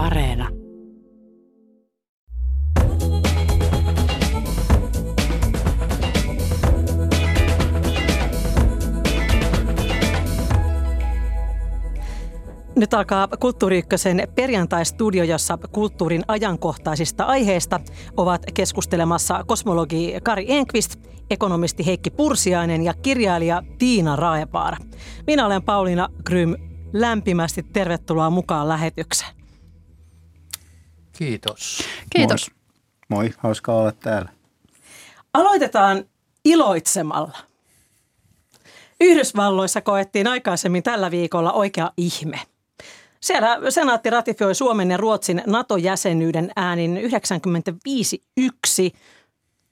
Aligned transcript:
Areena. 0.00 0.48
Nyt 12.76 12.94
alkaa 12.94 13.28
Kulttuuri 13.40 13.78
Ykkösen 13.78 14.22
perjantai-studio, 14.34 15.24
jossa 15.24 15.58
kulttuurin 15.72 16.22
ajankohtaisista 16.28 17.24
aiheista 17.24 17.80
ovat 18.16 18.42
keskustelemassa 18.54 19.44
kosmologi 19.46 20.14
Kari 20.22 20.46
Enqvist, 20.48 21.00
ekonomisti 21.30 21.86
Heikki 21.86 22.10
Pursiainen 22.10 22.82
ja 22.82 22.94
kirjailija 22.94 23.62
Tiina 23.78 24.16
Raevaara. 24.16 24.76
Minä 25.26 25.46
olen 25.46 25.62
Pauliina 25.62 26.08
Grym. 26.26 26.54
Lämpimästi 26.92 27.62
tervetuloa 27.62 28.30
mukaan 28.30 28.68
lähetykseen. 28.68 29.39
Kiitos. 31.20 31.84
Kiitos. 32.10 32.50
Moi, 33.08 33.24
Moi 33.24 33.34
hauska 33.38 33.72
olla 33.72 33.92
täällä. 33.92 34.28
Aloitetaan 35.34 36.04
iloitsemalla. 36.44 37.38
Yhdysvalloissa 39.00 39.80
koettiin 39.80 40.26
aikaisemmin 40.26 40.82
tällä 40.82 41.10
viikolla 41.10 41.52
oikea 41.52 41.90
ihme. 41.96 42.40
Siellä 43.20 43.58
senaatti 43.70 44.10
ratifioi 44.10 44.54
Suomen 44.54 44.90
ja 44.90 44.96
Ruotsin 44.96 45.42
NATO-jäsenyyden 45.46 46.50
äänin 46.56 47.00
95-1. 48.90 48.96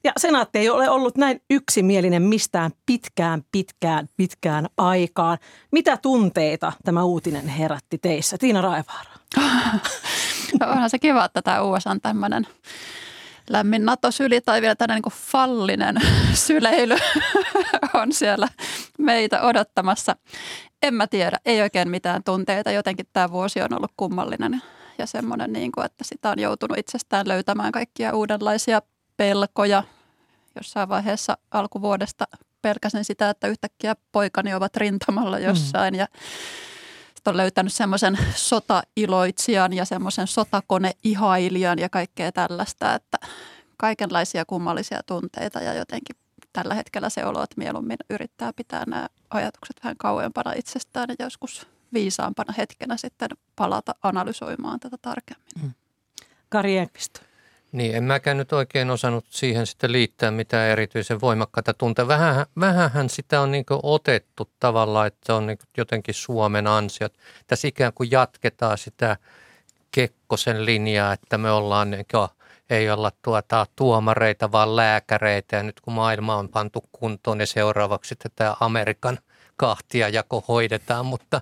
Ja 0.03 0.11
senaatti 0.17 0.59
ei 0.59 0.69
ole 0.69 0.89
ollut 0.89 1.17
näin 1.17 1.41
yksimielinen 1.49 2.21
mistään 2.21 2.71
pitkään, 2.85 3.43
pitkään, 3.51 4.09
pitkään 4.17 4.67
aikaan. 4.77 5.37
Mitä 5.71 5.97
tunteita 5.97 6.73
tämä 6.85 7.03
uutinen 7.03 7.47
herätti 7.47 7.97
teissä? 7.97 8.37
Tiina 8.37 8.61
Raivaara. 8.61 9.18
No 10.59 10.71
onhan 10.71 10.89
se 10.89 10.99
kiva, 10.99 11.25
että 11.25 11.41
tämä 11.41 11.61
USA 11.61 11.91
on 11.91 12.01
tämmöinen 12.01 12.47
lämmin 13.49 13.85
NATO-syli 13.85 14.41
tai 14.41 14.61
vielä 14.61 14.75
tämmöinen 14.75 15.01
niin 15.05 15.13
fallinen 15.15 15.95
syleily 16.47 16.95
on 17.93 18.13
siellä 18.13 18.47
meitä 18.97 19.41
odottamassa. 19.41 20.15
En 20.83 20.93
mä 20.93 21.07
tiedä, 21.07 21.37
ei 21.45 21.61
oikein 21.61 21.89
mitään 21.89 22.23
tunteita. 22.23 22.71
Jotenkin 22.71 23.05
tämä 23.13 23.31
vuosi 23.31 23.61
on 23.61 23.73
ollut 23.73 23.91
kummallinen 23.97 24.61
ja 24.97 25.05
semmoinen, 25.05 25.53
niin 25.53 25.71
kuin, 25.71 25.85
että 25.85 26.03
sitä 26.03 26.29
on 26.29 26.39
joutunut 26.39 26.77
itsestään 26.77 27.27
löytämään 27.27 27.71
kaikkia 27.71 28.15
uudenlaisia 28.15 28.81
pelkoja. 29.17 29.83
Jossain 30.55 30.89
vaiheessa 30.89 31.37
alkuvuodesta 31.51 32.27
pelkäsin 32.61 33.05
sitä, 33.05 33.29
että 33.29 33.47
yhtäkkiä 33.47 33.95
poikani 34.11 34.53
ovat 34.53 34.77
rintamalla 34.77 35.37
mm. 35.37 35.43
jossain 35.43 35.93
mm. 35.93 35.99
ja 35.99 36.07
on 37.29 37.37
löytänyt 37.37 37.73
semmoisen 37.73 38.17
sotailoitsijan 38.35 39.73
ja 39.73 39.85
semmoisen 39.85 40.27
sotakoneihailijan 40.27 41.79
ja 41.79 41.89
kaikkea 41.89 42.31
tällaista, 42.31 42.95
että 42.95 43.17
kaikenlaisia 43.77 44.45
kummallisia 44.45 44.99
tunteita 45.05 45.59
ja 45.59 45.73
jotenkin 45.73 46.15
tällä 46.53 46.73
hetkellä 46.73 47.09
se 47.09 47.25
olo, 47.25 47.43
että 47.43 47.55
mieluummin 47.57 47.97
yrittää 48.09 48.53
pitää 48.53 48.83
nämä 48.87 49.07
ajatukset 49.29 49.75
vähän 49.83 49.97
kauempana 49.97 50.53
itsestään 50.53 51.09
ja 51.09 51.25
joskus 51.25 51.67
viisaampana 51.93 52.53
hetkenä 52.57 52.97
sitten 52.97 53.29
palata 53.55 53.95
analysoimaan 54.03 54.79
tätä 54.79 54.97
tarkemmin. 55.01 55.49
Mm. 55.61 55.71
Kari 56.49 56.77
Enqvist. 56.77 57.28
Niin, 57.71 57.95
en 57.95 58.03
mäkään 58.03 58.37
nyt 58.37 58.53
oikein 58.53 58.89
osannut 58.89 59.25
siihen 59.29 59.65
sitten 59.67 59.91
liittää 59.91 60.31
mitään 60.31 60.69
erityisen 60.69 61.21
voimakkaita 61.21 61.73
tunteita. 61.73 62.07
Vähän, 62.07 62.45
vähänhän 62.59 63.09
sitä 63.09 63.41
on 63.41 63.51
niin 63.51 63.65
otettu 63.83 64.49
tavallaan, 64.59 65.07
että 65.07 65.19
se 65.25 65.33
on 65.33 65.47
niin 65.47 65.57
jotenkin 65.77 66.13
Suomen 66.13 66.67
ansiot. 66.67 67.13
Tässä 67.47 67.67
ikään 67.67 67.93
kuin 67.93 68.11
jatketaan 68.11 68.77
sitä 68.77 69.17
Kekkosen 69.91 70.65
linjaa, 70.65 71.13
että 71.13 71.37
me 71.37 71.51
ollaan 71.51 71.91
niin 71.91 72.05
kuin, 72.11 72.27
ei 72.69 72.89
olla 72.89 73.11
tuota, 73.21 73.65
tuomareita, 73.75 74.51
vaan 74.51 74.75
lääkäreitä. 74.75 75.55
Ja 75.55 75.63
nyt 75.63 75.81
kun 75.81 75.93
maailma 75.93 76.35
on 76.35 76.49
pantu 76.49 76.83
kuntoon, 76.91 77.37
niin 77.37 77.47
seuraavaksi 77.47 78.15
tätä 78.15 78.55
Amerikan 78.59 79.19
kahtia 79.57 80.09
jako 80.09 80.43
hoidetaan, 80.47 81.05
mutta 81.05 81.41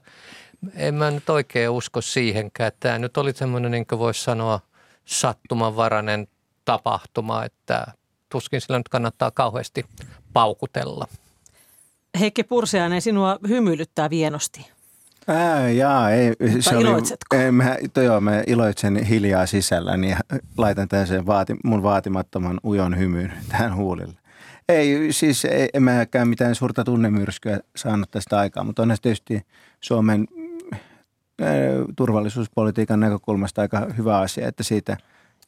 en 0.76 0.96
mä 0.96 1.12
nyt 1.12 1.30
oikein 1.30 1.70
usko 1.70 2.02
siihenkään. 2.02 2.72
Tämä 2.80 3.00
nyt 3.00 3.18
oli 3.18 3.34
semmoinen, 3.34 3.72
niin 3.72 3.88
kuin 3.88 4.00
voisi 4.00 4.24
sanoa, 4.24 4.60
sattumanvarainen 5.08 6.28
tapahtuma, 6.66 7.46
että 7.46 7.86
tuskin 8.30 8.62
sillä 8.62 8.78
nyt 8.78 8.90
kannattaa 8.90 9.32
kauheasti 9.32 9.86
paukutella. 10.34 11.08
Heikki 12.20 12.44
Pursiainen, 12.44 13.02
sinua 13.02 13.40
hymyilyttää 13.48 14.10
vienosti. 14.10 14.68
Ää, 15.28 15.70
jaa, 15.70 16.12
ei, 16.12 16.34
se 16.60 16.78
oli, 16.78 16.88
ei, 17.32 17.52
mä, 17.52 17.78
to, 17.94 18.02
joo, 18.02 18.22
mä 18.22 18.44
iloitsen 18.48 19.06
hiljaa 19.06 19.46
sisälläni 19.46 20.10
ja 20.10 20.18
laitan 20.58 20.88
tämän 20.88 21.26
vaati, 21.26 21.56
mun 21.64 21.84
vaatimattoman 21.84 22.60
ujon 22.64 22.98
hymyn 22.98 23.34
tähän 23.50 23.76
huulille. 23.76 24.20
Ei, 24.70 25.14
siis 25.14 25.46
ei, 25.46 25.70
en 25.74 25.84
mäkään 25.84 26.28
mitään 26.28 26.56
suurta 26.56 26.84
tunnemyrskyä 26.84 27.60
saanut 27.76 28.12
tästä 28.12 28.38
aikaa, 28.38 28.64
mutta 28.64 28.82
on 28.82 28.96
tietysti 29.02 29.46
Suomen 29.82 30.28
turvallisuuspolitiikan 31.96 33.00
näkökulmasta 33.00 33.62
aika 33.62 33.88
hyvä 33.98 34.18
asia, 34.18 34.48
että 34.48 34.64
siitä 34.64 34.98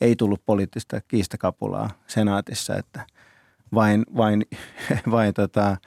ei 0.01 0.16
tullut 0.16 0.45
poliittista 0.45 1.01
kiistakapulaa 1.07 1.89
senaatissa, 2.07 2.75
että 2.75 3.05
vain, 3.73 4.05
vain, 4.17 4.45
vain 5.11 5.33
tota, 5.33 5.77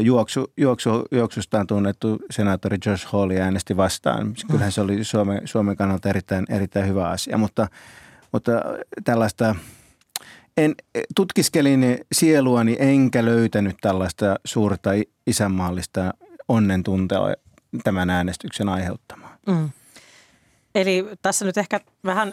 juoksu, 0.00 0.52
juoksu, 0.56 0.90
juoksustaan 1.10 1.66
tunnettu 1.66 2.18
senaattori 2.30 2.78
Josh 2.86 3.06
Hawley 3.12 3.38
äänesti 3.38 3.76
vastaan. 3.76 4.34
Kyllähän 4.50 4.72
se 4.72 4.80
oli 4.80 5.04
Suomen, 5.04 5.40
Suomen 5.44 5.76
kannalta 5.76 6.08
erittäin, 6.08 6.44
erittäin 6.48 6.88
hyvä 6.88 7.08
asia, 7.08 7.38
mutta, 7.38 7.68
mutta 8.32 8.52
tällaista 9.04 9.54
en, 10.56 10.74
tutkiskelin 11.16 11.98
sieluani 12.12 12.76
enkä 12.78 13.24
löytänyt 13.24 13.76
tällaista 13.80 14.36
suurta 14.44 14.90
isänmaallista 15.26 16.14
onnen 16.48 16.82
tuntea 16.82 17.20
tämän 17.84 18.10
äänestyksen 18.10 18.68
aiheuttamaan. 18.68 19.19
Mm. 19.46 19.70
Eli 20.74 21.04
tässä 21.22 21.44
nyt 21.44 21.58
ehkä 21.58 21.80
vähän 22.04 22.32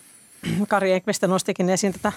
Kari 0.68 0.92
Ekvistä 0.92 1.28
nostikin 1.28 1.70
esiin 1.70 1.94
tätä, 1.94 2.12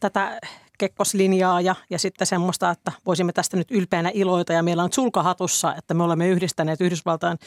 tätä 0.00 0.40
kekkoslinjaa 0.78 1.60
ja, 1.60 1.74
ja 1.90 1.98
sitten 1.98 2.26
semmoista, 2.26 2.70
että 2.70 2.92
voisimme 3.06 3.32
tästä 3.32 3.56
nyt 3.56 3.70
ylpeänä 3.70 4.10
iloita 4.14 4.52
ja 4.52 4.62
meillä 4.62 4.82
on 4.82 4.92
sulkahatussa, 4.92 5.74
että 5.74 5.94
me 5.94 6.02
olemme 6.02 6.28
yhdistäneet 6.28 6.80
Yhdysvaltain 6.80 7.38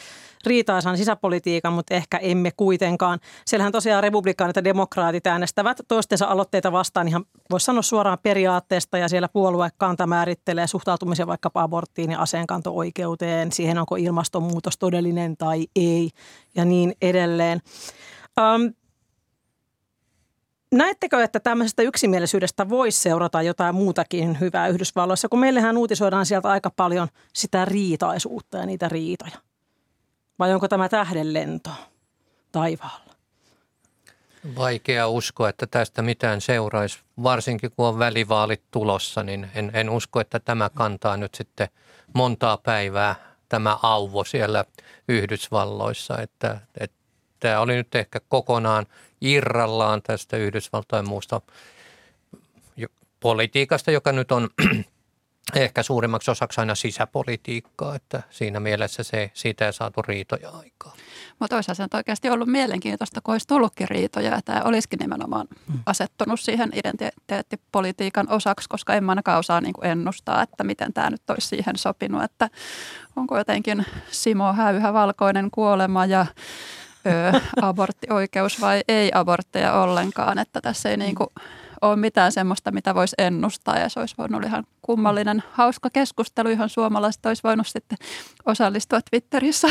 riitaisan 0.46 0.98
sisäpolitiikan, 0.98 1.74
mutta 1.74 1.94
ehkä 1.94 2.18
emme 2.18 2.52
kuitenkaan. 2.58 3.20
Siellähän 3.46 3.72
tosiaan 3.72 4.04
republikaanit 4.04 4.56
ja 4.56 4.64
demokraatit 4.64 5.28
äänestävät 5.28 5.78
toistensa 5.88 6.26
aloitteita 6.26 6.72
vastaan 6.72 7.08
ihan 7.08 7.26
voisi 7.50 7.66
sanoa 7.66 7.82
suoraan 7.82 8.18
periaatteesta 8.24 8.98
ja 8.98 9.10
siellä 9.10 9.30
puoluekanta 9.30 10.08
määrittelee 10.08 10.68
suhtautumisen 10.68 11.28
vaikkapa 11.28 11.62
aborttiin 11.62 12.12
ja 12.12 12.20
aseenkanto-oikeuteen, 12.20 13.52
siihen 13.52 13.78
onko 13.78 13.96
ilmastonmuutos 13.96 14.78
todellinen 14.78 15.38
tai 15.38 15.68
ei 15.76 16.10
ja 16.56 16.66
niin 16.66 16.94
edelleen. 17.02 17.62
Um, 18.40 18.74
Näettekö, 20.72 21.24
että 21.24 21.40
tämmöisestä 21.40 21.84
yksimielisyydestä 21.84 22.70
voisi 22.70 23.00
seurata 23.00 23.42
jotain 23.42 23.76
muutakin 23.76 24.40
hyvää 24.40 24.68
Yhdysvalloissa, 24.68 25.30
kun 25.30 25.40
meillähän 25.40 25.78
uutisoidaan 25.78 26.26
sieltä 26.26 26.50
aika 26.50 26.72
paljon 26.76 27.08
sitä 27.34 27.66
riitaisuutta 27.66 28.58
ja 28.58 28.66
niitä 28.66 28.90
riitoja? 28.90 29.38
Vai 30.40 30.54
onko 30.54 30.68
tämä 30.68 30.90
tähdenlento 30.90 31.70
taivaalla? 32.52 33.14
Vaikea 34.58 35.08
uskoa, 35.08 35.50
että 35.50 35.68
tästä 35.68 36.02
mitään 36.02 36.42
seuraisi, 36.42 37.00
varsinkin 37.24 37.72
kun 37.72 37.88
on 37.88 38.00
välivaalit 38.00 38.64
tulossa, 38.72 39.24
niin 39.24 39.50
en, 39.56 39.72
en 39.74 39.90
usko, 39.90 40.20
että 40.20 40.40
tämä 40.40 40.70
kantaa 40.70 41.18
nyt 41.18 41.36
sitten 41.36 41.68
montaa 42.14 42.58
päivää 42.58 43.16
tämä 43.50 43.78
auvo 43.84 44.24
siellä 44.24 44.66
Yhdysvalloissa, 45.08 46.18
että, 46.18 46.60
että 46.80 46.98
tämä 47.40 47.60
oli 47.60 47.76
nyt 47.76 47.96
ehkä 47.96 48.20
kokonaan– 48.30 48.86
irrallaan 49.22 50.02
tästä 50.02 50.38
Yhdysvaltain 50.38 51.08
muusta 51.08 51.42
politiikasta, 53.19 53.92
joka 53.92 54.12
nyt 54.12 54.31
on 54.31 54.50
ehkä 55.56 55.84
suurimmaksi 55.84 56.31
osaksi 56.31 56.62
aina 56.62 56.75
sisäpolitiikkaa, 56.75 57.96
että 57.96 58.24
siinä 58.30 58.60
mielessä 58.60 59.04
se, 59.04 59.31
siitä 59.34 59.66
ei 59.66 59.74
saatu 59.74 60.02
riitoja 60.02 60.50
aikaa. 60.50 60.94
Mutta 61.40 61.56
toisaalta 61.56 61.78
se 61.78 61.84
on 61.84 61.90
oikeasti 61.94 62.30
ollut 62.30 62.48
mielenkiintoista, 62.48 63.22
kun 63.22 63.34
olisi 63.34 63.48
tullutkin 63.48 63.88
riitoja, 63.90 64.36
että 64.36 64.54
tämä 64.54 64.66
olisikin 64.66 65.00
nimenomaan 65.00 65.48
mm. 65.68 65.80
asettunut 65.86 66.40
siihen 66.40 66.72
identiteettipolitiikan 66.74 68.30
osaksi, 68.30 68.70
koska 68.70 68.94
en 68.94 69.10
ainakaan 69.10 69.40
osaa 69.40 69.62
niin 69.62 69.74
ennustaa, 69.81 70.44
että 70.44 70.63
miten 70.63 70.94
tämä 70.94 71.10
nyt 71.10 71.30
olisi 71.30 71.48
siihen 71.48 71.78
sopinut, 71.78 72.24
että 72.24 72.50
onko 73.16 73.38
jotenkin 73.38 73.86
Simo 74.12 74.54
Häyhä 74.54 74.94
valkoinen 74.94 75.52
kuolema 75.52 76.06
ja 76.06 76.25
aborttioikeus 77.62 78.62
vai 78.62 78.81
ei 78.88 79.12
abortteja 79.13 79.74
ollenkaan, 79.74 80.39
että 80.39 80.62
tässä 80.62 80.89
ei 80.89 80.98
niin 80.98 81.15
kuin 81.15 81.30
ole 81.81 81.95
mitään 81.95 82.31
semmoista, 82.31 82.71
mitä 82.71 82.95
voisi 82.95 83.15
ennustaa 83.18 83.80
ja 83.80 83.89
se 83.89 84.00
olisi 84.00 84.15
voinut 84.18 84.38
olla 84.38 84.48
ihan 84.48 84.63
kummallinen, 84.81 85.44
hauska 85.51 85.89
keskustelu, 85.89 86.50
johon 86.50 86.69
suomalaiset 86.69 87.25
olisi 87.25 87.44
voinut 87.44 87.68
sitten 87.68 87.98
osallistua 88.45 89.00
Twitterissä 89.09 89.68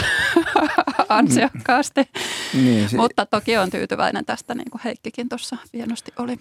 ansiokkaasti. 1.08 2.08
niin, 2.54 2.88
se... 2.88 2.96
Mutta 2.96 3.26
toki 3.26 3.56
on 3.56 3.70
tyytyväinen 3.70 4.24
tästä, 4.24 4.54
niin 4.54 4.70
kuin 4.70 4.80
Heikkikin 4.84 5.28
tuossa 5.28 5.56
hienosti 5.72 6.12
oli. 6.18 6.38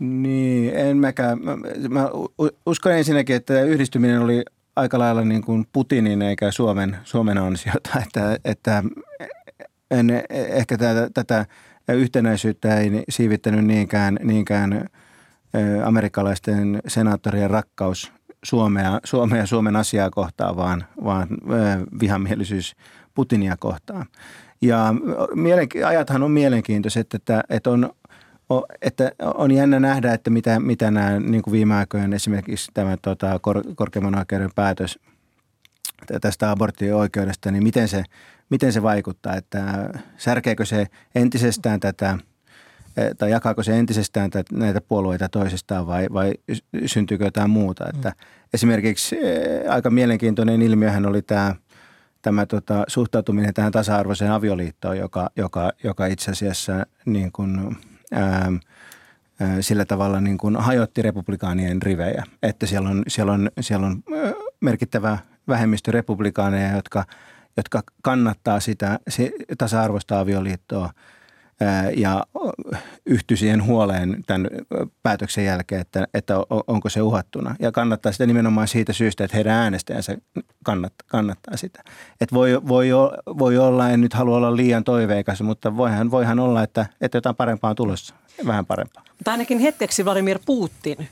Niin, 0.00 0.76
en 0.76 0.96
mäkään. 0.96 1.38
Mä, 1.42 1.56
mä 1.88 2.08
uskon 2.66 2.92
ensinnäkin, 2.92 3.36
että 3.36 3.62
yhdistyminen 3.62 4.20
oli 4.20 4.42
aika 4.78 4.98
lailla 4.98 5.24
niin 5.24 5.42
kuin 5.42 5.66
Putinin 5.72 6.22
eikä 6.22 6.50
Suomen, 6.50 6.96
Suomen 7.04 7.38
ansiota, 7.38 7.90
että, 8.02 8.38
että 8.44 8.82
en, 9.90 10.10
ehkä 10.30 10.78
tätä, 10.78 11.10
tätä 11.14 11.46
yhtenäisyyttä 11.94 12.76
ei 12.76 13.04
siivittänyt 13.08 13.64
niinkään, 13.64 14.18
niinkään 14.22 14.86
amerikkalaisten 15.84 16.80
senaattorien 16.86 17.50
rakkaus 17.50 18.12
Suomea, 18.42 19.00
Suomea 19.04 19.46
Suomen 19.46 19.76
asiaa 19.76 20.10
kohtaan, 20.10 20.56
vaan, 20.56 20.84
vaan 21.04 21.28
vihamielisyys 22.00 22.76
Putinia 23.14 23.56
kohtaan. 23.58 24.06
Ja 24.60 24.94
ajathan 25.86 26.22
on 26.22 26.30
mielenkiintoiset, 26.30 27.14
että, 27.14 27.42
että 27.48 27.70
on 27.70 27.90
että 28.82 29.12
on 29.34 29.50
jännä 29.50 29.80
nähdä, 29.80 30.14
että 30.14 30.30
mitä, 30.30 30.60
mitä 30.60 30.90
nämä 30.90 31.20
niin 31.20 31.42
kuin 31.42 31.52
viime 31.52 31.74
aikoina 31.74 32.16
esimerkiksi 32.16 32.70
tämä 32.74 32.96
tota, 33.02 33.38
kor, 33.38 33.62
korkeimman 33.74 34.18
oikeuden 34.18 34.50
päätös 34.54 34.98
tästä 36.20 36.50
aborttioikeudesta, 36.50 37.50
niin 37.50 37.62
miten 37.62 37.88
se, 37.88 38.04
miten 38.50 38.72
se 38.72 38.82
vaikuttaa, 38.82 39.36
että 39.36 39.90
särkeekö 40.16 40.64
se 40.64 40.86
entisestään 41.14 41.80
tätä 41.80 42.18
tai 43.18 43.30
jakaako 43.30 43.62
se 43.62 43.78
entisestään 43.78 44.30
tätä, 44.30 44.56
näitä 44.56 44.80
puolueita 44.80 45.28
toisistaan 45.28 45.86
vai, 45.86 46.06
vai 46.12 46.34
syntyykö 46.86 47.24
jotain 47.24 47.50
muuta. 47.50 47.84
Mm. 47.84 47.90
Että 47.90 48.12
esimerkiksi 48.54 49.16
aika 49.68 49.90
mielenkiintoinen 49.90 50.62
ilmiöhän 50.62 51.06
oli 51.06 51.22
tämä, 51.22 51.54
tämä 52.22 52.46
tota, 52.46 52.84
suhtautuminen 52.88 53.54
tähän 53.54 53.72
tasa-arvoiseen 53.72 54.32
avioliittoon, 54.32 54.98
joka, 54.98 55.30
joka, 55.36 55.72
joka 55.84 56.06
itse 56.06 56.30
asiassa 56.30 56.86
niin 57.06 57.32
kuin, 57.32 57.76
ää, 58.12 58.52
sillä 59.60 59.84
tavalla 59.84 60.20
niin 60.20 60.38
kuin 60.38 60.56
hajotti 60.56 61.02
republikaanien 61.02 61.82
rivejä. 61.82 62.24
Että 62.42 62.66
siellä 62.66 62.88
on, 62.88 63.02
siellä 63.08 63.32
on, 63.32 63.50
siellä 63.60 63.86
on 63.86 64.02
merkittävä 64.60 65.18
vähemmistö 65.48 65.92
republikaaneja, 65.92 66.76
jotka, 66.76 67.04
jotka 67.56 67.82
kannattaa 68.02 68.60
sitä 68.60 68.98
tasa-arvoista 69.58 70.20
avioliittoa– 70.20 70.90
ja 71.96 72.24
yhtyi 73.06 73.36
siihen 73.36 73.64
huoleen 73.64 74.24
tämän 74.26 74.48
päätöksen 75.02 75.44
jälkeen, 75.44 75.80
että, 75.80 76.08
että 76.14 76.34
onko 76.66 76.88
se 76.88 77.02
uhattuna. 77.02 77.56
Ja 77.60 77.72
kannattaa 77.72 78.12
sitä 78.12 78.26
nimenomaan 78.26 78.68
siitä 78.68 78.92
syystä, 78.92 79.24
että 79.24 79.36
heidän 79.36 79.54
äänestäjänsä 79.54 80.18
kannattaa, 80.64 81.06
kannattaa 81.08 81.56
sitä. 81.56 81.82
Että 82.20 82.34
voi, 82.34 82.68
voi, 82.68 82.88
voi 83.38 83.58
olla, 83.58 83.90
en 83.90 84.00
nyt 84.00 84.14
halua 84.14 84.36
olla 84.36 84.56
liian 84.56 84.84
toiveikas, 84.84 85.42
mutta 85.42 85.76
voihan, 85.76 86.10
voihan 86.10 86.38
olla, 86.38 86.62
että, 86.62 86.86
että 87.00 87.16
jotain 87.16 87.36
parempaa 87.36 87.70
on 87.70 87.76
tulossa, 87.76 88.14
vähän 88.46 88.66
parempaa. 88.66 89.04
Mutta 89.18 89.30
ainakin 89.30 89.58
hetkeksi 89.58 90.04
Vladimir 90.04 90.38
Putin 90.46 90.96
äh, 91.00 91.08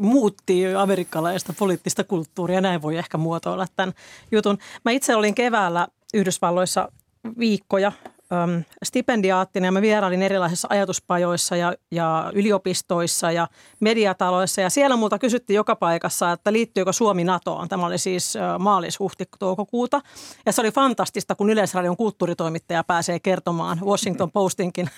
muutti 0.00 0.74
amerikkalaista 0.74 1.52
poliittista 1.58 2.04
kulttuuria, 2.04 2.60
näin 2.60 2.82
voi 2.82 2.96
ehkä 2.96 3.18
muotoilla 3.18 3.66
tämän 3.76 3.94
jutun. 4.32 4.58
Mä 4.84 4.90
itse 4.90 5.16
olin 5.16 5.34
keväällä 5.34 5.88
Yhdysvalloissa 6.14 6.92
viikkoja 7.38 7.92
äm, 8.32 8.64
stipendiaattina 8.84 9.66
ja 9.66 9.72
mä 9.72 9.82
vierailin 9.82 10.22
erilaisissa 10.22 10.68
ajatuspajoissa 10.70 11.56
ja, 11.56 11.74
ja 11.90 12.30
yliopistoissa 12.34 13.32
ja 13.32 13.48
mediataloissa. 13.80 14.60
Ja 14.60 14.70
siellä 14.70 14.96
multa 14.96 15.18
kysyttiin 15.18 15.54
joka 15.54 15.76
paikassa, 15.76 16.32
että 16.32 16.52
liittyykö 16.52 16.92
Suomi 16.92 17.24
NATOon. 17.24 17.68
Tämä 17.68 17.86
oli 17.86 17.98
siis 17.98 18.34
maalis, 18.58 18.98
huhti, 18.98 19.24
toukokuuta. 19.38 20.00
Ja 20.46 20.52
se 20.52 20.60
oli 20.60 20.70
fantastista, 20.70 21.34
kun 21.34 21.50
Yleisradion 21.50 21.96
kulttuuritoimittaja 21.96 22.84
pääsee 22.84 23.20
kertomaan 23.20 23.80
Washington 23.84 24.30
Postinkin 24.30 24.90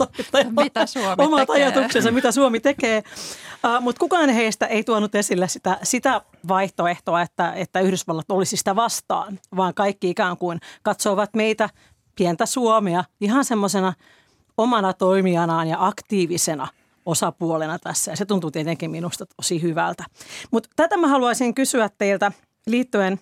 mitä 0.60 0.86
Suomi 0.86 1.24
omat 1.26 1.46
tekee. 1.46 1.64
ajatuksensa, 1.64 2.10
mitä 2.10 2.32
Suomi 2.32 2.60
tekee. 2.60 3.02
Uh, 3.64 3.82
Mutta 3.82 4.00
kukaan 4.00 4.30
heistä 4.30 4.66
ei 4.66 4.84
tuonut 4.84 5.14
esille 5.14 5.48
sitä, 5.48 5.78
sitä 5.82 6.20
vaihtoehtoa, 6.48 7.22
että, 7.22 7.52
että 7.52 7.80
Yhdysvallat 7.80 8.30
olisi 8.30 8.56
sitä 8.56 8.76
vastaan, 8.76 9.38
vaan 9.56 9.74
kaikki 9.74 10.10
ikään 10.10 10.36
kuin 10.36 10.60
katsovat 10.82 11.34
meitä– 11.34 11.68
pientä 12.20 12.46
Suomea 12.46 13.04
ihan 13.20 13.44
semmoisena 13.44 13.92
omana 14.56 14.92
toimijanaan 14.92 15.68
ja 15.68 15.76
aktiivisena 15.86 16.68
osapuolena 17.06 17.78
tässä. 17.78 18.10
Ja 18.10 18.16
se 18.16 18.24
tuntuu 18.24 18.50
tietenkin 18.50 18.90
minusta 18.90 19.26
tosi 19.36 19.62
hyvältä. 19.62 20.04
Mutta 20.50 20.68
tätä 20.76 20.96
mä 20.96 21.08
haluaisin 21.08 21.54
kysyä 21.54 21.90
teiltä 21.98 22.32
liittyen 22.66 23.20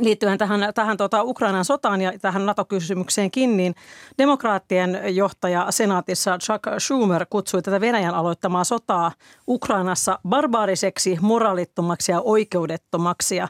liittyen 0.00 0.38
tähän, 0.38 0.60
tähän 0.74 0.96
tuota 0.96 1.22
Ukrainan 1.22 1.64
sotaan 1.64 2.00
ja 2.00 2.18
tähän 2.18 2.46
NATO-kysymykseenkin, 2.46 3.56
niin 3.56 3.74
demokraattien 4.18 5.00
johtaja 5.16 5.66
senaatissa 5.70 6.38
Chuck 6.38 6.64
Schumer 6.78 7.26
kutsui 7.30 7.62
tätä 7.62 7.80
Venäjän 7.80 8.14
aloittamaa 8.14 8.64
sotaa 8.64 9.12
Ukrainassa 9.48 10.18
barbaariseksi, 10.28 11.18
moraalittomaksi 11.20 12.12
ja 12.12 12.20
oikeudettomaksi. 12.20 13.36
Ja 13.36 13.48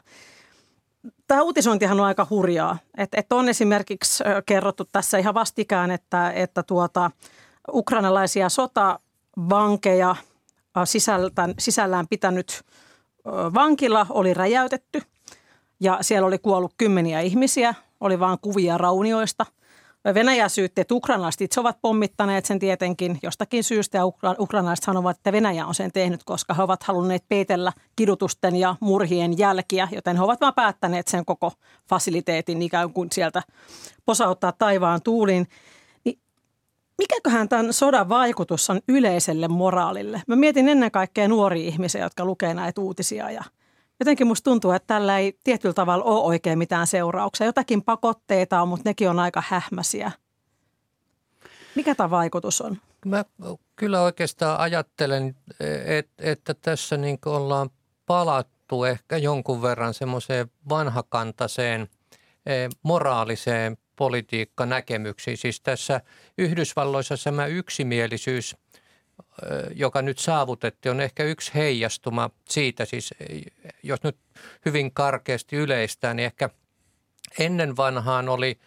Tämä 1.33 1.43
uutisointihan 1.43 1.99
on 1.99 2.05
aika 2.05 2.27
hurjaa. 2.29 2.77
Että 2.97 3.19
et 3.19 3.33
on 3.33 3.49
esimerkiksi 3.49 4.23
kerrottu 4.45 4.85
tässä 4.91 5.17
ihan 5.17 5.33
vastikään, 5.33 5.91
että, 5.91 6.31
että 6.31 6.63
tuota, 6.63 7.11
ukrainalaisia 7.73 8.49
sotavankeja 8.49 10.15
sisällään, 10.85 11.53
sisällään 11.59 12.07
pitänyt 12.07 12.63
vankila 13.53 14.05
oli 14.09 14.33
räjäytetty 14.33 15.01
ja 15.79 15.97
siellä 16.01 16.27
oli 16.27 16.37
kuollut 16.37 16.73
kymmeniä 16.77 17.19
ihmisiä, 17.19 17.73
oli 17.99 18.19
vain 18.19 18.39
kuvia 18.41 18.77
raunioista– 18.77 19.45
Venäjä 20.13 20.49
syytti, 20.49 20.81
että 20.81 20.93
ukrainalaiset 20.95 21.41
itse 21.41 21.59
ovat 21.59 21.77
pommittaneet 21.81 22.45
sen 22.45 22.59
tietenkin 22.59 23.19
jostakin 23.23 23.63
syystä 23.63 23.97
ja 23.97 24.05
ukrainalaiset 24.39 24.85
sanovat, 24.85 25.17
että 25.17 25.31
Venäjä 25.31 25.65
on 25.65 25.75
sen 25.75 25.91
tehnyt, 25.91 26.23
koska 26.23 26.53
he 26.53 26.63
ovat 26.63 26.83
halunneet 26.83 27.23
peitellä 27.29 27.73
kidutusten 27.95 28.55
ja 28.55 28.75
murhien 28.79 29.37
jälkiä, 29.37 29.87
joten 29.91 30.17
he 30.17 30.23
ovat 30.23 30.41
vaan 30.41 30.53
päättäneet 30.53 31.07
sen 31.07 31.25
koko 31.25 31.51
fasiliteetin 31.89 32.61
ikään 32.61 32.93
kuin 32.93 33.09
sieltä 33.11 33.41
posauttaa 34.05 34.51
taivaan 34.51 35.01
tuuliin. 35.01 35.47
Niin 36.05 36.19
mikäköhän 36.97 37.49
tämän 37.49 37.73
sodan 37.73 38.09
vaikutus 38.09 38.69
on 38.69 38.79
yleiselle 38.87 39.47
moraalille? 39.47 40.21
Mä 40.27 40.35
mietin 40.35 40.69
ennen 40.69 40.91
kaikkea 40.91 41.27
nuoria 41.27 41.67
ihmisiä, 41.67 42.01
jotka 42.01 42.25
lukee 42.25 42.53
näitä 42.53 42.81
uutisia 42.81 43.31
ja– 43.31 43.43
jotenkin 43.99 44.27
musta 44.27 44.43
tuntuu, 44.43 44.71
että 44.71 44.87
tällä 44.87 45.19
ei 45.19 45.37
tietyllä 45.43 45.73
tavalla 45.73 46.03
ole 46.03 46.23
oikein 46.23 46.57
mitään 46.57 46.87
seurauksia. 46.87 47.47
Jotakin 47.47 47.83
pakotteita 47.83 48.61
on, 48.61 48.67
mutta 48.67 48.89
nekin 48.89 49.09
on 49.09 49.19
aika 49.19 49.43
hähmäsiä. 49.47 50.11
Mikä 51.75 51.95
tämä 51.95 52.09
vaikutus 52.09 52.61
on? 52.61 52.77
Mä 53.05 53.25
kyllä 53.75 54.01
oikeastaan 54.01 54.59
ajattelen, 54.59 55.35
että, 56.17 56.53
tässä 56.53 56.97
niin 56.97 57.17
ollaan 57.25 57.69
palattu 58.05 58.83
ehkä 58.83 59.17
jonkun 59.17 59.61
verran 59.61 59.93
semmoiseen 59.93 60.51
vanhakantaiseen 60.69 61.81
eh, 62.45 62.69
moraaliseen 62.83 63.77
politiikkanäkemyksiin. 63.95 65.37
Siis 65.37 65.61
tässä 65.61 66.01
Yhdysvalloissa 66.37 67.15
tämä 67.23 67.45
yksimielisyys 67.45 68.55
joka 69.75 70.01
nyt 70.01 70.19
saavutettiin, 70.19 70.91
on 70.91 71.01
ehkä 71.01 71.23
yksi 71.23 71.51
heijastuma 71.55 72.29
siitä, 72.49 72.85
siis 72.85 73.13
jos 73.83 74.03
nyt 74.03 74.17
hyvin 74.65 74.93
karkeasti 74.93 75.55
yleistää, 75.55 76.13
niin 76.13 76.25
ehkä 76.25 76.49
ennen 77.39 77.77
vanhaan 77.77 78.29
oli, 78.29 78.59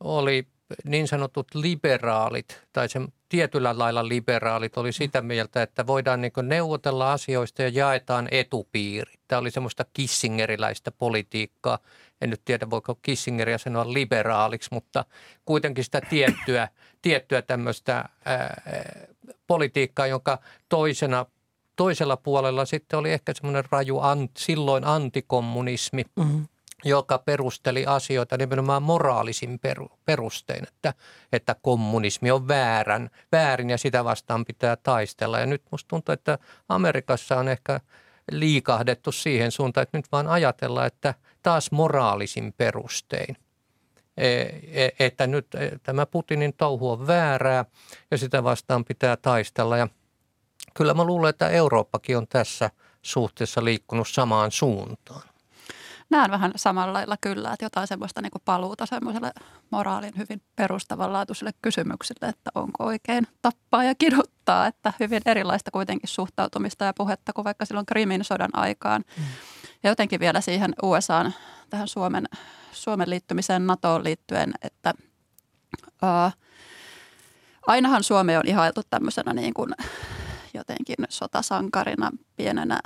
oli 0.00 0.46
niin 0.84 1.08
sanotut 1.08 1.54
liberaalit 1.54 2.62
tai 2.72 2.88
sen 2.88 3.08
tietyllä 3.28 3.78
lailla 3.78 4.08
liberaalit 4.08 4.76
oli 4.76 4.92
sitä 4.92 5.22
mieltä, 5.22 5.62
että 5.62 5.86
voidaan 5.86 6.20
niin 6.20 6.32
neuvotella 6.42 7.12
asioista 7.12 7.62
ja 7.62 7.68
jaetaan 7.68 8.28
etupiiri. 8.30 9.12
Tämä 9.28 9.40
oli 9.40 9.50
semmoista 9.50 9.84
kissingeriläistä 9.92 10.90
politiikkaa. 10.90 11.78
En 12.20 12.30
nyt 12.30 12.40
tiedä, 12.44 12.70
voiko 12.70 12.94
Kissingeria 13.02 13.58
sanoa 13.58 13.92
liberaaliksi, 13.92 14.68
mutta 14.72 15.04
kuitenkin 15.44 15.84
sitä 15.84 16.00
tiettyä, 16.00 16.68
tiettyä 17.02 17.42
tämmöistä 17.42 18.04
ää, 18.24 18.62
politiikkaa, 19.46 20.06
jonka 20.06 20.38
toisena 20.68 21.26
toisella 21.76 22.16
puolella 22.16 22.64
sitten 22.64 22.98
oli 22.98 23.12
ehkä 23.12 23.34
semmoinen 23.34 23.64
raju 23.70 23.98
an, 23.98 24.28
silloin 24.38 24.84
antikommunismi, 24.84 26.04
mm-hmm. 26.16 26.48
joka 26.84 27.18
perusteli 27.18 27.86
asioita 27.86 28.36
nimenomaan 28.36 28.82
moraalisin 28.82 29.58
peru, 29.58 29.88
perustein, 30.04 30.68
että, 30.68 30.94
että 31.32 31.56
kommunismi 31.62 32.30
on 32.30 32.48
väärän, 32.48 33.10
väärin 33.32 33.70
ja 33.70 33.78
sitä 33.78 34.04
vastaan 34.04 34.44
pitää 34.44 34.76
taistella. 34.76 35.40
Ja 35.40 35.46
nyt 35.46 35.62
musta 35.70 35.88
tuntuu, 35.88 36.12
että 36.12 36.38
Amerikassa 36.68 37.36
on 37.36 37.48
ehkä 37.48 37.80
liikahdettu 38.30 39.12
siihen 39.12 39.52
suuntaan, 39.52 39.82
että 39.82 39.98
nyt 39.98 40.12
vaan 40.12 40.28
ajatellaan, 40.28 40.86
että 40.86 41.14
taas 41.42 41.70
moraalisin 41.70 42.54
perustein. 42.56 43.36
E, 44.16 44.28
e, 44.84 44.88
että 44.98 45.26
nyt 45.26 45.54
e, 45.54 45.78
tämä 45.82 46.06
Putinin 46.06 46.54
touhu 46.56 46.90
on 46.90 47.06
väärää 47.06 47.64
ja 48.10 48.18
sitä 48.18 48.44
vastaan 48.44 48.84
pitää 48.84 49.16
taistella. 49.16 49.76
Ja 49.76 49.88
kyllä 50.74 50.94
mä 50.94 51.04
luulen, 51.04 51.30
että 51.30 51.48
Eurooppakin 51.48 52.16
on 52.18 52.26
tässä 52.28 52.70
suhteessa 53.02 53.64
liikkunut 53.64 54.08
samaan 54.08 54.50
suuntaan. 54.50 55.22
Näen 56.10 56.30
vähän 56.30 56.52
samalla 56.56 56.92
lailla 56.92 57.16
kyllä, 57.20 57.52
että 57.52 57.64
jotain 57.64 57.86
semmoista 57.86 58.22
niin 58.22 58.32
paluuta 58.44 58.86
semmoiselle 58.86 59.32
moraalin 59.70 60.12
hyvin 60.18 60.42
perustavanlaatuiselle 60.56 61.50
kysymyksille, 61.62 62.28
että 62.28 62.50
onko 62.54 62.84
oikein 62.84 63.26
tappaa 63.42 63.84
ja 63.84 63.94
kiduttaa, 63.94 64.66
että 64.66 64.92
hyvin 65.00 65.22
erilaista 65.26 65.70
kuitenkin 65.70 66.08
suhtautumista 66.08 66.84
ja 66.84 66.94
puhetta 66.94 67.32
kuin 67.32 67.44
vaikka 67.44 67.64
silloin 67.64 67.86
Krimin 67.86 68.24
sodan 68.24 68.50
aikaan. 68.52 69.04
Mm. 69.18 69.24
Ja 69.84 69.90
jotenkin 69.90 70.20
vielä 70.20 70.40
siihen 70.40 70.74
USAan, 70.82 71.34
tähän 71.70 71.88
Suomen, 71.88 72.28
Suomen 72.72 73.10
liittymiseen 73.10 73.66
NATOon 73.66 74.04
liittyen, 74.04 74.52
että 74.62 74.94
ää, 76.02 76.30
ainahan 77.66 78.04
Suomi 78.04 78.36
on 78.36 78.46
ihailtu 78.46 78.82
tämmöisenä 78.90 79.32
niin 79.32 79.54
kuin 79.54 79.70
jotenkin 80.54 80.96
sotasankarina 81.08 82.10
pienenä 82.36 82.80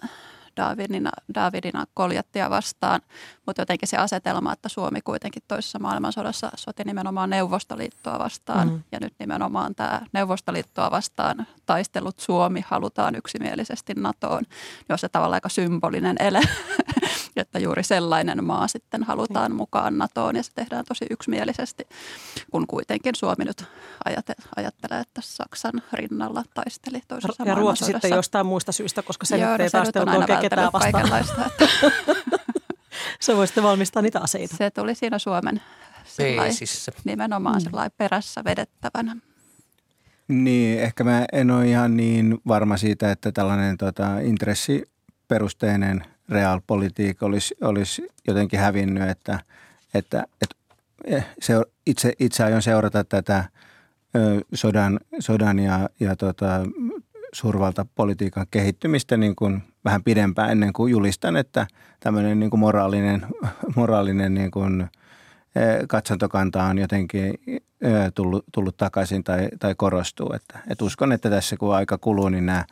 Davidina, 0.58 1.10
Davidina 1.34 1.84
Koljattia 1.94 2.50
vastaan, 2.50 3.00
mutta 3.46 3.62
jotenkin 3.62 3.88
se 3.88 3.96
asetelma, 3.96 4.52
että 4.52 4.68
Suomi 4.68 5.00
kuitenkin 5.00 5.42
toisessa 5.48 5.78
maailmansodassa 5.78 6.50
soti 6.56 6.84
nimenomaan 6.84 7.30
Neuvostoliittoa 7.30 8.18
vastaan 8.18 8.68
mm. 8.68 8.82
ja 8.92 8.98
nyt 9.00 9.14
nimenomaan 9.18 9.74
tämä 9.74 10.00
Neuvostoliittoa 10.12 10.90
vastaan 10.90 11.46
taistellut 11.66 12.20
Suomi 12.20 12.64
halutaan 12.66 13.14
yksimielisesti 13.14 13.94
NATOon, 13.96 14.42
niin 14.48 14.92
on 14.92 14.98
se 14.98 15.08
tavallaan 15.08 15.36
aika 15.36 15.48
symbolinen 15.48 16.16
ele, 16.20 16.40
että 17.38 17.58
juuri 17.58 17.82
sellainen 17.82 18.44
maa 18.44 18.68
sitten 18.68 19.02
halutaan 19.02 19.54
mukaan 19.54 19.98
NATOon 19.98 20.36
ja 20.36 20.42
se 20.42 20.50
tehdään 20.54 20.84
tosi 20.88 21.06
yksimielisesti, 21.10 21.86
kun 22.50 22.66
kuitenkin 22.66 23.14
Suomi 23.14 23.44
nyt 23.44 23.64
ajattelee, 24.56 25.00
että 25.00 25.20
Saksan 25.20 25.82
rinnalla 25.92 26.44
taisteli 26.54 27.02
toisessa 27.08 27.44
Ja 27.44 27.54
Ruotsi 27.54 27.84
sitten 27.84 28.10
jostain 28.10 28.46
muista 28.46 28.72
syistä, 28.72 29.02
koska 29.02 29.26
se 29.26 29.36
Joo, 29.36 29.52
nyt 29.52 29.60
ei 29.60 29.70
taistellut 29.70 30.14
oikein 30.14 30.40
ketään 30.40 30.72
vastaan. 30.72 31.50
se 33.20 33.36
voi 33.36 33.46
sitten 33.46 33.64
valmistaa 33.64 34.02
niitä 34.02 34.20
aseita. 34.20 34.56
Se 34.56 34.70
tuli 34.70 34.94
siinä 34.94 35.18
Suomen 35.18 35.60
nimenomaan 37.04 37.56
mm. 37.56 37.60
sellainen 37.60 37.92
perässä 37.96 38.44
vedettävänä. 38.44 39.16
Niin, 40.28 40.80
ehkä 40.80 41.04
mä 41.04 41.24
en 41.32 41.50
ole 41.50 41.68
ihan 41.68 41.96
niin 41.96 42.38
varma 42.48 42.76
siitä, 42.76 43.10
että 43.10 43.32
tällainen 43.32 43.76
tota, 43.76 44.18
intressiperusteinen 44.18 46.04
realpolitiikka 46.28 47.26
olisi, 47.26 47.54
olisi 47.60 48.08
jotenkin 48.26 48.60
hävinnyt, 48.60 49.08
että, 49.08 49.40
että, 49.94 50.24
että 50.42 50.56
se, 51.40 51.54
itse, 51.86 52.12
itse 52.18 52.44
aion 52.44 52.62
seurata 52.62 53.04
tätä 53.04 53.44
ö, 54.16 54.40
sodan, 54.54 55.00
sodan 55.18 55.58
ja, 55.58 55.88
ja 56.00 56.16
tota, 56.16 56.60
suurvaltapolitiikan 57.32 58.46
kehittymistä 58.50 59.16
niin 59.16 59.36
kuin 59.36 59.62
vähän 59.84 60.02
pidempään 60.02 60.50
ennen 60.50 60.72
kuin 60.72 60.90
julistan, 60.90 61.36
että 61.36 61.66
tämmöinen 62.00 62.40
niin 62.40 62.50
kuin 62.50 62.60
moraalinen, 62.60 63.26
moraalinen 63.76 64.34
niin 64.34 64.50
kuin 64.50 64.88
katsontokanta 65.88 66.64
on 66.64 66.78
jotenkin 66.78 67.34
tullut, 68.14 68.44
tullut 68.52 68.76
takaisin 68.76 69.24
tai, 69.24 69.48
tai 69.58 69.74
korostuu. 69.74 70.32
Että, 70.32 70.58
että 70.70 70.84
uskon, 70.84 71.12
että 71.12 71.30
tässä 71.30 71.56
kun 71.56 71.74
aika 71.74 71.98
kuluu, 71.98 72.28
niin 72.28 72.46
nämä 72.46 72.64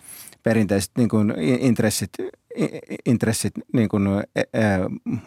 perinteiset 0.43 0.91
niin 0.99 1.09
kuin 1.09 1.35
intressit, 1.39 2.11
intressit 3.07 3.55
niin 3.73 3.89
kuin, 3.89 4.07
e, 4.37 4.41
e, 4.41 4.63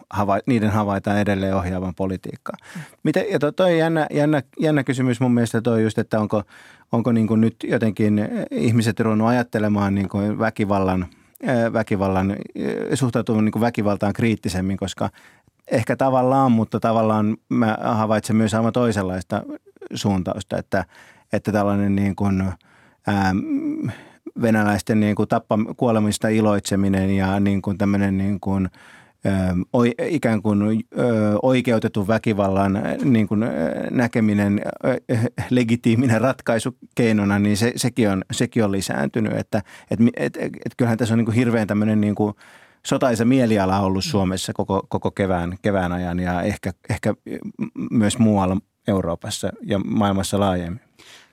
hava, 0.09 0.39
niiden 0.45 0.69
havaitaan 0.69 1.19
edelleen 1.19 1.55
ohjaavan 1.55 1.95
politiikkaa. 1.95 2.55
Miten, 3.03 3.25
ja 3.29 3.39
toi, 3.39 3.53
toi 3.53 3.79
jännä, 3.79 4.07
jännä, 4.13 4.43
jännä 4.59 4.83
kysymys 4.83 5.19
mun 5.19 5.33
mielestä 5.33 5.61
toi 5.61 5.83
just, 5.83 5.97
että 5.97 6.19
onko, 6.19 6.43
onko 6.91 7.11
niin 7.11 7.27
kuin 7.27 7.41
nyt 7.41 7.55
jotenkin 7.63 8.29
ihmiset 8.51 8.99
ruvennut 8.99 9.27
ajattelemaan 9.27 9.95
niin 9.95 10.09
kuin 10.09 10.39
väkivallan, 10.39 11.07
väkivallan 11.73 12.35
suhtautumaan 12.93 13.45
niin 13.45 13.61
väkivaltaan 13.61 14.13
kriittisemmin, 14.13 14.77
koska 14.77 15.09
ehkä 15.71 15.95
tavallaan, 15.95 16.51
mutta 16.51 16.79
tavallaan 16.79 17.37
mä 17.49 17.77
havaitsen 17.81 18.35
myös 18.35 18.53
aivan 18.53 18.73
toisenlaista 18.73 19.43
suuntausta, 19.93 20.57
että, 20.57 20.85
että 21.33 21.51
tällainen 21.51 21.95
niin 21.95 22.15
kuin, 22.15 22.43
ää, 23.07 23.33
venäläisten 24.41 24.99
niin 24.99 25.15
kuin 25.15 25.29
tappa, 25.29 25.57
kuolemista 25.77 26.27
iloitseminen 26.27 27.15
ja 27.15 27.39
niin 27.39 27.61
kuin 27.61 27.77
tämmöinen 27.77 28.17
niin 28.17 28.39
kuin, 28.39 28.69
ö, 29.25 29.29
ikään 30.07 30.41
kuin 30.41 30.59
oikeutetun 31.41 32.07
väkivallan 32.07 32.81
niin 33.03 33.27
kuin 33.27 33.39
näkeminen 33.91 34.61
ö, 34.85 35.17
legitiiminen 35.49 36.21
ratkaisukeinona, 36.21 37.39
niin 37.39 37.57
se, 37.57 37.73
sekin, 37.75 38.09
on, 38.09 38.21
sekin 38.31 38.63
on 38.63 38.71
lisääntynyt. 38.71 39.33
Että 39.33 39.61
et, 39.91 39.99
et, 40.17 40.37
et, 40.37 40.53
et 40.65 40.73
kyllähän 40.77 40.97
tässä 40.97 41.13
on 41.13 41.17
niin 41.17 41.25
kuin 41.25 41.35
hirveän 41.35 41.67
tämmöinen 41.67 42.01
niin 42.01 42.15
kuin 42.15 42.33
sotaisa 42.85 43.25
mieliala 43.25 43.79
ollut 43.79 44.03
Suomessa 44.03 44.53
koko, 44.53 44.85
koko 44.89 45.11
kevään, 45.11 45.57
kevään 45.61 45.91
ajan 45.91 46.19
ja 46.19 46.41
ehkä, 46.41 46.73
ehkä 46.89 47.13
myös 47.91 48.17
muualla 48.17 48.57
Euroopassa 48.87 49.49
ja 49.61 49.79
maailmassa 49.79 50.39
laajemmin. 50.39 50.81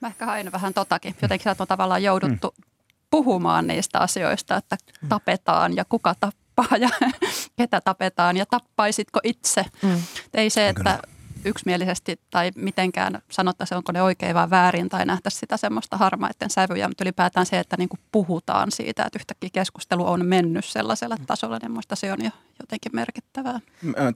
Mä 0.01 0.09
ehkä 0.09 0.27
hain 0.27 0.53
vähän 0.53 0.75
totakin. 0.75 1.15
Jotenkin 1.23 1.55
on 1.61 1.67
tavallaan 1.67 2.03
jouduttu 2.03 2.55
mm 2.59 2.77
puhumaan 3.11 3.67
niistä 3.67 3.99
asioista, 3.99 4.57
että 4.57 4.77
tapetaan 5.09 5.77
ja 5.77 5.85
kuka 5.85 6.15
tappaa 6.21 6.77
ja 6.79 6.89
ketä 7.59 7.81
tapetaan 7.81 8.37
ja 8.37 8.47
tappaisitko 8.47 9.21
itse. 9.25 9.65
Mm. 9.83 10.03
Ei 10.35 10.51
se, 10.51 10.69
että 10.69 11.03
yksimielisesti 11.47 12.21
tai 12.31 12.51
mitenkään 12.57 13.23
sanottaisiin, 13.31 13.77
onko 13.77 13.93
ne 13.93 14.03
oikein 14.03 14.35
vai 14.35 14.51
väärin 14.51 14.89
tai 14.89 15.07
nähtä 15.07 15.31
sitä 15.31 15.57
semmoista 15.57 15.97
harmaiden 15.97 16.51
sävyjä, 16.51 16.89
mutta 16.89 17.05
ylipäätään 17.05 17.47
se, 17.47 17.59
että 17.59 17.77
niin 17.77 17.89
kuin 17.89 18.01
puhutaan 18.13 18.71
siitä, 18.71 19.05
että 19.05 19.19
yhtäkkiä 19.19 19.51
keskustelu 19.53 20.07
on 20.07 20.27
mennyt 20.27 20.65
sellaisella 20.65 21.17
tasolla, 21.27 21.59
niin 21.63 21.71
minusta 21.71 21.97
se 21.97 22.13
on 22.13 22.25
jo 22.25 22.31
jotenkin 22.61 22.93
merkittävää. 22.95 23.61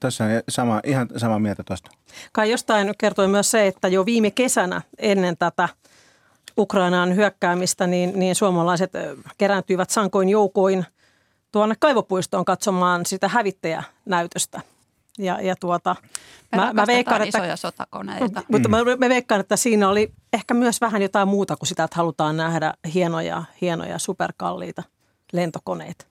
Tässä 0.01 0.25
on 0.25 0.31
sama, 0.49 0.81
ihan 0.85 1.09
sama 1.17 1.39
mieltä 1.39 1.63
tuosta. 1.63 1.91
Kai 2.33 2.51
jostain 2.51 2.93
kertoi 2.99 3.29
myös 3.29 3.51
se, 3.51 3.67
että 3.67 3.89
jo 3.89 4.07
viime 4.07 4.31
kesänä 4.31 4.83
ennen 4.99 5.37
tätä– 5.37 5.69
Ukrainaan 6.59 7.17
hyökkäämistä, 7.17 7.87
niin, 7.87 8.13
niin 8.19 8.35
suomalaiset 8.35 8.93
kerääntyivät 9.39 9.91
sankoin 9.91 10.29
joukoin 10.29 10.87
tuonne 11.53 11.75
kaivopuistoon 11.79 12.45
katsomaan 12.45 13.07
sitä 13.07 13.29
hävittäjänäytöstä. 13.29 14.61
Ja, 15.21 15.41
ja 15.41 15.57
tuota, 15.57 15.97
mä, 16.57 16.73
mä 16.73 16.87
veikkaan, 16.87 17.23
että, 17.23 17.39
isoja 17.39 17.57
sotakoneita. 17.57 18.43
Mutta 18.49 18.69
mm. 18.69 18.77
mä, 18.77 18.97
mä 18.99 19.09
veikkaan, 19.09 19.41
että 19.41 19.57
siinä 19.57 19.89
oli 19.89 20.13
ehkä 20.33 20.55
myös 20.55 20.81
vähän 20.81 21.03
jotain 21.03 21.29
muuta 21.29 21.57
kuin 21.57 21.67
sitä, 21.67 21.85
että 21.85 21.97
halutaan 21.97 22.37
nähdä 22.37 22.75
hienoja, 22.95 23.45
hienoja 23.61 23.99
superkalliita 23.99 24.83
lentokoneita. 25.33 26.07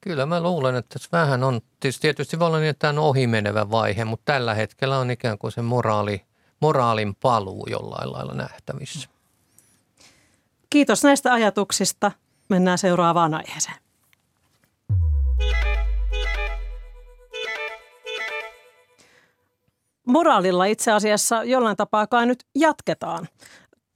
Kyllä 0.00 0.26
mä 0.26 0.40
luulen, 0.40 0.76
että 0.76 0.98
tässä 0.98 1.08
vähän 1.12 1.44
on, 1.44 1.60
tietysti 2.00 2.38
voi 2.38 2.46
olla 2.46 2.58
niin, 2.58 2.70
että 2.70 2.88
tämä 2.88 3.00
on 3.00 3.08
ohimenevä 3.08 3.70
vaihe, 3.70 4.04
mutta 4.04 4.32
tällä 4.32 4.54
hetkellä 4.54 4.98
on 4.98 5.10
ikään 5.10 5.38
kuin 5.38 5.52
se 5.52 5.62
moraali, 5.62 6.24
moraalin 6.60 7.14
paluu 7.14 7.66
jollain 7.70 8.12
lailla 8.12 8.34
nähtävissä. 8.34 9.08
Kiitos 10.70 11.02
näistä 11.02 11.32
ajatuksista. 11.32 12.12
Mennään 12.48 12.78
seuraavaan 12.78 13.34
aiheeseen. 13.34 13.76
Moraalilla 20.10 20.64
itse 20.64 20.92
asiassa 20.92 21.44
jollain 21.44 21.76
tapaa 21.76 22.06
kai 22.06 22.26
nyt 22.26 22.44
jatketaan. 22.54 23.28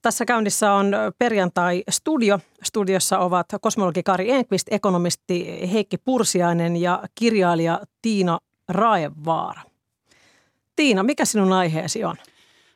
Tässä 0.02 0.24
käynnissä 0.24 0.72
on 0.72 0.92
perjantai-studio. 1.18 2.38
Studiossa 2.62 3.18
ovat 3.18 3.46
kosmologi 3.60 4.02
Kari 4.02 4.30
Enqvist, 4.30 4.66
ekonomisti 4.70 5.68
Heikki 5.72 5.98
Pursiainen 5.98 6.76
ja 6.76 7.02
kirjailija 7.14 7.80
Tiina 8.02 8.38
Raevaara. 8.68 9.60
Tiina, 10.76 11.02
mikä 11.02 11.24
sinun 11.24 11.52
aiheesi 11.52 12.04
on? 12.04 12.16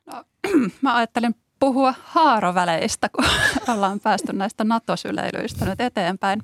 No, 0.06 0.24
mä 0.82 0.96
ajattelin 0.96 1.34
puhua 1.60 1.94
haaroväleistä, 2.02 3.08
kun 3.08 3.24
ollaan 3.74 4.00
päästy 4.00 4.32
näistä 4.32 4.64
NATO-syleilyistä 4.64 5.64
nyt 5.64 5.80
eteenpäin. 5.80 6.42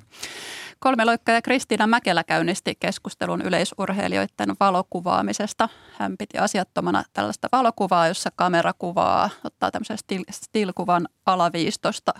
Kolmeloikka 0.79 1.31
ja 1.31 1.41
Kristiina 1.41 1.87
Mäkelä 1.87 2.23
käynnisti 2.23 2.75
keskustelun 2.79 3.41
yleisurheilijoiden 3.41 4.55
valokuvaamisesta. 4.59 5.69
Hän 5.99 6.17
piti 6.17 6.37
asiattomana 6.37 7.03
tällaista 7.13 7.47
valokuvaa, 7.51 8.07
jossa 8.07 8.29
kamera 8.35 8.73
kuvaa, 8.79 9.29
ottaa 9.43 9.71
tämmöisen 9.71 9.97
stil- 9.97 10.31
stilkuvan 10.31 11.07
alaviistosta, 11.25 12.13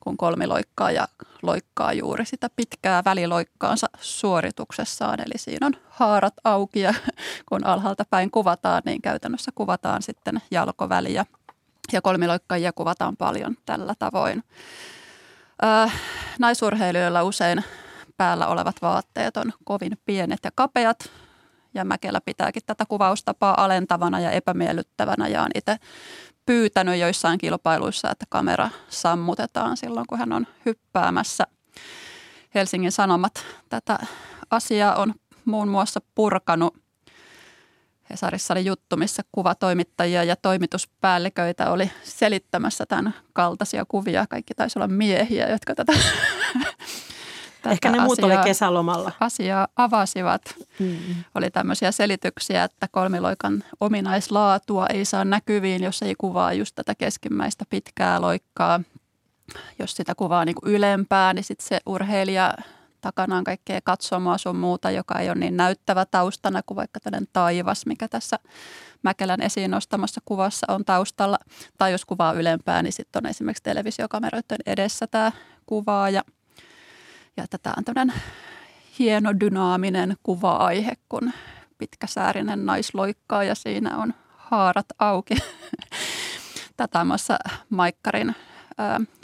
kun 0.00 0.16
kolmiloikkaa 0.16 0.90
ja 0.90 1.08
loikkaa 1.42 1.92
juuri 1.92 2.26
sitä 2.26 2.50
pitkää 2.56 3.02
väliloikkaansa 3.04 3.86
suorituksessaan. 4.00 5.20
Eli 5.20 5.34
siinä 5.36 5.66
on 5.66 5.76
haarat 5.88 6.34
auki 6.44 6.80
ja 6.80 6.94
kun 7.48 7.66
alhaalta 7.66 8.04
päin 8.10 8.30
kuvataan, 8.30 8.82
niin 8.84 9.02
käytännössä 9.02 9.50
kuvataan 9.54 10.02
sitten 10.02 10.42
jalkoväliä 10.50 11.26
ja 11.92 12.02
kolmiloikkajia 12.02 12.72
kuvataan 12.72 13.16
paljon 13.16 13.56
tällä 13.66 13.94
tavoin. 13.98 14.44
Äh, 15.64 16.00
naisurheilijoilla 16.38 17.22
usein 17.22 17.64
päällä 18.16 18.46
olevat 18.46 18.76
vaatteet 18.82 19.36
on 19.36 19.52
kovin 19.64 19.98
pienet 20.06 20.40
ja 20.44 20.50
kapeat 20.54 21.10
ja 21.74 21.84
Mäkelä 21.84 22.20
pitääkin 22.20 22.62
tätä 22.66 22.84
kuvaustapaa 22.88 23.64
alentavana 23.64 24.20
ja 24.20 24.30
epämiellyttävänä 24.30 25.28
ja 25.28 25.42
on 25.42 25.50
itse 25.54 25.76
pyytänyt 26.46 26.98
joissain 26.98 27.38
kilpailuissa, 27.38 28.10
että 28.10 28.26
kamera 28.28 28.70
sammutetaan 28.88 29.76
silloin, 29.76 30.06
kun 30.06 30.18
hän 30.18 30.32
on 30.32 30.46
hyppäämässä. 30.66 31.46
Helsingin 32.54 32.92
Sanomat 32.92 33.44
tätä 33.68 33.98
asiaa 34.50 34.94
on 34.94 35.14
muun 35.44 35.68
muassa 35.68 36.00
purkanut. 36.14 36.74
Hesarissa 38.10 38.54
oli 38.54 38.64
juttu, 38.64 38.96
missä 38.96 39.22
kuvatoimittajia 39.32 40.24
ja 40.24 40.36
toimituspäälliköitä 40.36 41.70
oli 41.70 41.90
selittämässä 42.02 42.86
tämän 42.86 43.14
kaltaisia 43.32 43.84
kuvia. 43.88 44.26
Kaikki 44.30 44.54
taisi 44.54 44.78
olla 44.78 44.88
miehiä, 44.88 45.48
jotka 45.48 45.74
tätä, 45.74 45.92
tätä 47.62 47.72
Ehkä 47.72 47.90
ne 47.90 48.00
muut 48.00 48.18
oli 48.18 48.36
kesälomalla. 48.44 49.12
Asiaa 49.20 49.68
avasivat. 49.76 50.42
Mm. 50.78 50.96
Oli 51.34 51.50
tämmöisiä 51.50 51.92
selityksiä, 51.92 52.64
että 52.64 52.88
kolmiloikan 52.90 53.64
ominaislaatua 53.80 54.86
ei 54.86 55.04
saa 55.04 55.24
näkyviin, 55.24 55.82
jos 55.82 56.02
ei 56.02 56.14
kuvaa 56.18 56.52
just 56.52 56.74
tätä 56.74 56.94
keskimmäistä 56.94 57.64
pitkää 57.70 58.20
loikkaa. 58.20 58.80
Jos 59.78 59.96
sitä 59.96 60.14
kuvaa 60.14 60.44
niin 60.44 60.54
kuin 60.54 60.74
ylempää, 60.74 61.34
niin 61.34 61.44
sitten 61.44 61.68
se 61.68 61.80
urheilija 61.86 62.54
takana 63.00 63.36
on 63.36 63.44
kaikkea 63.44 63.80
katsomaa 63.84 64.38
sun 64.38 64.56
muuta, 64.56 64.90
joka 64.90 65.18
ei 65.18 65.28
ole 65.28 65.38
niin 65.38 65.56
näyttävä 65.56 66.06
taustana 66.06 66.62
kuin 66.66 66.76
vaikka 66.76 67.00
tällainen 67.00 67.28
taivas, 67.32 67.86
mikä 67.86 68.08
tässä 68.08 68.38
Mäkelän 69.02 69.42
esiin 69.42 69.70
nostamassa 69.70 70.20
kuvassa 70.24 70.66
on 70.68 70.84
taustalla. 70.84 71.38
Tai 71.78 71.92
jos 71.92 72.04
kuvaa 72.04 72.32
ylempää, 72.32 72.82
niin 72.82 72.92
sitten 72.92 73.24
on 73.24 73.30
esimerkiksi 73.30 73.62
televisiokameroiden 73.62 74.58
edessä 74.66 75.06
tämä 75.06 75.32
kuvaa 75.66 76.10
ja, 77.36 77.46
tätä 77.50 77.74
on 77.76 77.84
tämmöinen 77.84 78.22
hieno 78.98 79.40
dynaaminen 79.40 80.16
kuva-aihe, 80.22 80.92
kun 81.08 81.32
pitkäsäärinen 81.78 82.66
naisloikkaa 82.66 83.44
ja 83.44 83.54
siinä 83.54 83.96
on 83.96 84.14
haarat 84.36 84.86
auki. 84.98 85.34
Tätä 86.76 87.00
on 87.00 87.06
muassa 87.06 87.38
Maikkarin 87.70 88.36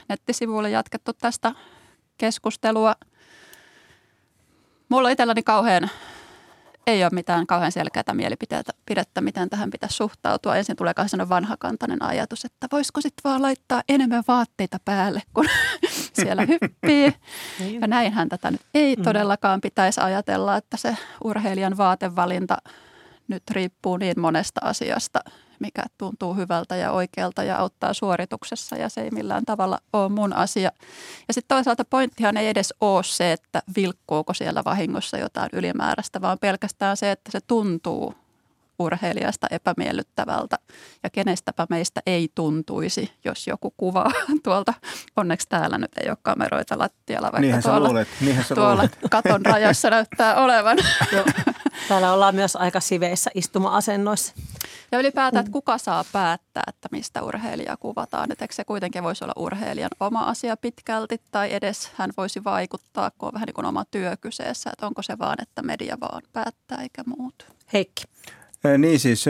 nettisivuille 0.08 0.70
jatkettu 0.70 1.12
tästä 1.12 1.52
keskustelua– 2.18 2.94
Mulla 4.88 5.10
itselläni 5.10 5.42
kauhean, 5.42 5.90
ei 6.88 7.04
ole 7.04 7.10
mitään 7.14 7.46
kauhean 7.46 7.72
selkeää 7.72 8.14
mielipidettä, 8.14 9.20
miten 9.20 9.50
tähän 9.50 9.70
pitäisi 9.70 9.96
suhtautua. 9.96 10.56
Ensin 10.56 10.76
tulee 10.76 10.94
sellainen 11.06 11.28
vanhakantainen 11.28 12.02
ajatus, 12.02 12.44
että 12.44 12.66
voisiko 12.72 13.00
sitten 13.00 13.30
vaan 13.30 13.42
laittaa 13.42 13.82
enemmän 13.88 14.24
vaatteita 14.28 14.78
päälle, 14.84 15.22
kun 15.34 15.46
siellä 16.22 16.42
hyppii. 16.42 17.14
Niin. 17.58 17.80
Ja 17.80 17.86
näinhän 17.86 18.28
tätä 18.28 18.50
nyt 18.50 18.60
ei 18.74 18.96
mm. 18.96 19.02
todellakaan 19.02 19.60
pitäisi 19.60 20.00
ajatella, 20.00 20.56
että 20.56 20.76
se 20.76 20.96
urheilijan 21.24 21.76
vaatevalinta 21.76 22.56
nyt 23.28 23.50
riippuu 23.50 23.96
niin 23.96 24.20
monesta 24.20 24.60
asiasta– 24.64 25.20
mikä 25.60 25.82
tuntuu 25.98 26.34
hyvältä 26.34 26.76
ja 26.76 26.92
oikealta 26.92 27.42
ja 27.42 27.56
auttaa 27.56 27.94
suorituksessa 27.94 28.76
ja 28.76 28.88
se 28.88 29.00
ei 29.00 29.10
millään 29.10 29.44
tavalla 29.44 29.78
ole 29.92 30.08
mun 30.08 30.32
asia. 30.32 30.70
Ja 31.28 31.34
sitten 31.34 31.56
toisaalta 31.56 31.84
pointtihan 31.84 32.36
ei 32.36 32.48
edes 32.48 32.74
ole 32.80 33.04
se, 33.04 33.32
että 33.32 33.62
vilkkuuko 33.76 34.34
siellä 34.34 34.62
vahingossa 34.64 35.18
jotain 35.18 35.48
ylimääräistä, 35.52 36.20
vaan 36.20 36.38
pelkästään 36.38 36.96
se, 36.96 37.10
että 37.10 37.30
se 37.32 37.40
tuntuu 37.40 38.14
urheilijasta 38.78 39.46
epämiellyttävältä 39.50 40.58
ja 41.02 41.10
kenestäpä 41.10 41.66
meistä 41.70 42.00
ei 42.06 42.28
tuntuisi, 42.34 43.12
jos 43.24 43.46
joku 43.46 43.74
kuvaa 43.76 44.10
tuolta. 44.44 44.74
Onneksi 45.16 45.48
täällä 45.48 45.78
nyt 45.78 45.98
ei 46.02 46.10
ole 46.10 46.18
kameroita 46.22 46.78
lattialla, 46.78 47.26
vaikka 47.26 47.40
Niinhän 47.40 47.62
tuolla, 47.62 47.88
luulet. 47.88 48.08
Niinhän 48.20 48.44
tuolla 48.54 48.74
luulet. 48.74 48.98
katon 49.10 49.46
rajassa 49.46 49.90
näyttää 49.90 50.34
olevan. 50.36 50.78
Joo. 51.12 51.24
Täällä 51.88 52.12
ollaan 52.12 52.34
myös 52.34 52.56
aika 52.56 52.80
siveissä 52.80 53.30
istuma-asennoissa. 53.34 54.34
Ja 54.92 54.98
ylipäätään, 54.98 55.40
että 55.40 55.52
kuka 55.52 55.78
saa 55.78 56.04
päättää, 56.12 56.62
että 56.68 56.88
mistä 56.92 57.22
urheilijaa 57.22 57.76
kuvataan. 57.76 58.32
Että 58.32 58.46
se 58.50 58.64
kuitenkin 58.64 59.02
voisi 59.02 59.24
olla 59.24 59.32
urheilijan 59.36 59.90
oma 60.00 60.20
asia 60.20 60.56
pitkälti 60.56 61.20
tai 61.30 61.54
edes 61.54 61.90
hän 61.94 62.10
voisi 62.16 62.44
vaikuttaa, 62.44 63.10
kun 63.18 63.26
on 63.26 63.34
vähän 63.34 63.46
niin 63.46 63.54
kuin 63.54 63.66
oma 63.66 63.84
työ 63.84 64.16
kyseessä. 64.20 64.70
Että 64.72 64.86
onko 64.86 65.02
se 65.02 65.18
vaan, 65.18 65.36
että 65.42 65.62
media 65.62 65.96
vaan 66.00 66.22
päättää 66.32 66.82
eikä 66.82 67.02
muut. 67.06 67.46
Heikki. 67.72 68.04
Niin 68.78 69.00
siis 69.00 69.24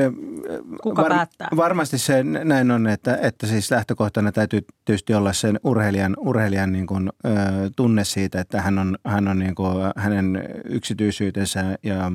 Kuka 0.82 1.02
var, 1.02 1.10
päättää? 1.10 1.48
varmasti 1.56 1.98
se 1.98 2.24
näin 2.24 2.70
on, 2.70 2.86
että, 2.86 3.18
että 3.22 3.46
siis 3.46 3.70
lähtökohtana 3.70 4.32
täytyy 4.32 4.60
tietysti 4.84 5.14
olla 5.14 5.32
sen 5.32 5.60
urheilijan, 5.64 6.16
urheilijan 6.18 6.72
niin 6.72 6.86
kuin, 6.86 7.08
ö, 7.24 7.30
tunne 7.76 8.04
siitä, 8.04 8.40
että 8.40 8.62
hän 8.62 8.78
on, 8.78 8.98
hän 9.06 9.28
on 9.28 9.38
niin 9.38 9.54
kuin, 9.54 9.74
hänen 9.96 10.44
yksityisyytensä 10.64 11.78
ja 11.82 12.12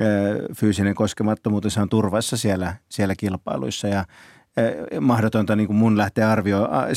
ö, 0.00 0.54
fyysinen 0.54 0.94
koskemattomuutensa 0.94 1.82
on 1.82 1.88
turvassa 1.88 2.36
siellä, 2.36 2.74
siellä 2.88 3.14
kilpailuissa 3.18 3.88
ja 3.88 4.04
mahdotonta 5.00 5.56
niin 5.56 5.66
kuin 5.66 5.76
mun 5.76 5.98
lähteä 5.98 6.30
arvioimaan, 6.30 6.88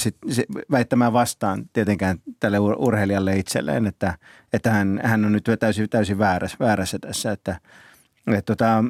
väittämään 0.72 1.14
vastaan 1.14 1.66
tietenkään 1.74 2.18
tälle 2.40 2.60
urheilijalle 2.60 3.38
itselleen, 3.38 3.88
että, 3.88 4.18
että 4.54 4.72
hän, 4.72 5.00
hän 5.04 5.26
on 5.26 5.32
nyt 5.32 5.50
täysin, 5.60 5.90
täysin 5.90 6.18
väärässä, 6.18 6.58
väärässä 6.60 7.00
tässä, 7.00 7.32
että– 7.32 7.60
et 8.38 8.46
tota, 8.46 8.84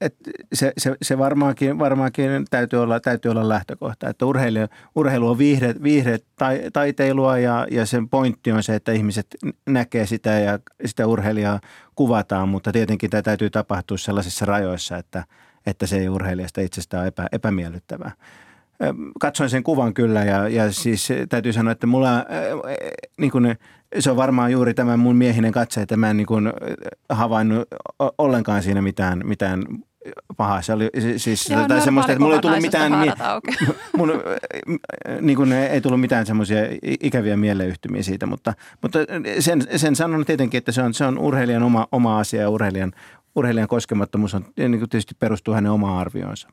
et 0.00 0.16
se, 0.52 0.72
se, 0.78 0.96
se 1.02 1.18
varmaankin, 1.18 1.78
varmaankin 1.78 2.44
täytyy, 2.50 2.82
olla, 2.82 3.00
täytyy 3.00 3.30
olla 3.30 3.48
lähtökohta, 3.48 4.08
että 4.08 4.26
urheilu, 4.26 4.58
urheilu 4.94 5.28
on 5.28 5.38
viihde, 5.38 5.74
viihde 5.82 6.18
tai, 6.38 6.60
taiteilua 6.72 7.38
ja, 7.38 7.66
ja 7.70 7.86
sen 7.86 8.08
pointti 8.08 8.52
on 8.52 8.62
se, 8.62 8.74
että 8.74 8.92
ihmiset 8.92 9.26
näkee 9.66 10.06
sitä 10.06 10.30
ja 10.30 10.58
sitä 10.84 11.06
urheilijaa 11.06 11.60
kuvataan, 11.94 12.48
mutta 12.48 12.72
tietenkin 12.72 13.10
tämä 13.10 13.22
täytyy 13.22 13.50
tapahtua 13.50 13.98
sellaisissa 13.98 14.44
rajoissa, 14.44 14.96
että, 14.96 15.24
että 15.66 15.86
se 15.86 15.98
ei 15.98 16.08
urheilijasta 16.08 16.60
itsestään 16.60 17.06
epä, 17.06 17.26
epämiellyttävää 17.32 18.12
katsoin 19.20 19.50
sen 19.50 19.62
kuvan 19.62 19.94
kyllä 19.94 20.24
ja, 20.24 20.48
ja 20.48 20.72
siis 20.72 21.08
täytyy 21.28 21.52
sanoa, 21.52 21.72
että 21.72 21.86
mulla 21.86 22.24
niin 23.20 23.30
kuin, 23.30 23.56
se 23.98 24.10
on 24.10 24.16
varmaan 24.16 24.52
juuri 24.52 24.74
tämä 24.74 24.96
mun 24.96 25.16
miehinen 25.16 25.52
katse, 25.52 25.82
että 25.82 25.96
mä 25.96 26.10
en 26.10 26.16
niin 26.16 26.26
kuin 26.26 26.52
havainnut 27.08 27.68
ollenkaan 28.18 28.62
siinä 28.62 28.82
mitään, 28.82 29.20
mitään 29.24 29.62
pahaa. 30.36 30.62
Se 30.62 30.72
oli 30.72 30.90
siis 31.16 31.50
Joo, 31.50 31.68
tai 31.68 31.80
semmoista, 31.80 32.12
että 32.12 32.22
mulla 32.22 32.34
ei 32.34 32.40
tullut 32.40 32.62
mitään, 32.62 32.92
mun, 33.96 34.12
niin 35.20 35.36
kuin, 35.36 35.52
ei 35.52 35.80
tullut 35.80 36.00
mitään 36.00 36.26
semmoisia 36.26 36.58
ikäviä 36.82 37.36
mieleyhtymiä 37.36 38.02
siitä, 38.02 38.26
mutta, 38.26 38.54
mutta 38.82 38.98
sen, 39.40 39.62
sen 39.76 39.96
sanon 39.96 40.24
tietenkin, 40.24 40.58
että 40.58 40.72
se 40.72 40.82
on, 40.82 40.94
se 40.94 41.04
on 41.04 41.18
urheilijan 41.18 41.62
oma, 41.62 41.88
oma 41.92 42.18
asia 42.18 42.40
ja 42.40 42.50
urheilijan, 42.50 42.92
urheilijan 43.34 43.68
koskemattomuus 43.68 44.34
on, 44.34 44.44
niin 44.56 44.78
kuin 44.78 44.90
tietysti 44.90 45.14
perustuu 45.18 45.54
hänen 45.54 45.72
omaan 45.72 45.98
arvioonsa. 45.98 46.48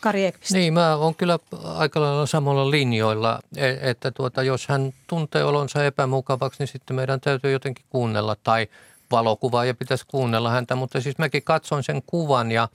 Kari 0.00 0.26
Ekvist. 0.26 0.52
Niin, 0.52 0.74
mä 0.74 0.96
oon 0.96 1.14
kyllä 1.14 1.38
aika 1.64 2.00
lailla 2.00 2.26
samalla 2.26 2.70
linjoilla, 2.70 3.40
e, 3.56 3.90
että 3.90 4.10
tuota, 4.10 4.42
jos 4.42 4.68
hän 4.68 4.94
tuntee 5.06 5.44
olonsa 5.44 5.84
epämukavaksi, 5.84 6.58
niin 6.58 6.68
sitten 6.68 6.96
meidän 6.96 7.20
täytyy 7.20 7.52
jotenkin 7.52 7.84
kuunnella 7.90 8.36
tai 8.42 8.68
valokuvaa 9.10 9.64
ja 9.64 9.74
pitäisi 9.74 10.04
kuunnella 10.08 10.50
häntä, 10.50 10.74
mutta 10.74 11.00
siis 11.00 11.18
mäkin 11.18 11.42
katson 11.42 11.84
sen 11.84 12.02
kuvan 12.06 12.50
ja, 12.50 12.68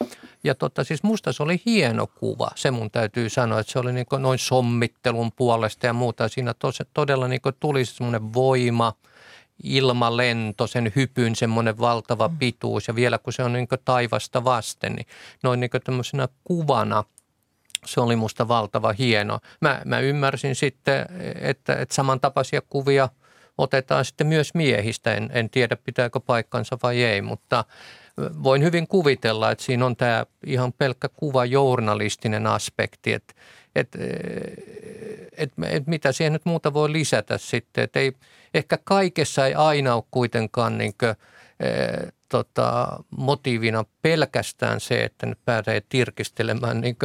ja 0.43 0.55
totta, 0.55 0.83
siis 0.83 1.03
musta 1.03 1.33
se 1.33 1.43
oli 1.43 1.61
hieno 1.65 2.07
kuva, 2.07 2.51
se 2.55 2.71
mun 2.71 2.91
täytyy 2.91 3.29
sanoa, 3.29 3.59
että 3.59 3.71
se 3.71 3.79
oli 3.79 3.93
niin 3.93 4.05
noin 4.17 4.39
sommittelun 4.39 5.31
puolesta 5.31 5.85
ja 5.85 5.93
muuta. 5.93 6.27
Siinä 6.27 6.53
tos, 6.53 6.79
todella 6.93 7.27
niin 7.27 7.41
tuli 7.59 7.85
semmoinen 7.85 8.33
voima, 8.33 8.93
ilmalento, 9.63 10.67
sen 10.67 10.91
hypyn 10.95 11.35
semmoinen 11.35 11.79
valtava 11.79 12.29
pituus 12.39 12.87
ja 12.87 12.95
vielä 12.95 13.17
kun 13.17 13.33
se 13.33 13.43
on 13.43 13.53
niin 13.53 13.67
taivasta 13.85 14.43
vasten, 14.43 14.93
niin 14.93 15.07
noin 15.43 15.59
niin 15.59 15.71
tämmöisenä 15.83 16.27
kuvana 16.43 17.03
se 17.85 18.01
oli 18.01 18.15
musta 18.15 18.47
valtava 18.47 18.93
hieno. 18.93 19.39
Mä, 19.61 19.81
mä 19.85 19.99
ymmärsin 19.99 20.55
sitten, 20.55 21.05
että, 21.41 21.75
että 21.75 21.95
samantapaisia 21.95 22.61
kuvia 22.69 23.09
otetaan 23.57 24.05
sitten 24.05 24.27
myös 24.27 24.53
miehistä. 24.53 25.13
En, 25.13 25.29
en 25.33 25.49
tiedä 25.49 25.77
pitääkö 25.83 26.19
paikkansa 26.19 26.77
vai 26.83 27.03
ei, 27.03 27.21
mutta 27.21 27.65
voin 28.43 28.63
hyvin 28.63 28.87
kuvitella, 28.87 29.51
että 29.51 29.63
siinä 29.63 29.85
on 29.85 29.95
tämä 29.95 30.25
ihan 30.45 30.73
pelkkä 30.73 31.09
kuva 31.09 31.45
journalistinen 31.45 32.47
aspekti, 32.47 33.13
että 33.13 33.33
et, 33.75 33.95
et, 35.37 35.51
et 35.69 35.87
mitä 35.87 36.11
siihen 36.11 36.33
nyt 36.33 36.45
muuta 36.45 36.73
voi 36.73 36.91
lisätä 36.91 37.37
sitten. 37.37 37.83
Et 37.83 37.95
ei, 37.95 38.13
ehkä 38.53 38.77
kaikessa 38.83 39.47
ei 39.47 39.53
aina 39.53 39.95
ole 39.95 40.03
kuitenkaan 40.11 40.77
niin 40.77 40.93
kuin, 40.99 41.15
e, 41.59 41.73
tota, 42.29 42.99
motiivina 43.17 43.85
pelkästään 44.01 44.79
se, 44.79 45.03
että 45.03 45.25
nyt 45.25 45.39
pääsee 45.45 45.81
tirkistelemään 45.89 46.81
niin 46.81 46.95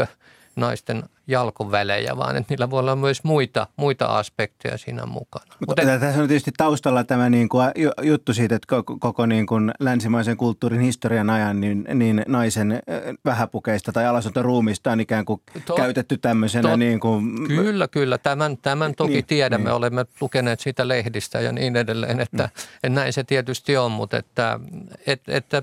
naisten 0.61 1.03
jalkovälejä, 1.27 2.17
vaan 2.17 2.37
että 2.37 2.53
niillä 2.53 2.71
voi 2.71 2.81
olla 2.81 2.97
myös 2.97 3.25
muita, 3.25 3.67
muita 3.77 4.07
aspekteja 4.07 4.79
siinä 4.79 5.07
mukana. 5.07 5.45
Mutta 5.67 5.83
Mutta 5.83 5.99
tässä 5.99 6.23
on 6.23 6.29
tietysti 6.29 6.51
taustalla 6.57 7.05
tämä 7.05 7.31
niin 7.31 7.49
kuin 7.49 7.71
juttu 8.03 8.35
siitä, 8.35 8.55
että 8.55 8.67
koko, 8.67 8.97
koko 9.01 9.27
niin 9.27 9.47
kuin 9.47 9.73
länsimaisen 9.81 10.37
kulttuurin 10.37 10.81
historian 10.81 11.31
ajan 11.31 11.61
niin, 11.61 11.85
niin 11.95 12.23
naisen 12.29 12.83
vähäpukeista 13.25 13.93
tai 13.93 14.07
alasonta 14.07 14.43
ruumista 14.43 14.93
on 14.93 15.01
ikään 15.01 15.25
kuin 15.25 15.43
to, 15.67 15.75
käytetty 15.75 16.19
tämmöisenä. 16.19 16.69
To, 16.69 16.77
niin 16.77 17.01
kuin, 17.01 17.49
kyllä, 17.49 17.89
kyllä. 17.89 18.19
Tämän, 18.19 18.57
tämän 18.57 18.95
toki 18.95 19.13
niin, 19.13 19.27
tiedämme. 19.27 19.65
Niin. 19.65 19.77
Olemme 19.77 20.07
lukeneet 20.21 20.61
siitä 20.61 20.89
lehdistä 20.89 21.41
ja 21.41 21.53
niin 21.53 21.77
edelleen, 21.77 22.21
että, 22.21 22.43
mm. 22.43 22.63
että 22.75 22.89
näin 22.89 23.13
se 23.13 23.25
tietysti 23.25 23.77
on, 23.77 23.93
mutta 23.93 24.17
että, 24.17 24.61
että, 25.07 25.37
että 25.37 25.63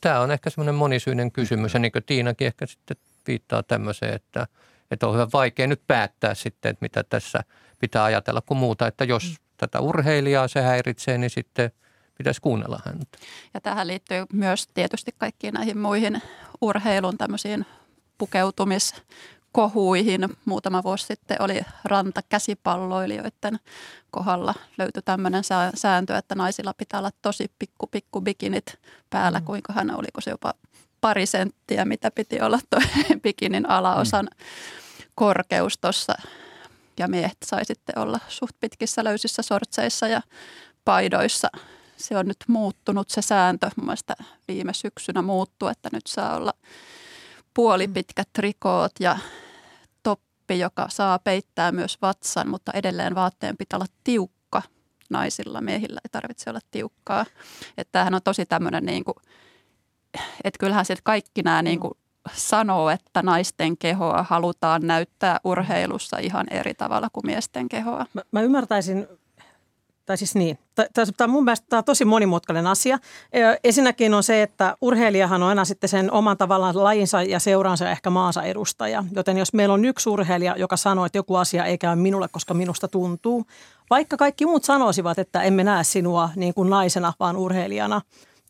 tämä 0.00 0.20
on 0.20 0.30
ehkä 0.30 0.50
semmoinen 0.50 0.74
monisyinen 0.74 1.32
kysymys 1.32 1.74
ja 1.74 1.80
niin 1.80 1.92
kuin 1.92 2.04
Tiinakin 2.04 2.46
ehkä 2.46 2.66
sitten 2.66 2.96
viittaa 3.26 3.62
tämmöiseen, 3.62 4.14
että, 4.14 4.46
että 4.90 5.06
on 5.06 5.14
hyvin 5.14 5.32
vaikea 5.32 5.66
nyt 5.66 5.82
päättää 5.86 6.34
sitten, 6.34 6.70
että 6.70 6.84
mitä 6.84 7.04
tässä 7.04 7.40
pitää 7.78 8.04
ajatella 8.04 8.40
kuin 8.40 8.58
muuta, 8.58 8.86
että 8.86 9.04
jos 9.04 9.24
mm. 9.30 9.44
tätä 9.56 9.80
urheilijaa 9.80 10.48
se 10.48 10.62
häiritsee, 10.62 11.18
niin 11.18 11.30
sitten 11.30 11.70
pitäisi 12.18 12.40
kuunnella 12.40 12.80
häntä. 12.84 13.18
Ja 13.54 13.60
tähän 13.60 13.86
liittyy 13.86 14.24
myös 14.32 14.68
tietysti 14.74 15.14
kaikkiin 15.18 15.54
näihin 15.54 15.78
muihin 15.78 16.22
urheilun 16.60 17.18
tämmöisiin 17.18 17.66
pukeutumis 18.18 18.94
kohuihin. 19.52 20.28
Muutama 20.44 20.82
vuosi 20.82 21.06
sitten 21.06 21.42
oli 21.42 21.60
rantakäsipalloilijoiden 21.84 23.58
kohdalla 24.10 24.54
löytyi 24.78 25.02
tämmöinen 25.04 25.42
sääntö, 25.74 26.16
että 26.16 26.34
naisilla 26.34 26.74
pitää 26.74 26.98
olla 26.98 27.10
tosi 27.22 27.50
pikku 27.58 27.86
pikku 27.86 28.20
bikinit 28.20 28.78
päällä, 29.10 29.38
mm. 29.38 29.44
kuinka 29.44 29.72
hän 29.72 29.90
oliko 29.90 30.20
se 30.20 30.30
jopa 30.30 30.54
pari 31.00 31.26
senttiä, 31.26 31.84
mitä 31.84 32.10
piti 32.10 32.40
olla 32.40 32.58
tuo 32.70 32.80
bikinin 33.22 33.70
alaosan 33.70 34.28
mm. 34.32 35.06
korkeus 35.14 35.78
tuossa. 35.78 36.14
Ja 36.98 37.08
miehet 37.08 37.36
sai 37.44 37.64
sitten 37.64 37.98
olla 37.98 38.20
suht 38.28 38.56
pitkissä 38.60 39.04
löysissä 39.04 39.42
sortseissa 39.42 40.08
ja 40.08 40.20
paidoissa. 40.84 41.48
Se 41.96 42.18
on 42.18 42.26
nyt 42.26 42.44
muuttunut 42.48 43.10
se 43.10 43.22
sääntö. 43.22 43.70
Mun 43.76 43.94
viime 44.48 44.74
syksynä 44.74 45.22
muuttui, 45.22 45.70
että 45.72 45.88
nyt 45.92 46.06
saa 46.06 46.36
olla 46.36 46.52
puolipitkät 47.54 48.28
trikoot 48.32 48.92
ja 49.00 49.18
toppi, 50.02 50.58
joka 50.58 50.86
saa 50.88 51.18
peittää 51.18 51.72
myös 51.72 51.98
vatsan, 52.02 52.48
mutta 52.48 52.72
edelleen 52.74 53.14
vaatteen 53.14 53.56
pitää 53.56 53.76
olla 53.76 53.86
tiukka 54.04 54.62
naisilla. 55.10 55.60
Miehillä 55.60 56.00
ei 56.04 56.08
tarvitse 56.12 56.50
olla 56.50 56.60
tiukkaa. 56.70 57.26
Että 57.78 57.92
tämähän 57.92 58.14
on 58.14 58.22
tosi 58.22 58.46
tämmöinen 58.46 58.84
niin 58.84 59.04
kuin, 59.04 59.14
että 60.44 60.58
kyllähän 60.58 60.84
sitten 60.84 61.04
kaikki 61.04 61.42
nämä 61.42 61.62
niin 61.62 61.80
kuin 61.80 61.92
sanoo, 62.32 62.90
että 62.90 63.22
naisten 63.22 63.76
kehoa 63.76 64.24
halutaan 64.28 64.86
näyttää 64.86 65.40
urheilussa 65.44 66.18
ihan 66.18 66.46
eri 66.50 66.74
tavalla 66.74 67.08
kuin 67.12 67.26
miesten 67.26 67.68
kehoa. 67.68 68.06
Mä, 68.14 68.22
mä 68.32 68.40
ymmärtäisin 68.40 69.08
tai 70.06 70.16
siis 70.16 70.34
niin, 70.34 70.58
tämä 70.74 71.06
on 71.20 71.30
mun 71.30 71.44
mielestä 71.44 71.66
tämä 71.68 71.78
on 71.78 71.84
tosi 71.84 72.04
monimutkainen 72.04 72.66
asia. 72.66 72.98
Ensinnäkin 73.64 74.14
on 74.14 74.22
se, 74.22 74.42
että 74.42 74.76
urheilijahan 74.80 75.42
on 75.42 75.48
aina 75.48 75.64
sitten 75.64 75.88
sen 75.88 76.12
oman 76.12 76.36
tavallaan 76.36 76.84
lajinsa 76.84 77.22
ja 77.22 77.40
seuraansa 77.40 77.84
ja 77.84 77.90
ehkä 77.90 78.10
maansa 78.10 78.42
edustaja. 78.42 79.04
Joten 79.16 79.38
jos 79.38 79.52
meillä 79.52 79.74
on 79.74 79.84
yksi 79.84 80.08
urheilija, 80.08 80.56
joka 80.56 80.76
sanoo, 80.76 81.04
että 81.04 81.18
joku 81.18 81.36
asia 81.36 81.64
ei 81.64 81.78
käy 81.78 81.96
minulle, 81.96 82.28
koska 82.28 82.54
minusta 82.54 82.88
tuntuu, 82.88 83.44
vaikka 83.90 84.16
kaikki 84.16 84.46
muut 84.46 84.64
sanoisivat, 84.64 85.18
että 85.18 85.42
emme 85.42 85.64
näe 85.64 85.84
sinua 85.84 86.30
niin 86.36 86.54
kuin 86.54 86.70
naisena, 86.70 87.12
vaan 87.20 87.36
urheilijana, 87.36 88.00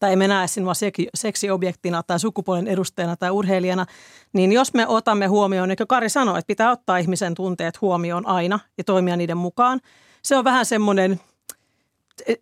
tai 0.01 0.13
emme 0.13 0.29
näe 0.29 0.47
sinua 0.47 0.73
seksiobjektina 1.15 2.03
tai 2.03 2.21
sukupuolen 2.21 2.69
edustajana 2.69 3.17
tai 3.17 3.31
urheilijana, 3.31 3.87
niin 4.33 4.53
jos 4.53 4.75
me 4.75 4.87
otamme 4.87 5.27
huomioon, 5.27 5.69
niin 5.69 5.77
kuin 5.77 5.89
Kari 5.89 6.09
sanoi, 6.09 6.39
että 6.39 6.47
pitää 6.47 6.71
ottaa 6.71 6.99
ihmisen 6.99 7.35
tunteet 7.35 7.81
huomioon 7.81 8.27
aina 8.27 8.59
ja 8.79 8.85
toimia 8.85 9.17
niiden 9.17 9.37
mukaan, 9.37 9.81
se 10.23 10.37
on 10.37 10.45
vähän 10.45 10.67
semmoinen– 10.67 11.21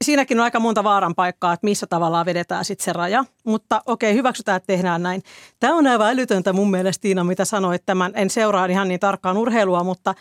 siinäkin 0.05 0.41
on 0.41 0.45
aika 0.45 0.61
monta 0.61 0.85
vaaran 0.85 1.15
paikkaa, 1.15 1.53
että 1.53 1.65
missä 1.65 1.87
tavallaan 1.87 2.27
vedetään 2.27 2.65
sitten 2.65 2.85
se 2.85 2.93
raja. 2.93 3.25
Mutta 3.45 3.83
okei, 3.87 4.15
hyväksytään, 4.15 4.57
että 4.57 4.67
tehdään 4.67 5.03
näin. 5.03 5.23
Tämä 5.61 5.75
on 5.75 5.87
aivan 5.87 6.11
älytöntä 6.11 6.53
mun 6.53 6.71
mielestä, 6.71 7.03
Tiina, 7.03 7.25
mitä 7.25 7.45
sanoit. 7.45 7.83
Tämän, 7.87 8.13
en 8.15 8.31
seuraa 8.31 8.67
ihan 8.67 8.89
niin 8.89 9.01
tarkkaan 9.01 9.37
urheilua, 9.37 9.85
mutta 9.85 10.15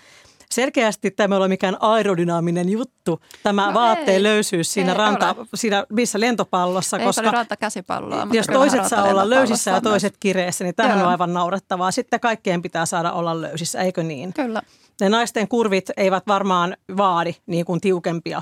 selkeästi 0.55 1.11
tämä 1.11 1.35
ei 1.35 1.37
ole 1.37 1.47
mikään 1.47 1.77
aerodynaaminen 1.79 2.69
juttu, 2.69 3.19
tämä 3.43 3.67
no 3.67 3.73
vaatteen 3.73 4.17
ei, 4.17 4.23
löysyys 4.23 4.73
siinä, 4.73 4.93
ranta, 4.93 5.35
siinä 5.55 5.85
missä 5.89 6.19
lentopallossa. 6.19 6.97
Ei, 6.97 7.05
koska 7.05 7.31
rantakäsipalloa. 7.31 8.27
Jos 8.31 8.47
toiset 8.47 8.85
saa 8.85 9.03
olla 9.03 9.29
löysissä 9.29 9.71
ja 9.71 9.81
toiset 9.81 10.15
kireessä, 10.19 10.63
niin 10.63 10.75
tämähän 10.75 11.01
on 11.01 11.07
aivan 11.07 11.33
naurettavaa. 11.33 11.91
Sitten 11.91 12.19
kaikkeen 12.19 12.61
pitää 12.61 12.85
saada 12.85 13.11
olla 13.11 13.41
löysissä, 13.41 13.81
eikö 13.81 14.03
niin? 14.03 14.33
Kyllä 14.33 14.61
ne 15.01 15.09
naisten 15.09 15.47
kurvit 15.47 15.89
eivät 15.97 16.23
varmaan 16.27 16.77
vaadi 16.97 17.35
niin 17.45 17.65
kuin 17.65 17.81
tiukempia 17.81 18.41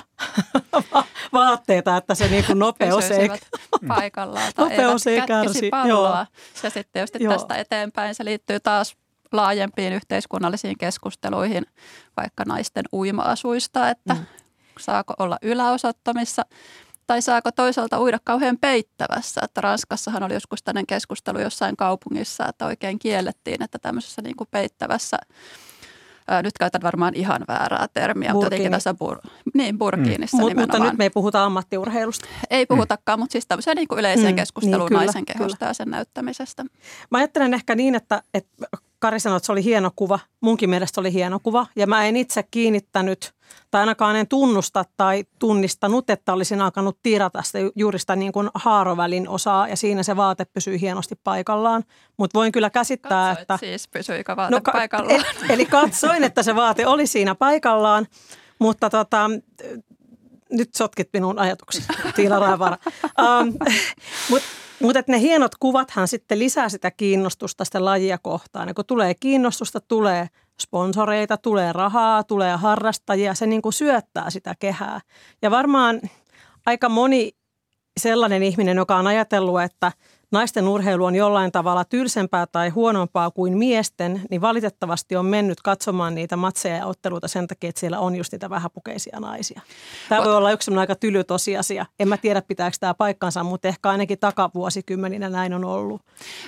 vaatteita, 1.34 1.98
että 1.98 2.16
se 2.16 2.28
niin 2.28 2.46
kuin 2.46 2.60
nopeus 2.66 3.12
ei 3.12 3.30
paikallaan 3.88 4.54
tai 4.56 4.70
nopeus 4.70 5.08
ei 5.08 5.22
kärsi. 5.22 5.70
palloa. 5.70 6.28
Ja 6.64 6.70
sitten 6.70 7.08
Joo. 7.20 7.34
tästä 7.34 7.56
eteenpäin 7.56 8.16
se 8.16 8.26
liittyy 8.26 8.60
taas 8.60 8.96
laajempiin 9.32 9.94
yhteiskunnallisiin 9.94 10.78
keskusteluihin, 10.78 11.66
vaikka 12.18 12.44
naisten 12.48 12.86
uima-asuista, 12.94 13.90
että 13.90 14.14
mm. 14.14 14.26
saako 14.80 15.14
olla 15.20 15.38
yläosattomissa 15.42 16.46
tai 17.08 17.22
saako 17.22 17.52
toisaalta 17.52 18.02
uida 18.02 18.20
kauhean 18.24 18.58
peittävässä. 18.62 19.42
Että 19.44 19.62
Ranskassahan 19.62 20.24
oli 20.24 20.34
joskus 20.34 20.64
tämmöinen 20.64 20.88
keskustelu 20.88 21.40
jossain 21.40 21.78
kaupungissa, 21.78 22.48
että 22.50 22.66
oikein 22.66 23.00
kiellettiin, 23.00 23.64
että 23.64 23.80
tämmöisessä 23.80 24.22
niin 24.22 24.36
kuin 24.36 24.48
peittävässä 24.52 25.18
nyt 26.44 26.58
käytän 26.60 26.82
varmaan 26.82 27.16
ihan 27.16 27.42
väärää 27.48 27.88
termiä, 27.94 28.34
mutta 28.34 28.46
jotenkin 28.46 28.72
tässä 28.72 28.92
bur- 28.92 29.30
niin, 29.54 29.78
burkiinissa 29.78 30.38
mm. 30.38 30.60
Mutta 30.60 30.80
nyt 30.80 30.98
me 30.98 31.04
ei 31.04 31.10
puhuta 31.10 31.44
ammattiurheilusta. 31.44 32.28
Ei 32.50 32.66
puhutakaan, 32.66 33.20
mm. 33.20 33.22
mutta 33.22 33.32
siis 33.32 33.48
tämmöiseen 33.48 33.78
niin 33.78 33.88
kuin 33.88 34.00
yleiseen 34.00 34.34
mm. 34.34 34.36
keskusteluun 34.36 34.90
niin, 34.90 34.98
naisen 34.98 35.26
kehosta 35.26 35.58
kyllä. 35.58 35.70
ja 35.70 35.74
sen 35.74 35.90
näyttämisestä. 35.90 36.66
Mä 37.12 37.18
ajattelen 37.18 37.54
ehkä 37.54 37.76
niin, 37.76 37.96
että, 37.96 38.24
että 38.34 38.68
Kari 39.02 39.20
sanoi, 39.20 39.38
että 39.38 39.46
se 39.46 39.52
oli 39.52 39.64
hieno 39.64 39.92
kuva. 39.96 40.20
Munkin 40.42 40.70
mielestä 40.70 41.02
oli 41.02 41.14
hieno 41.14 41.40
kuva. 41.40 41.68
Ja 41.76 41.88
mä 41.88 42.06
en 42.06 42.18
itse 42.18 42.44
kiinnittänyt, 42.52 43.34
tai 43.72 43.82
ainakaan 43.82 44.16
en 44.16 44.28
tunnusta 44.28 44.86
tai 44.98 45.24
tunnistanut, 45.40 46.10
että 46.10 46.34
olisin 46.34 46.62
alkanut 46.62 46.98
tiirata 47.04 47.42
sitä 47.42 47.60
juuri 47.76 48.00
sitä 48.00 48.16
niin 48.16 48.32
kuin 48.32 48.50
haarovälin 48.56 49.30
osaa. 49.30 49.68
Ja 49.68 49.78
siinä 49.78 50.04
se 50.04 50.16
vaate 50.16 50.46
pysyy 50.46 50.82
hienosti 50.82 51.16
paikallaan. 51.24 51.84
Mutta 52.18 52.40
voin 52.40 52.52
kyllä 52.52 52.70
käsittää, 52.70 53.30
Katsoit 53.30 53.42
että... 53.42 53.58
siis, 53.58 53.88
pysyikö 53.88 54.36
vaate 54.36 54.56
no, 54.56 54.62
paikallaan? 54.72 55.20
Et, 55.20 55.26
eli 55.54 55.66
katsoin, 55.66 56.24
että 56.24 56.44
se 56.44 56.56
vaate 56.56 56.88
oli 56.88 57.08
siinä 57.08 57.36
paikallaan. 57.36 58.08
Mutta 58.60 58.90
tota, 58.90 59.30
nyt 60.52 60.76
sotkit 60.76 61.10
minun 61.14 61.40
ajatukseni, 61.40 61.86
Tiina 62.16 62.40
Raivara. 62.40 62.78
Um, 63.42 63.54
Mutta 64.30 64.48
mutta 64.82 65.04
ne 65.08 65.20
hienot 65.20 65.52
kuvathan 65.60 66.08
sitten 66.08 66.40
lisää 66.40 66.70
sitä 66.70 66.92
kiinnostusta 66.92 67.66
sitä 67.66 67.86
lajia 67.86 68.18
kohtaan. 68.18 68.68
Ja 68.68 68.74
kun 68.74 68.86
tulee 68.86 69.14
kiinnostusta, 69.14 69.80
tulee 69.80 70.28
sponsoreita, 70.62 71.38
tulee 71.38 71.74
rahaa, 71.74 72.24
tulee 72.24 72.56
harrastajia, 72.56 73.34
se 73.34 73.46
niin 73.46 73.62
kuin 73.62 73.74
syöttää 73.74 74.30
sitä 74.30 74.56
kehää. 74.60 75.02
Ja 75.42 75.52
varmaan 75.52 76.02
aika 76.66 76.90
moni 76.90 77.32
sellainen 78.00 78.44
ihminen, 78.44 78.78
joka 78.78 78.96
on 78.96 79.08
ajatellut, 79.08 79.62
että– 79.62 79.92
naisten 80.32 80.68
urheilu 80.68 81.06
on 81.06 81.16
jollain 81.16 81.52
tavalla 81.52 81.86
tylsempää 81.86 82.46
tai 82.48 82.70
huonompaa 82.70 83.32
kuin 83.32 83.58
miesten, 83.58 84.22
niin 84.30 84.42
valitettavasti 84.42 85.16
on 85.16 85.26
mennyt 85.26 85.62
katsomaan 85.62 86.16
niitä 86.16 86.36
matseja 86.36 86.76
ja 86.76 86.86
otteluita 86.86 87.28
sen 87.28 87.48
takia, 87.48 87.70
että 87.70 87.80
siellä 87.80 88.00
on 88.00 88.16
just 88.16 88.32
niitä 88.32 88.50
vähäpukeisia 88.50 89.20
naisia. 89.20 89.62
Tämä 90.10 90.24
voi 90.24 90.36
olla 90.36 90.52
yksi 90.52 90.72
aika 90.76 90.96
tyly 90.96 91.24
tosiasia. 91.24 91.86
En 92.00 92.08
mä 92.08 92.18
tiedä, 92.18 92.42
pitääkö 92.42 92.78
tämä 92.80 92.94
paikkansa, 92.94 93.44
mutta 93.44 93.68
ehkä 93.68 93.90
ainakin 93.90 94.20
takavuosikymmeninä 94.20 95.30
näin 95.30 95.54
on 95.54 95.66
ollut. 95.66 96.02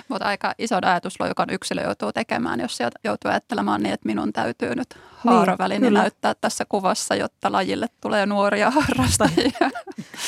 Mutta 0.08 0.26
aika 0.26 0.54
iso 0.58 0.76
ajatusloikan 0.82 1.50
yksilö 1.50 1.82
joutuu 1.82 2.12
tekemään, 2.12 2.60
jos 2.60 2.76
se 2.76 2.90
joutuu 3.04 3.30
ajattelemaan 3.30 3.82
niin, 3.82 3.92
että 3.92 4.06
minun 4.06 4.32
täytyy 4.32 4.74
nyt 4.74 4.88
haaravälin 5.16 5.82
niin, 5.82 5.94
näyttää 5.94 6.34
tässä 6.40 6.64
kuvassa, 6.68 7.14
jotta 7.14 7.52
lajille 7.52 7.86
tulee 8.00 8.26
nuoria 8.26 8.70
harrastajia. 8.80 9.70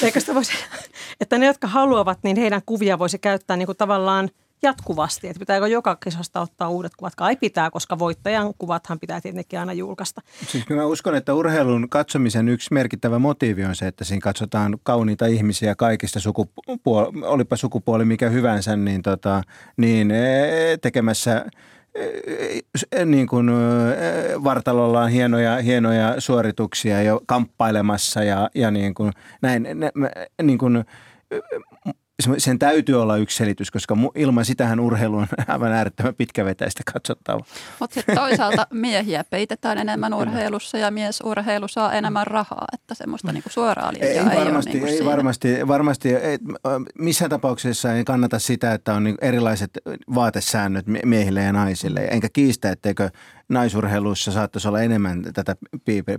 Eikö 0.02 0.20
sitä 0.20 0.34
voisi, 0.34 0.52
että 1.20 1.38
ne, 1.38 1.46
jotka 1.46 1.66
haluavat, 1.66 2.18
niin 2.22 2.36
heidän 2.36 2.62
kuvia 2.66 2.98
voisi 2.98 3.18
käyttää 3.18 3.45
niin 3.56 3.66
kuin 3.66 3.78
tavallaan 3.78 4.28
jatkuvasti, 4.62 5.28
että 5.28 5.40
pitääkö 5.40 5.68
joka 5.68 5.96
kisasta 5.96 6.40
ottaa 6.40 6.68
uudet 6.68 6.92
kuvat, 6.96 7.14
kai 7.14 7.36
pitää, 7.36 7.70
koska 7.70 7.98
voittajan 7.98 8.54
kuvathan 8.58 9.00
pitää 9.00 9.20
tietenkin 9.20 9.60
aina 9.60 9.72
julkaista. 9.72 10.20
Siis 10.46 10.68
mä 10.68 10.84
uskon, 10.84 11.14
että 11.14 11.34
urheilun 11.34 11.88
katsomisen 11.88 12.48
yksi 12.48 12.74
merkittävä 12.74 13.18
motiivi 13.18 13.64
on 13.64 13.74
se, 13.74 13.86
että 13.86 14.04
siinä 14.04 14.20
katsotaan 14.20 14.78
kauniita 14.82 15.26
ihmisiä 15.26 15.74
kaikista 15.74 16.20
sukupuoli, 16.20 17.22
olipa 17.22 17.56
sukupuoli 17.56 18.04
mikä 18.04 18.28
hyvänsä, 18.28 18.76
niin, 18.76 19.02
tota, 19.02 19.42
niin 19.76 20.10
e, 20.10 20.76
tekemässä 20.82 21.46
niin 23.04 23.26
kuin 23.26 23.50
vartalollaan 24.44 25.10
hienoja, 25.10 25.56
hienoja 25.56 26.14
suorituksia 26.18 27.02
ja 27.02 27.20
kamppailemassa 27.26 28.24
ja, 28.24 28.50
ja 28.54 28.70
niin 28.70 28.94
kuin 28.94 29.12
näin, 29.42 29.66
niin 30.42 30.58
kuin, 30.58 30.84
sen 32.38 32.58
täytyy 32.58 33.02
olla 33.02 33.16
yksi 33.16 33.36
selitys, 33.36 33.70
koska 33.70 33.96
ilman 34.14 34.44
sitähän 34.44 34.80
urheilu 34.80 35.16
on 35.16 35.26
aivan 35.48 35.72
äärettömän 35.72 36.14
pitkävetäistä 36.14 36.82
katsottava. 36.92 37.44
Mutta 37.80 37.94
sitten 37.94 38.16
toisaalta 38.16 38.66
miehiä 38.86 39.24
peitetään 39.24 39.78
enemmän 39.78 40.14
urheilussa 40.14 40.78
ja 40.78 40.90
miesurheilu 40.90 41.68
saa 41.68 41.92
enemmän 41.92 42.26
rahaa, 42.26 42.64
että 42.72 42.94
semmoista 42.94 43.32
niinku 43.32 43.50
suoraa 43.50 43.92
linjaa 43.92 44.32
ei, 44.32 44.38
ei 44.38 44.44
varmasti, 44.44 44.70
ole 44.70 44.80
niinku 44.80 44.86
ei 44.86 45.04
varmasti, 45.04 45.68
varmasti 45.68 46.14
ei, 46.14 46.38
missään 46.98 47.30
tapauksessa 47.30 47.92
ei 47.92 48.04
kannata 48.04 48.38
sitä, 48.38 48.72
että 48.72 48.94
on 48.94 49.04
niinku 49.04 49.24
erilaiset 49.24 49.70
vaatesäännöt 50.14 50.86
miehille 51.04 51.42
ja 51.42 51.52
naisille. 51.52 52.00
Enkä 52.00 52.28
kiistä, 52.32 52.70
etteikö 52.70 53.10
naisurheilussa 53.48 54.32
saattaisi 54.32 54.68
olla 54.68 54.82
enemmän 54.82 55.22
tätä 55.34 55.56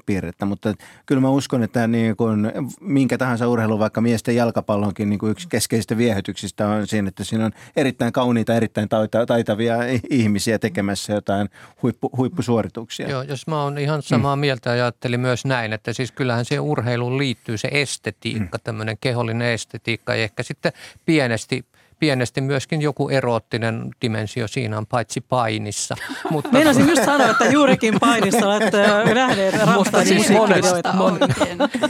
piirrettä, 0.06 0.46
mutta 0.46 0.74
kyllä 1.06 1.22
mä 1.22 1.30
uskon, 1.30 1.63
että 1.63 1.88
niin 1.88 2.16
kuin 2.16 2.52
minkä 2.82 3.18
tahansa 3.18 3.48
urheilu, 3.48 3.80
vaikka 3.80 4.02
miesten 4.02 4.36
jalkapallonkin 4.36 5.10
niin 5.10 5.20
kuin 5.20 5.32
yksi 5.32 5.48
keskeisistä 5.50 5.98
viehätyksistä 5.98 6.68
on 6.68 6.88
siinä, 6.88 7.08
että 7.08 7.24
siinä 7.24 7.46
on 7.46 7.52
erittäin 7.76 8.13
kauniita, 8.13 8.56
erittäin 8.56 8.90
taitavia 9.28 9.78
ihmisiä 10.10 10.60
tekemässä 10.60 11.13
jotain 11.13 11.50
huippu, 11.84 12.10
huippusuorituksia. 12.18 13.10
Joo, 13.10 13.22
jos 13.22 13.48
mä 13.48 13.63
oon 13.63 13.78
ihan 13.78 14.02
samaa 14.02 14.36
mm. 14.36 14.40
mieltä, 14.40 14.72
ajattelin 14.72 15.20
myös 15.20 15.46
näin, 15.46 15.74
että 15.74 15.94
siis 15.94 16.12
kyllähän 16.12 16.46
siihen 16.46 16.62
urheiluun 16.62 17.18
liittyy 17.18 17.58
se 17.58 17.70
estetiikka, 17.72 18.58
mm. 18.58 18.63
tämmöinen 18.63 18.98
kehollinen 19.02 19.48
estetiikka 19.48 20.16
ja 20.16 20.24
ehkä 20.24 20.44
sitten 20.44 20.72
pienesti– 21.06 21.66
pienesti 21.99 22.41
myöskin 22.41 22.81
joku 22.81 23.10
eroottinen 23.10 23.89
dimensio 24.01 24.47
siinä 24.47 24.77
on, 24.77 24.88
paitsi 24.88 25.21
painissa. 25.21 25.95
Mutta... 26.31 26.51
Meinasin 26.51 26.89
just 26.89 27.05
sanoa, 27.05 27.29
että 27.29 27.45
juurikin 27.45 27.99
painissa 27.99 28.47
olette 28.47 28.88
nähneet 29.13 29.55
Mutta 29.73 30.05
siis 30.05 30.29
monessa, 30.29 30.93
mon, 30.93 31.19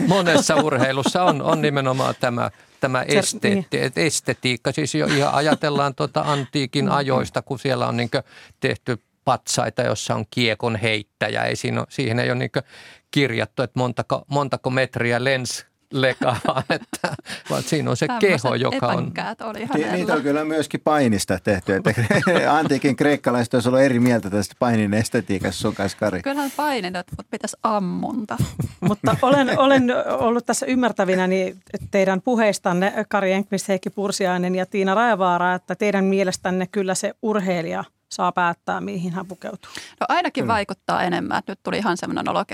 monessa 0.07 0.55
urheilussa 0.55 1.23
on, 1.23 1.41
on 1.41 1.61
nimenomaan 1.61 2.15
tämä 2.19 2.51
tämä 2.79 3.01
esteetti, 3.07 3.77
niin. 3.77 3.91
estetiikka. 3.95 4.71
Siis 4.71 4.95
jo 4.95 5.05
ihan 5.05 5.33
ajatellaan 5.33 5.95
tuota 5.95 6.23
antiikin 6.25 6.85
mm. 6.85 6.91
ajoista, 6.91 7.41
kun 7.41 7.59
siellä 7.59 7.87
on 7.87 7.97
niin 7.97 8.09
tehty 8.59 9.01
patsaita, 9.25 9.81
jossa 9.81 10.15
on 10.15 10.25
kiekon 10.29 10.75
heittäjä. 10.75 11.43
Ei 11.43 11.55
siinä 11.55 11.79
ole, 11.79 11.87
siihen 11.89 12.19
ei 12.19 12.31
ole 12.31 12.39
niin 12.39 12.51
kirjattu, 13.11 13.63
että 13.63 13.79
montako, 13.79 14.25
montako 14.27 14.69
metriä 14.69 15.23
lens 15.23 15.65
lekaan, 15.93 16.37
että, 16.69 17.15
vaan 17.49 17.63
siinä 17.63 17.89
on 17.89 17.97
se 17.97 18.07
Tämmöiset 18.07 18.41
keho, 18.41 18.55
joka 18.55 18.87
on... 18.87 19.13
oli 19.43 19.65
hänellä. 19.65 19.93
Niitä 19.93 20.13
on 20.13 20.21
kyllä 20.21 20.45
myöskin 20.45 20.81
painista 20.83 21.39
tehty. 21.43 21.75
Että 21.75 21.93
antiikin 22.57 22.95
kreikkalaiset 22.95 23.53
olisi 23.53 23.69
ollut 23.69 23.81
eri 23.81 23.99
mieltä 23.99 24.29
tästä 24.29 24.55
painin 24.59 24.93
estetiikassa 24.93 25.61
sun 25.61 25.75
kanssa, 25.75 25.97
Kari. 25.97 26.21
Kyllähän 26.21 26.51
painin, 26.57 26.93
mutta 26.93 27.23
pitäisi 27.31 27.57
ammunta. 27.63 28.37
mutta 28.87 29.17
olen, 29.21 29.59
olen 29.59 29.83
ollut 30.19 30.45
tässä 30.45 30.65
ymmärtävinä 30.65 31.27
niin 31.27 31.59
teidän 31.91 32.21
puheistanne, 32.21 32.93
Kari 33.09 33.31
Enqvist, 33.31 33.67
Heikki 33.67 33.89
Pursiainen 33.89 34.55
ja 34.55 34.65
Tiina 34.65 34.95
Raevaara, 34.95 35.53
että 35.53 35.75
teidän 35.75 36.05
mielestänne 36.05 36.67
kyllä 36.67 36.95
se 36.95 37.13
urheilija– 37.21 37.83
saa 38.09 38.31
päättää, 38.31 38.81
mihin 38.81 39.13
hän 39.13 39.25
pukeutuu? 39.25 39.71
No 39.99 40.05
ainakin 40.09 40.43
mm. 40.43 40.47
vaikuttaa 40.47 41.03
enemmän. 41.03 41.43
Nyt 41.47 41.59
tuli 41.63 41.77
ihan 41.77 41.97
semmoinen 41.97 42.29
olo 42.29 42.45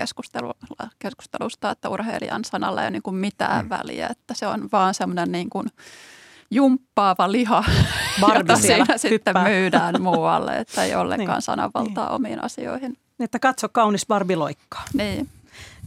keskustelusta, 0.98 1.70
että 1.70 1.88
urheilijan 1.88 2.44
sanalla 2.44 2.80
ei 2.80 2.84
ole 2.84 2.90
niin 2.90 3.02
kuin 3.02 3.16
mitään 3.16 3.64
mm. 3.64 3.70
väliä, 3.70 4.08
että 4.10 4.34
se 4.34 4.46
on 4.46 4.68
vaan 4.72 4.94
semmoinen 4.94 5.32
niin 5.32 5.50
kuin 5.50 5.66
jumppaava 6.50 7.32
liha, 7.32 7.64
jota 8.38 8.56
siinä 8.56 8.98
sitten 8.98 9.34
myydään 9.42 10.02
muualle, 10.02 10.56
että 10.56 10.84
ei 10.84 10.94
ollenkaan 11.04 11.36
niin. 11.36 11.42
sananvaltaa 11.42 12.06
niin. 12.06 12.14
omiin 12.14 12.44
asioihin. 12.44 12.90
Niin, 12.90 13.24
että 13.24 13.38
katso 13.38 13.68
kaunis 13.68 14.06
Barbie 14.06 14.36
loikkaa. 14.36 14.84
Niin. 14.94 15.28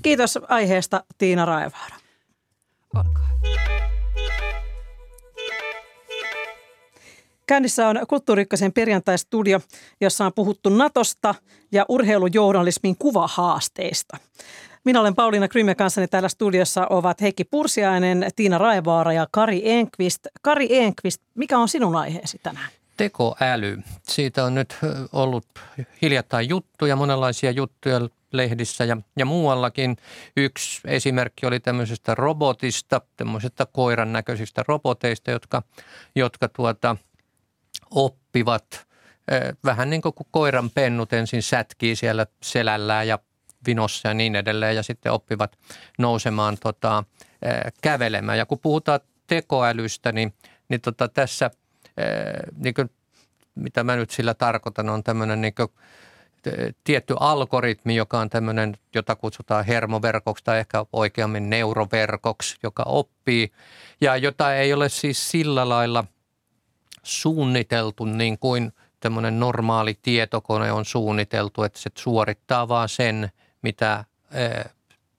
Kiitos 0.01 0.39
aiheesta 0.49 1.03
Tiina 1.17 1.45
Raevaara. 1.45 1.95
Olkaa. 2.95 3.27
Käynnissä 7.47 7.87
on 7.87 7.99
Kulttuurikkasen 8.07 8.73
perjantai-studio, 8.73 9.59
jossa 10.01 10.25
on 10.25 10.33
puhuttu 10.33 10.69
Natosta 10.69 11.35
ja 11.71 11.85
urheilujournalismin 11.89 12.95
kuvahaasteista. 12.99 14.17
Minä 14.85 15.01
olen 15.01 15.15
Pauliina 15.15 15.47
Krymme 15.47 15.75
kanssani 15.75 16.07
täällä 16.07 16.29
studiossa 16.29 16.87
ovat 16.89 17.21
Heikki 17.21 17.43
Pursiainen, 17.43 18.27
Tiina 18.35 18.57
Raivaara 18.57 19.13
ja 19.13 19.27
Kari 19.31 19.71
Enqvist. 19.71 20.19
Kari 20.41 20.77
Enqvist, 20.77 21.21
mikä 21.35 21.57
on 21.57 21.69
sinun 21.69 21.95
aiheesi 21.95 22.39
tänään? 22.43 22.69
Tekoäly. 22.97 23.79
Siitä 24.03 24.43
on 24.43 24.55
nyt 24.55 24.77
ollut 25.13 25.45
hiljattain 26.01 26.49
juttuja, 26.49 26.95
monenlaisia 26.95 27.51
juttuja 27.51 27.99
lehdissä 28.31 28.85
ja, 28.85 28.97
ja 29.17 29.25
muuallakin. 29.25 29.97
Yksi 30.37 30.81
esimerkki 30.85 31.45
oli 31.45 31.59
tämmöisestä 31.59 32.15
robotista, 32.15 33.01
tämmöisestä 33.17 33.65
koiran 33.65 34.13
näköisistä 34.13 34.63
roboteista, 34.67 35.31
jotka, 35.31 35.61
jotka 36.15 36.47
tuota, 36.47 36.95
oppivat 37.91 38.87
vähän 39.65 39.89
niin 39.89 40.01
kuin 40.01 40.13
koiran 40.31 40.69
pennut 40.69 41.13
ensin 41.13 41.43
sätkii 41.43 41.95
siellä 41.95 42.27
selällään 42.41 43.07
ja 43.07 43.19
vinossa 43.67 44.07
ja 44.07 44.13
niin 44.13 44.35
edelleen 44.35 44.75
ja 44.75 44.83
sitten 44.83 45.11
oppivat 45.11 45.57
nousemaan 45.97 46.57
tota, 46.57 47.03
kävelemään. 47.81 48.37
Ja 48.37 48.45
kun 48.45 48.59
puhutaan 48.59 48.99
tekoälystä, 49.27 50.11
niin, 50.11 50.33
niin 50.69 50.81
tota 50.81 51.07
tässä, 51.07 51.51
niin 52.57 52.73
kuin, 52.73 52.89
mitä 53.55 53.83
mä 53.83 53.95
nyt 53.95 54.09
sillä 54.09 54.33
tarkoitan, 54.33 54.89
on 54.89 55.03
tämmöinen 55.03 55.41
niin 55.41 55.55
kuin, 55.55 55.67
tietty 56.83 57.15
algoritmi, 57.19 57.95
joka 57.95 58.19
on 58.19 58.29
tämmöinen, 58.29 58.77
jota 58.95 59.15
kutsutaan 59.15 59.65
hermoverkoksi 59.65 60.43
tai 60.43 60.59
ehkä 60.59 60.85
oikeammin 60.93 61.49
neuroverkoksi, 61.49 62.57
joka 62.63 62.83
oppii 62.83 63.51
ja 64.01 64.17
jota 64.17 64.55
ei 64.55 64.73
ole 64.73 64.89
siis 64.89 65.31
sillä 65.31 65.69
lailla– 65.69 66.03
suunniteltu 67.07 68.05
niin 68.05 68.39
kuin 68.39 68.71
tämmöinen 68.99 69.39
normaali 69.39 69.99
tietokone 70.01 70.71
on 70.71 70.85
suunniteltu, 70.85 71.63
että 71.63 71.79
se 71.79 71.89
suorittaa 71.97 72.67
vaan 72.67 72.89
sen, 72.89 73.31
mitä 73.61 74.05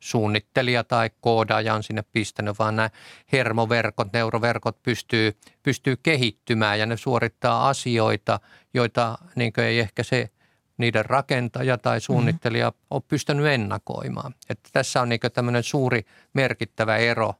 suunnittelija 0.01 0.85
tai 0.85 1.11
koodaaja 1.21 1.75
on 1.75 1.83
sinne 1.83 2.05
pistänyt, 2.13 2.59
vaan 2.59 2.77
nämä 2.77 2.91
hermoverkot, 3.33 4.13
neuroverkot 4.13 4.83
pystyy, 4.83 5.37
pystyy 5.63 5.97
kehittymään 5.97 6.79
ja 6.79 6.87
ne 6.87 6.97
suorittaa 6.97 7.69
asioita, 7.69 8.41
joita 8.75 9.19
niin 9.37 9.53
ei 9.57 9.79
ehkä 9.79 10.03
se 10.03 10.31
niiden 10.79 11.05
rakentaja 11.05 11.79
tai 11.79 12.01
suunnittelija 12.01 12.71
mm-hmm. 12.71 12.87
ole 12.91 13.03
pystynyt 13.09 13.47
ennakoimaan. 13.47 14.35
Että 14.51 14.69
tässä 14.73 15.01
on 15.01 15.09
niin 15.09 15.21
tämmöinen 15.33 15.63
suuri 15.63 16.07
merkittävä 16.33 16.97
ero, 16.97 17.35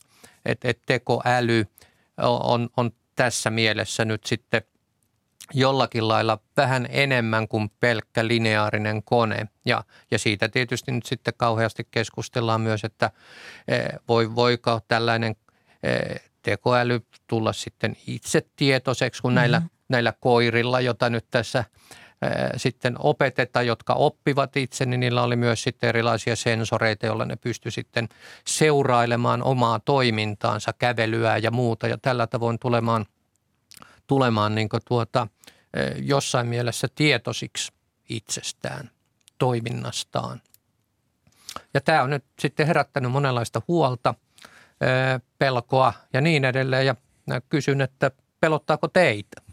että, 0.45 0.69
että 0.69 0.83
tekoäly 0.87 1.67
on, 2.19 2.69
on 2.77 2.91
tässä 3.19 3.51
mielessä 3.51 4.05
nyt 4.05 4.27
sitten 4.27 4.63
jollakin 5.55 6.09
lailla 6.09 6.39
vähän 6.57 6.87
enemmän 6.91 7.49
kuin 7.49 7.71
pelkkä 7.81 8.29
lineaarinen 8.29 9.03
kone. 9.03 9.49
Ja, 9.65 9.85
ja 10.11 10.19
siitä 10.19 10.49
tietysti 10.49 10.93
nyt 10.93 11.07
sitten 11.07 11.35
kauheasti 11.37 11.89
keskustellaan 11.91 12.61
myös, 12.61 12.85
että 12.85 13.11
e, 13.69 13.79
voi, 14.09 14.35
voiko 14.35 14.81
tällainen 14.89 15.37
e, 15.83 16.17
tekoäly 16.43 17.07
tulla 17.27 17.53
sitten 17.53 17.97
itse 18.07 18.47
tietoiseksi 18.57 19.23
kuin 19.23 19.33
mm-hmm. 19.33 19.41
näillä, 19.41 19.63
näillä 19.89 20.13
koirilla, 20.21 20.81
jota 20.81 21.11
nyt 21.11 21.27
tässä 21.31 21.65
sitten 22.57 22.97
opeteta, 22.99 23.63
jotka 23.63 23.95
oppivat 23.95 24.57
itse, 24.57 24.87
niin 24.87 25.01
niillä 25.01 25.23
oli 25.23 25.37
myös 25.37 25.63
sitten 25.63 25.89
erilaisia 25.89 26.37
sensoreita, 26.37 27.07
joilla 27.07 27.25
ne 27.25 27.37
pysty 27.37 27.71
sitten 27.71 28.09
seurailemaan 28.47 29.43
omaa 29.43 29.81
toimintaansa, 29.81 30.73
kävelyä 30.73 31.37
ja 31.37 31.51
muuta 31.51 31.89
ja 31.89 31.99
tällä 31.99 32.27
tavoin 32.27 32.59
tulemaan, 32.59 33.07
tulemaan 34.07 34.55
niin 34.55 34.69
tuota, 34.89 35.27
jossain 35.97 36.47
mielessä 36.47 36.89
tietoisiksi 36.95 37.73
itsestään, 38.09 38.91
toiminnastaan. 39.39 40.41
Ja 41.75 41.81
tämä 41.81 42.03
on 42.03 42.11
nyt 42.11 42.25
sitten 42.39 42.67
herättänyt 42.67 43.13
monenlaista 43.13 43.63
huolta, 43.69 44.15
pelkoa 45.39 45.93
ja 46.13 46.21
niin 46.21 46.45
edelleen 46.45 46.87
ja 46.87 46.95
kysyn, 47.49 47.81
että 47.81 48.11
pelottaako 48.41 48.89
teitä? 48.89 49.48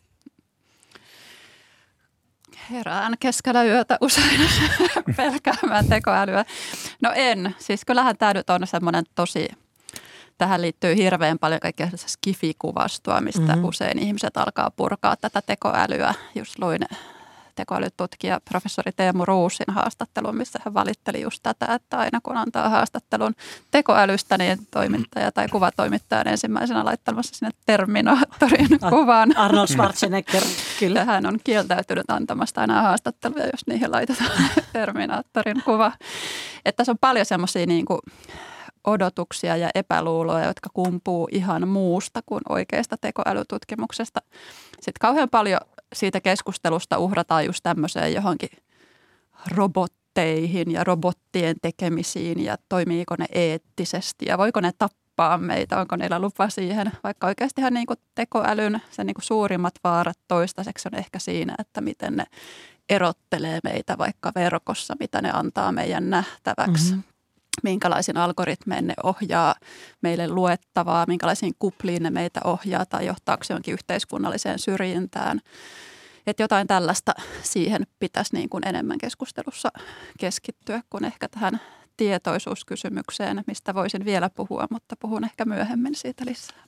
Herään 2.72 3.14
keskellä 3.20 3.64
yötä 3.64 3.98
usein 4.02 4.42
pelkäämään 5.18 5.88
tekoälyä. 5.88 6.46
No 7.02 7.12
en. 7.16 7.56
Siis 7.60 7.86
kyllähän 7.86 8.18
tämä 8.18 8.34
nyt 8.34 8.50
on 8.50 8.68
semmoinen 8.68 9.04
tosi, 9.16 9.48
tähän 10.38 10.62
liittyy 10.62 10.96
hirveän 10.96 11.40
paljon 11.40 11.60
kaikkea 11.60 11.90
skifikuvastoa, 11.96 13.22
mistä 13.22 13.42
mm-hmm. 13.42 13.66
usein 13.66 14.00
ihmiset 14.00 14.38
alkaa 14.38 14.72
purkaa 14.72 15.16
tätä 15.16 15.42
tekoälyä. 15.42 16.14
Just 16.36 16.60
luin 16.60 16.82
tekoälytutkija 17.56 18.42
professori 18.50 18.92
Teemu 18.96 19.26
Ruusin 19.26 19.66
haastattelun, 19.70 20.38
missä 20.38 20.60
hän 20.66 20.74
valitteli 20.74 21.22
just 21.22 21.40
tätä, 21.44 21.74
että 21.74 21.98
aina 21.98 22.20
kun 22.24 22.38
antaa 22.38 22.70
haastattelun 22.70 23.36
tekoälystä, 23.72 24.38
niin 24.38 24.68
toimittaja 24.72 25.32
tai 25.32 25.48
kuvatoimittaja 25.48 26.20
on 26.22 26.28
ensimmäisenä 26.28 26.86
laittamassa 26.86 27.36
sinne 27.36 27.52
Terminaattorin 27.66 28.80
kuvan. 28.90 29.38
Arnold 29.38 29.68
Schwarzenegger, 29.68 30.44
kyllä. 30.80 31.06
Hän 31.06 31.26
on 31.26 31.40
kieltäytynyt 31.44 32.10
antamasta 32.10 32.62
aina 32.62 32.82
haastatteluja, 32.82 33.46
jos 33.46 33.68
niihin 33.68 33.92
laitetaan 33.92 34.32
Terminaattorin 34.74 35.62
kuva. 35.66 35.92
Että 36.66 36.78
tässä 36.78 36.92
on 36.92 36.98
paljon 37.02 37.26
semmoisia 37.26 37.66
niin 37.66 37.86
kuin 37.86 38.00
odotuksia 38.88 39.58
ja 39.58 39.70
epäluuloja, 39.76 40.46
jotka 40.46 40.70
kumpuu 40.74 41.28
ihan 41.32 41.68
muusta 41.68 42.22
kuin 42.26 42.42
oikeasta 42.50 42.98
tekoälytutkimuksesta. 43.02 44.22
Sitten 44.74 45.00
kauhean 45.02 45.30
paljon 45.30 45.60
siitä 45.96 46.22
keskustelusta 46.22 46.98
uhrataan 46.98 47.46
just 47.46 47.60
tämmöiseen 47.64 48.14
johonkin 48.14 48.50
robotteihin 49.52 50.72
ja 50.72 50.84
robottien 50.84 51.56
tekemisiin 51.62 52.44
ja 52.44 52.58
toimiiko 52.70 53.16
ne 53.20 53.26
eettisesti 53.32 54.26
ja 54.26 54.38
voiko 54.38 54.62
ne 54.62 54.72
tappaa 54.78 55.38
meitä, 55.38 55.80
onko 55.80 55.96
niillä 55.96 56.20
lupa 56.20 56.50
siihen, 56.50 56.92
vaikka 57.04 57.28
oikeastihan 57.28 57.74
niin 57.74 57.88
kuin 57.88 58.00
tekoälyn 58.16 58.82
sen 58.92 59.06
niin 59.06 59.16
kuin 59.16 59.26
suurimmat 59.26 59.74
vaarat 59.84 60.20
toistaiseksi 60.28 60.90
on 60.94 61.00
ehkä 61.00 61.20
siinä, 61.20 61.56
että 61.60 61.82
miten 61.82 62.16
ne 62.16 62.26
erottelee 62.90 63.60
meitä 63.64 63.98
vaikka 63.98 64.32
verkossa, 64.36 64.96
mitä 65.00 65.22
ne 65.22 65.32
antaa 65.34 65.72
meidän 65.72 66.10
nähtäväksi. 66.10 66.92
Mm-hmm 66.92 67.15
minkälaisiin 67.64 68.18
algoritmeihin 68.18 68.88
ne 68.88 68.94
ohjaa 69.04 69.56
meille 70.02 70.28
luettavaa, 70.28 71.06
minkälaisiin 71.08 71.54
kupliin 71.60 72.04
ne 72.04 72.10
meitä 72.10 72.40
ohjaa 72.44 72.86
tai 72.86 73.06
johtaako 73.06 73.44
se 73.44 73.54
jonkin 73.54 73.74
yhteiskunnalliseen 73.74 74.60
syrjintään. 74.60 75.42
Että 76.28 76.44
jotain 76.44 76.68
tällaista 76.68 77.12
siihen 77.44 77.82
pitäisi 78.00 78.36
niin 78.36 78.50
kuin 78.50 78.68
enemmän 78.68 78.98
keskustelussa 78.98 79.70
keskittyä 80.20 80.82
kuin 80.90 81.06
ehkä 81.06 81.28
tähän 81.28 81.62
tietoisuuskysymykseen, 81.98 83.44
mistä 83.48 83.74
voisin 83.74 84.06
vielä 84.06 84.30
puhua, 84.30 84.68
mutta 84.72 84.96
puhun 85.00 85.24
ehkä 85.24 85.46
myöhemmin 85.46 85.96
siitä 85.96 86.26
lisää. 86.26 86.64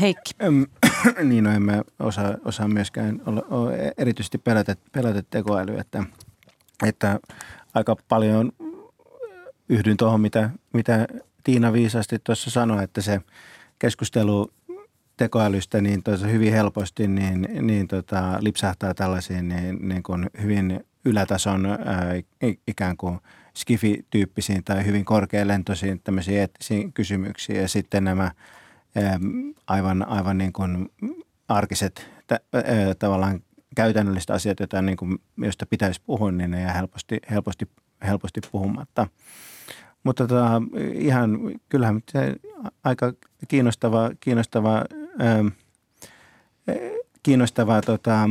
Heikki. 0.00 0.32
niin, 1.28 1.44
no 1.44 1.50
emme 1.52 1.82
osaa, 1.98 2.34
osaa 2.44 2.68
myöskään 2.68 3.22
olla, 3.26 3.42
olla 3.50 3.70
erityisesti 3.98 4.38
pelätä, 4.38 4.76
pelätä 4.92 5.22
tekoälyä, 5.30 5.80
että, 5.80 6.04
että 6.86 7.20
aika 7.74 7.96
paljon 8.08 8.52
yhdyn 9.70 9.96
tuohon, 9.96 10.20
mitä, 10.20 10.50
mitä 10.72 11.06
Tiina 11.44 11.72
viisasti 11.72 12.18
tuossa 12.18 12.50
sanoi, 12.50 12.84
että 12.84 13.00
se 13.00 13.20
keskustelu 13.78 14.50
tekoälystä 15.16 15.80
niin 15.80 16.02
hyvin 16.30 16.52
helposti 16.52 17.08
niin, 17.08 17.48
niin 17.60 17.88
tota, 17.88 18.36
lipsahtaa 18.40 18.94
tällaisiin 18.94 19.48
niin, 19.48 19.88
niin 19.88 20.02
kuin 20.02 20.30
hyvin 20.42 20.84
ylätason 21.04 21.66
ää, 21.66 21.76
ikään 22.66 22.96
kuin 22.96 23.18
skifi-tyyppisiin 23.54 24.64
tai 24.64 24.86
hyvin 24.86 25.04
korkealentoisiin 25.04 26.00
tämmöisiin 26.04 26.38
eettisiin 26.38 26.92
kysymyksiin 26.92 27.60
ja 27.60 27.68
sitten 27.68 28.04
nämä 28.04 28.30
ää, 28.96 29.18
aivan, 29.66 30.08
aivan 30.08 30.38
niin 30.38 30.52
kuin 30.52 30.88
arkiset 31.48 32.10
tä, 32.26 32.40
ää, 32.52 32.62
tavallaan 32.98 33.40
käytännölliset 33.76 34.30
asiat, 34.30 34.60
joita 34.60 34.82
niin 34.82 34.96
kuin, 34.96 35.18
joista 35.36 35.66
pitäisi 35.66 36.00
puhua, 36.06 36.32
niin 36.32 36.50
ne 36.50 36.60
jää 36.60 36.72
helposti, 36.72 37.18
helposti, 37.30 37.68
helposti 38.06 38.40
puhumatta. 38.52 39.06
Mutta 40.04 40.26
tota, 40.26 40.62
ihan 40.92 41.38
kyllähän 41.68 42.02
se 42.12 42.36
aika 42.84 43.12
kiinnostava, 43.48 44.10
kiinnostava, 44.20 44.84
ää, 45.18 45.44
kiinnostava 47.22 47.80
tota, 47.80 48.30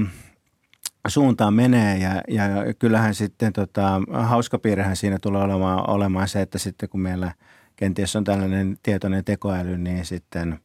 suuntaan 1.07 1.53
menee 1.53 1.97
ja, 1.97 2.21
ja 2.27 2.73
kyllähän 2.79 3.15
sitten 3.15 3.53
tota, 3.53 4.01
hauska 4.11 4.59
piirrehän 4.59 4.95
siinä 4.95 5.17
tulee 5.21 5.43
olemaan, 5.43 5.89
olemaan 5.89 6.27
se, 6.27 6.41
että 6.41 6.57
sitten 6.57 6.89
kun 6.89 7.01
meillä 7.01 7.33
kenties 7.75 8.15
on 8.15 8.23
tällainen 8.23 8.77
tietoinen 8.83 9.25
tekoäly, 9.25 9.77
niin 9.77 10.05
sitten 10.05 10.59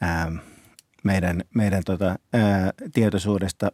ää, 0.00 0.32
meidän, 1.04 1.42
meidän 1.54 1.82
tota, 1.84 2.16
ää, 2.32 2.72
tietoisuudesta 2.92 3.72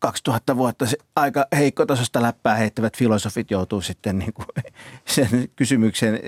2000 0.00 0.56
vuotta 0.56 0.84
aika 1.16 1.46
heikkotasosta 1.52 2.22
läppää 2.22 2.54
heittävät 2.54 2.96
filosofit 2.96 3.50
joutuu 3.50 3.80
sitten 3.80 4.18
niin 4.18 4.32
kuin 4.32 4.46
sen 5.14 5.48
kysymyksen 5.56 6.20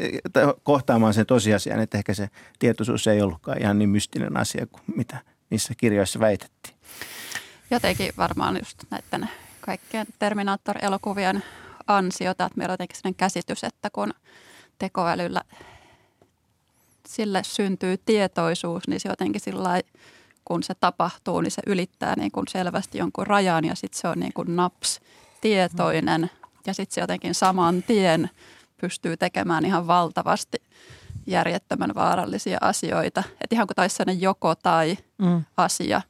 kohtaamaan 0.63 1.15
sen 1.15 1.27
tosiasian, 1.27 1.81
että 1.81 1.99
ehkä 1.99 2.15
se 2.15 2.29
tietoisuus 2.59 3.07
ei 3.07 3.23
ollutkaan 3.23 3.61
ihan 3.61 3.79
niin 3.79 3.89
mystinen 3.89 4.37
asia 4.37 4.67
kuin 4.67 4.83
mitä 4.97 5.19
niissä 5.51 5.75
kirjoissa 5.77 6.21
väitettiin. 6.21 6.77
Jotenkin 7.71 8.13
varmaan 8.17 8.57
just 8.57 8.79
näiden 8.91 9.29
kaikkien 9.61 10.07
Terminaattor-elokuvien 10.19 11.43
ansiota, 11.87 12.47
että 12.47 12.59
meillä 12.59 12.73
on 12.73 12.75
jotenkin 12.75 12.97
sellainen 12.97 13.17
käsitys, 13.17 13.65
että 13.65 13.91
kun 13.91 14.15
tekoälyllä 14.79 15.43
sille 17.07 17.43
syntyy 17.45 17.97
tietoisuus, 17.97 18.89
niin 18.89 19.01
se 19.01 19.09
jotenkin 19.09 19.41
sillä 19.41 19.81
kun 20.45 20.63
se 20.63 20.75
tapahtuu, 20.75 21.41
niin 21.41 21.51
se 21.51 21.63
ylittää 21.67 22.17
niin 22.17 22.33
kuin 22.33 22.49
selvästi 22.49 22.99
jonkun 22.99 23.27
rajan 23.27 23.65
ja 23.65 23.75
sitten 23.75 24.01
se 24.01 24.09
on 24.09 24.21
niin 24.21 24.33
kuin 24.33 24.57
naps 24.57 25.01
tietoinen 25.41 26.31
ja 26.67 26.75
sitten 26.75 26.95
se 26.95 27.01
jotenkin 27.01 27.35
saman 27.35 27.83
tien 27.83 28.31
pystyy 28.81 29.17
tekemään 29.17 29.65
ihan 29.65 29.87
valtavasti 29.87 30.59
järjettömän 31.27 31.95
vaarallisia 31.95 32.59
asioita. 32.61 33.23
Että 33.41 33.55
ihan 33.55 33.67
kuin 33.67 33.77
taisi 33.77 33.97
sellainen 33.97 34.23
joko 34.23 34.55
tai 34.55 34.99
mm. 35.19 35.45
asia. 35.57 36.03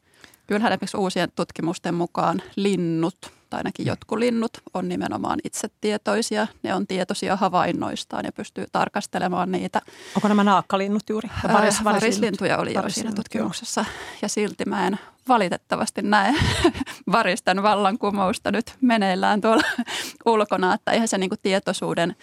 Kyllähän 0.47 0.73
esimerkiksi 0.73 0.97
uusien 0.97 1.33
tutkimusten 1.37 1.95
mukaan 1.95 2.43
linnut– 2.57 3.17
tai 3.53 3.59
ainakin 3.61 3.87
jotkut 3.87 4.19
linnut 4.19 4.51
on 4.75 4.89
nimenomaan 4.89 5.39
itsetietoisia. 5.45 6.47
Ne 6.63 6.75
on 6.75 6.87
tietoisia 6.87 7.37
havainnoistaan 7.37 8.25
ja 8.25 8.33
pystyy 8.33 8.67
tarkastelemaan 8.73 9.53
niitä. 9.53 9.81
Onko 10.17 10.29
nämä 10.29 10.45
naakkalinnut 10.45 11.03
juuri? 11.09 11.29
Varis, 11.53 11.85
varislintuja 11.85 12.59
oli 12.59 12.75
jo 12.75 12.83
siinä 12.89 13.13
tutkimuksessa. 13.13 13.81
Joo. 13.81 14.19
Ja 14.23 14.29
silti 14.29 14.65
mä 14.65 14.87
en 14.87 14.99
valitettavasti 15.29 16.03
näe 16.03 16.35
varisten 17.13 17.63
vallankumousta 17.63 18.53
nyt 18.53 18.75
meneillään 18.81 19.41
tuolla 19.41 19.63
ulkona. 20.27 20.75
Että 20.75 20.93
eihän 20.93 21.09
se 21.09 21.19
niin 21.19 21.31
tietoisuuden, 21.43 22.17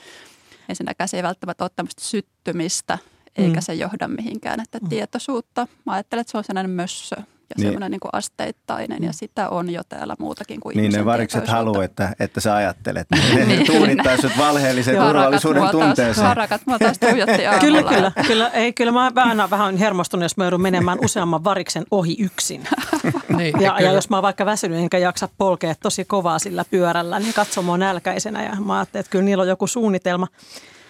ensinnäkään 0.70 1.08
se 1.08 1.18
ei 1.18 1.24
välttämättä 1.24 1.63
ole 1.63 1.72
tämmöistä 1.76 2.02
syttymistä, 2.02 2.98
eikä 3.36 3.60
mm. 3.60 3.62
se 3.62 3.74
johda 3.74 4.08
mihinkään. 4.08 4.60
Että 4.60 4.80
mm. 4.80 4.89
tietoisuutta, 4.89 5.68
mä 5.86 5.94
ajattelen, 5.94 6.22
että 6.22 6.32
se 6.32 6.38
on 6.38 6.44
sellainen 6.44 6.72
mössö 6.72 7.15
ja 7.50 7.56
niin. 7.58 7.66
semmoinen 7.66 7.92
niin 7.92 8.00
kuin 8.00 8.10
asteittainen 8.14 9.04
ja 9.04 9.14
sitä 9.14 9.50
on 9.50 9.70
jo 9.70 9.82
täällä 9.90 10.16
muutakin 10.20 10.60
kuin 10.60 10.78
Niin 10.78 10.92
ne 10.92 11.06
varikset 11.06 11.48
haluaa, 11.48 11.84
että, 11.84 12.16
että 12.20 12.42
sä 12.42 12.56
ajattelet. 12.56 13.08
Ne, 13.36 13.46
niin. 13.46 13.66
tuunittaa 13.66 14.18
sut 14.18 14.32
valheellisen 14.38 14.96
turvallisuuden 14.96 15.70
tunteeseen. 15.72 16.38
Rakat 16.38 16.62
mua 16.66 16.80
taas 16.80 17.00
tuijotti 17.00 17.42
Kyllä, 17.60 17.84
kyllä, 17.84 18.12
kyllä, 18.28 18.48
ei, 18.48 18.74
kyllä 18.74 18.92
mä 18.92 19.12
vähän, 19.16 19.50
vähän 19.50 19.78
hermostunut, 19.78 20.24
jos 20.24 20.38
mä 20.38 20.44
joudun 20.44 20.62
menemään 20.62 20.98
useamman 21.04 21.44
variksen 21.44 21.84
ohi 21.92 22.16
yksin. 22.20 22.64
niin, 23.38 23.62
ja, 23.62 23.82
ja, 23.82 23.92
jos 23.92 24.10
mä 24.10 24.16
oon 24.18 24.24
vaikka 24.24 24.46
väsynyt 24.46 24.80
enkä 24.80 24.98
jaksa 24.98 25.30
polkea 25.38 25.76
tosi 25.76 26.06
kovaa 26.06 26.40
sillä 26.40 26.66
pyörällä, 26.72 27.20
niin 27.20 27.34
katso 27.34 27.62
mua 27.62 27.78
nälkäisenä 27.78 28.44
ja 28.44 28.56
mä 28.66 28.78
ajattelin, 28.78 29.00
että 29.00 29.12
kyllä 29.12 29.26
niillä 29.26 29.42
on 29.42 29.48
joku 29.48 29.68
suunnitelma. 29.68 30.28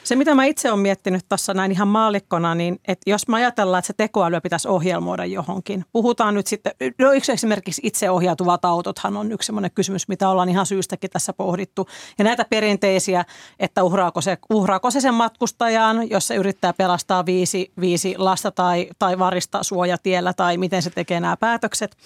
Se, 0.10 0.15
mitä 0.15 0.36
mä 0.36 0.45
itse 0.45 0.72
olen 0.72 0.80
miettinyt 0.80 1.26
tuossa 1.30 1.54
näin 1.54 1.72
ihan 1.72 1.88
maallikkona, 1.88 2.56
niin 2.56 2.80
että 2.88 3.10
jos 3.10 3.28
mä 3.28 3.36
ajatellaan, 3.36 3.80
että 3.80 3.88
se 3.88 3.93
tekoäly 3.98 4.41
pitäisi 4.41 4.67
ohjelmoida 4.67 5.26
johonkin. 5.26 5.86
Puhutaan 5.91 6.34
nyt 6.34 6.48
sitten, 6.48 6.72
no 7.00 7.12
yksi 7.12 7.32
esimerkiksi 7.32 7.82
itseohjautuvat 7.86 8.65
autothan 8.65 9.17
on 9.17 9.32
yksi 9.32 9.45
sellainen 9.45 9.72
kysymys, 9.72 10.08
mitä 10.08 10.30
ollaan 10.30 10.50
ihan 10.50 10.65
syystäkin 10.65 11.10
tässä 11.10 11.34
pohdittu. 11.34 11.88
Ja 12.17 12.24
näitä 12.24 12.45
perinteisiä, 12.50 13.26
että 13.60 13.84
uhraako 13.84 14.22
se, 14.22 14.38
uhraako 14.50 14.91
se 14.91 15.02
sen 15.02 15.13
matkustajan, 15.13 16.10
jos 16.10 16.28
se 16.28 16.36
yrittää 16.36 16.74
pelastaa 16.74 17.26
viisi, 17.26 17.72
viisi 17.80 18.15
lasta 18.17 18.52
tai, 18.52 18.89
tai 19.00 19.19
varista 19.19 19.63
suojatiellä 19.63 20.34
tai 20.34 20.58
miten 20.58 20.82
se 20.82 20.89
tekee 20.89 21.19
nämä 21.19 21.38
päätökset. 21.38 21.98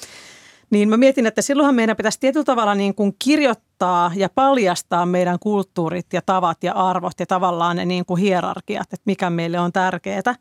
Niin 0.74 0.90
mä 0.90 0.98
mietin, 0.98 1.26
että 1.26 1.42
silloinhan 1.42 1.76
meidän 1.76 1.98
pitäisi 1.98 2.20
tietyllä 2.20 2.44
tavalla 2.44 2.76
niin 2.76 2.96
kuin 2.96 3.16
kirjoittaa 3.20 4.12
ja 4.16 4.30
paljastaa 4.36 5.06
meidän 5.06 5.40
kulttuurit 5.40 6.14
ja 6.14 6.22
tavat 6.26 6.64
ja 6.64 6.74
arvot 6.74 7.20
ja 7.20 7.26
tavallaan 7.26 7.76
ne 7.76 7.86
niin 7.86 8.06
kuin 8.06 8.20
hierarkiat, 8.20 8.94
että 8.94 9.04
mikä 9.06 9.30
meille 9.30 9.60
on 9.60 9.72
tärkeää. 9.72 10.36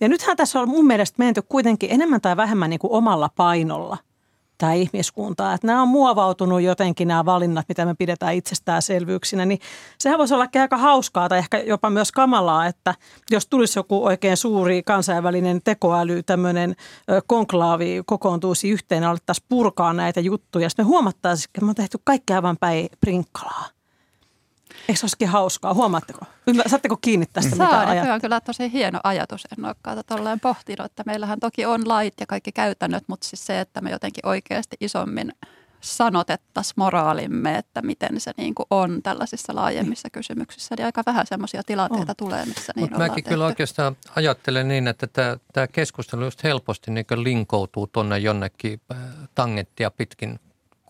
Ja 0.00 0.08
nythän 0.08 0.36
tässä 0.36 0.60
on 0.60 0.68
mun 0.68 0.86
mielestä 0.86 1.14
menty 1.18 1.42
kuitenkin 1.48 1.90
enemmän 1.92 2.20
tai 2.20 2.36
vähemmän 2.36 2.70
niin 2.70 2.80
kuin 2.80 2.92
omalla 2.92 3.30
painolla– 3.36 3.98
tämä 4.60 4.72
ihmiskunta. 4.72 5.54
Että 5.54 5.66
nämä 5.66 5.82
on 5.82 5.88
muovautunut 5.88 6.62
jotenkin 6.62 7.08
nämä 7.08 7.24
valinnat, 7.24 7.68
mitä 7.68 7.84
me 7.84 7.94
pidetään 7.94 8.34
itsestäänselvyyksinä, 8.34 9.44
niin 9.46 9.58
sehän 9.98 10.18
voisi 10.18 10.34
olla 10.34 10.46
aika 10.56 10.76
hauskaa 10.76 11.28
tai 11.28 11.38
ehkä 11.38 11.58
jopa 11.58 11.90
myös 11.90 12.12
kamalaa, 12.12 12.66
että 12.66 12.94
jos 13.30 13.46
tulisi 13.46 13.78
joku 13.78 14.04
oikein 14.04 14.36
suuri 14.36 14.82
kansainvälinen 14.82 15.60
tekoäly, 15.64 16.22
tämmöinen 16.22 16.76
konklaavi 17.26 18.02
kokoontuisi 18.06 18.70
yhteen 18.70 19.02
ja 19.02 19.10
alettaisiin 19.10 19.46
purkaa 19.48 19.92
näitä 19.92 20.20
juttuja. 20.20 20.68
Sitten 20.68 20.84
me 20.84 20.88
huomattaisiin, 20.88 21.50
että 21.54 21.64
me 21.64 21.68
on 21.68 21.74
tehty 21.74 21.98
kaikki 22.04 22.32
aivan 22.32 22.56
päin 22.60 22.88
prinkkalaa. 23.00 23.79
Eikö 24.90 25.00
se 25.00 25.04
olisikin 25.04 25.28
hauskaa? 25.28 25.74
Huomaatteko? 25.74 26.26
Saatteko 26.66 26.96
kiinni 26.96 27.26
tästä, 27.32 27.56
Saan, 27.56 27.70
mitä 27.70 27.80
ajattelee? 27.80 28.14
on 28.14 28.20
kyllä 28.20 28.40
tosi 28.40 28.72
hieno 28.72 29.00
ajatus. 29.04 29.48
En 29.58 29.64
ole 29.64 30.02
tolleen 30.06 30.40
pohtinut, 30.40 30.86
että 30.86 31.02
meillähän 31.06 31.40
toki 31.40 31.66
on 31.66 31.88
lait 31.88 32.14
ja 32.20 32.26
kaikki 32.26 32.52
käytännöt, 32.52 33.04
mutta 33.06 33.26
siis 33.28 33.46
se, 33.46 33.60
että 33.60 33.80
me 33.80 33.90
jotenkin 33.90 34.26
oikeasti 34.26 34.76
isommin 34.80 35.32
sanotettaisiin 35.80 36.74
moraalimme, 36.76 37.58
että 37.58 37.82
miten 37.82 38.20
se 38.20 38.32
niin 38.36 38.54
kuin 38.54 38.66
on 38.70 39.02
tällaisissa 39.02 39.54
laajemmissa 39.54 40.06
niin. 40.06 40.12
kysymyksissä. 40.12 40.74
Niin 40.78 40.86
aika 40.86 41.02
vähän 41.06 41.26
sellaisia 41.26 41.62
tilanteita 41.62 42.12
on. 42.12 42.16
tulee, 42.16 42.46
missä 42.46 42.72
niin 42.76 42.90
Mut 42.90 42.98
Mäkin 42.98 43.14
tehty. 43.14 43.28
kyllä 43.28 43.46
oikeastaan 43.46 43.96
ajattelen 44.16 44.68
niin, 44.68 44.88
että 44.88 45.06
tämä, 45.06 45.36
tämä 45.52 45.66
keskustelu 45.66 46.24
just 46.24 46.42
helposti 46.44 46.90
niin 46.90 47.06
linkoutuu 47.16 47.86
tuonne 47.86 48.18
jonnekin 48.18 48.80
äh, 48.92 48.98
tangenttia 49.34 49.90
pitkin 49.90 50.40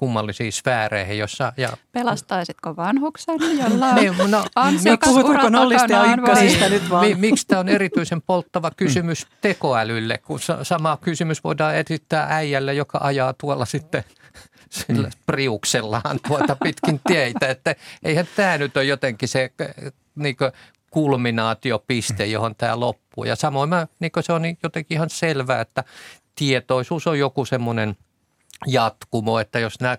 kummallisiin 0.01 0.53
sfääreihin, 0.53 1.19
jossa... 1.19 1.53
Ja... 1.57 1.69
Pelastaisitko 1.93 2.77
vanhuksen, 2.77 3.39
jolla 3.59 3.95
niin, 4.01 4.15
no, 4.29 4.45
ansiokas 4.57 5.09
ura 5.09 5.51
nyt 6.71 6.91
vaan? 6.91 7.07
Mi, 7.07 7.15
miksi 7.15 7.47
tämä 7.47 7.61
on 7.61 7.69
erityisen 7.69 8.23
polttava 8.23 8.71
kysymys 8.77 9.27
tekoälylle, 9.41 10.19
kun 10.19 10.41
sama 10.63 10.99
kysymys 11.01 11.45
voidaan 11.45 11.77
esittää 11.77 12.27
äijälle, 12.31 12.75
joka 12.75 12.99
ajaa 13.03 13.33
tuolla 13.33 13.65
sitten 13.65 14.05
sillä 14.71 15.09
mm. 15.09 15.23
priuksellaan 15.27 16.21
tuota 16.29 16.57
pitkin 16.63 17.01
teitä. 17.09 17.49
Että 17.49 17.75
eihän 18.03 18.29
tämä 18.37 18.59
nyt 18.59 18.77
ole 18.77 18.85
jotenkin 18.85 19.29
se 19.29 19.53
niin 20.15 20.37
kulminaatiopiste, 20.91 22.27
johon 22.27 22.55
tämä 22.55 22.81
loppuu. 22.81 23.25
Ja 23.25 23.37
samoin 23.37 23.69
mä, 23.69 23.87
niin 24.01 24.13
se 24.21 24.33
on 24.33 24.43
jotenkin 24.63 24.97
ihan 24.97 25.11
selvää, 25.11 25.61
että 25.61 25.85
tietoisuus 26.37 27.07
on 27.07 27.19
joku 27.19 27.45
semmoinen– 27.45 27.97
jatkumo, 28.67 29.39
että 29.39 29.59
jos 29.59 29.81
nämä 29.81 29.99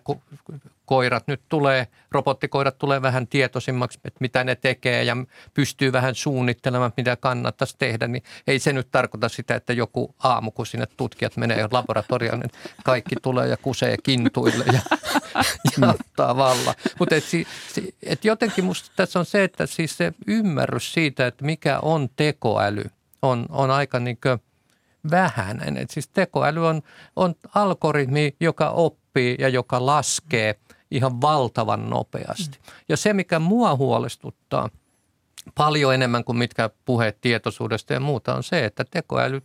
koirat 0.85 1.27
nyt 1.27 1.41
tulee, 1.49 1.87
robottikoirat 2.11 2.77
tulee 2.77 3.01
vähän 3.01 3.27
tietoisimmaksi, 3.27 3.99
että 4.05 4.17
mitä 4.19 4.43
ne 4.43 4.55
tekee 4.55 5.03
ja 5.03 5.17
pystyy 5.53 5.91
vähän 5.91 6.15
suunnittelemaan, 6.15 6.93
mitä 6.97 7.15
kannattaisi 7.15 7.75
tehdä, 7.79 8.07
niin 8.07 8.23
ei 8.47 8.59
se 8.59 8.73
nyt 8.73 8.87
tarkoita 8.91 9.29
sitä, 9.29 9.55
että 9.55 9.73
joku 9.73 10.15
aamu, 10.19 10.51
kun 10.51 10.65
sinne 10.65 10.85
tutkijat 10.97 11.37
menee 11.37 11.67
laboratorioon, 11.71 12.39
niin 12.39 12.51
kaikki 12.83 13.15
tulee 13.21 13.47
ja 13.47 13.57
kusee 13.57 13.95
kintuille 14.03 14.65
ja, 14.73 14.81
ja 15.81 15.87
ottaa 15.87 16.37
valla. 16.37 16.73
Mutta 16.99 17.15
et, 17.15 17.23
et 18.03 18.25
jotenkin 18.25 18.65
musta 18.65 18.91
tässä 18.95 19.19
on 19.19 19.25
se, 19.25 19.43
että 19.43 19.65
siis 19.65 19.97
se 19.97 20.13
ymmärrys 20.27 20.93
siitä, 20.93 21.27
että 21.27 21.45
mikä 21.45 21.79
on 21.79 22.09
tekoäly, 22.15 22.83
on, 23.21 23.45
on 23.49 23.71
aika 23.71 23.99
niin 23.99 24.17
kuin– 24.23 24.39
vähäinen. 25.11 25.77
Et 25.77 25.89
siis 25.89 26.07
tekoäly 26.07 26.67
on, 26.67 26.81
on 27.15 27.35
algoritmi, 27.55 28.35
joka 28.39 28.69
oppii 28.69 29.35
ja 29.39 29.49
joka 29.49 29.85
laskee 29.85 30.55
ihan 30.91 31.21
valtavan 31.21 31.89
nopeasti. 31.89 32.59
Ja 32.89 32.97
se, 32.97 33.13
mikä 33.13 33.39
mua 33.39 33.75
huolestuttaa 33.75 34.69
paljon 35.55 35.93
enemmän 35.93 36.23
kuin 36.23 36.37
mitkä 36.37 36.69
puheet 36.85 37.21
tietoisuudesta 37.21 37.93
ja 37.93 37.99
muuta, 37.99 38.35
on 38.35 38.43
se, 38.43 38.65
että 38.65 38.85
tekoäly 38.91 39.41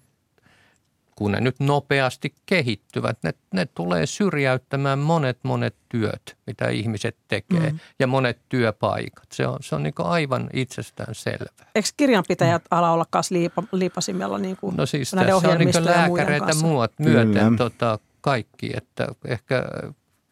kun 1.16 1.32
ne 1.32 1.40
nyt 1.40 1.60
nopeasti 1.60 2.34
kehittyvät, 2.46 3.18
ne, 3.22 3.34
ne 3.54 3.66
tulee 3.66 4.06
syrjäyttämään 4.06 4.98
monet 4.98 5.38
monet 5.42 5.76
työt, 5.88 6.36
mitä 6.46 6.68
ihmiset 6.68 7.16
tekee 7.28 7.70
mm. 7.70 7.78
ja 7.98 8.06
monet 8.06 8.38
työpaikat. 8.48 9.26
Se 9.32 9.46
on, 9.46 9.58
se 9.60 9.74
on 9.74 9.82
niin 9.82 9.94
aivan 9.98 10.50
itsestään 10.52 11.14
selvää. 11.14 11.66
Eikö 11.74 11.88
kirjanpitäjät 11.96 12.62
mm. 12.62 12.68
ala 12.70 12.90
olla 12.90 13.06
kanssa 13.10 13.34
liipa, 13.34 13.62
liipasimella 13.72 14.38
niin 14.38 14.56
kuin 14.56 14.76
No 14.76 14.86
siis 14.86 15.10
tässä 15.10 15.48
on 15.48 15.58
niin 15.58 15.84
lääkäreitä 15.84 16.54
muut 16.62 16.92
myöten 16.98 17.56
tota, 17.56 17.98
kaikki, 18.20 18.70
että 18.76 19.08
ehkä 19.24 19.64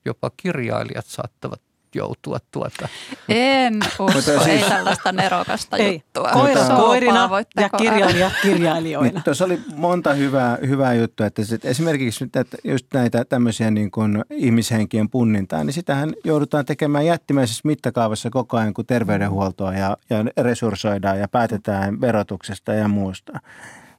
jopa 0.05 0.31
kirjailijat 0.37 1.07
saattavat 1.07 1.61
joutua 1.95 2.39
tuota. 2.51 2.89
En 3.29 3.81
usko, 3.99 4.45
ei 4.49 4.65
tällaista 4.69 5.13
nerokasta 5.13 5.77
ei. 5.77 5.93
juttua. 5.93 6.31
Koira 6.33 6.65
koirina 6.77 7.31
ja 7.57 7.69
kirjailija 7.69 8.31
kirjailijoina. 8.43 9.11
Niin, 9.11 9.23
tuossa 9.23 9.45
oli 9.45 9.61
monta 9.77 10.15
hyvää, 10.15 10.59
hyvää 10.67 10.95
juttua, 10.95 11.27
että 11.27 11.45
sit 11.45 11.65
esimerkiksi 11.65 12.25
että 12.25 12.57
just 12.65 12.87
näitä 12.95 13.25
tämmöisiä 13.25 13.71
niin 13.71 13.91
kuin 13.91 14.25
ihmishenkien 14.31 15.11
punnintaa, 15.11 15.65
niin 15.65 15.75
sitähän 15.75 16.15
joudutaan 16.25 16.65
tekemään 16.65 17.07
jättimäisessä 17.07 17.61
mittakaavassa 17.65 18.31
koko 18.31 18.57
ajan, 18.57 18.75
kun 18.75 18.87
terveydenhuoltoa 18.87 19.73
ja, 19.75 19.97
ja 20.11 20.25
resurssoidaan 20.45 21.19
ja 21.19 21.29
päätetään 21.29 22.01
verotuksesta 22.01 22.75
ja 22.75 22.89
muusta. 22.89 23.41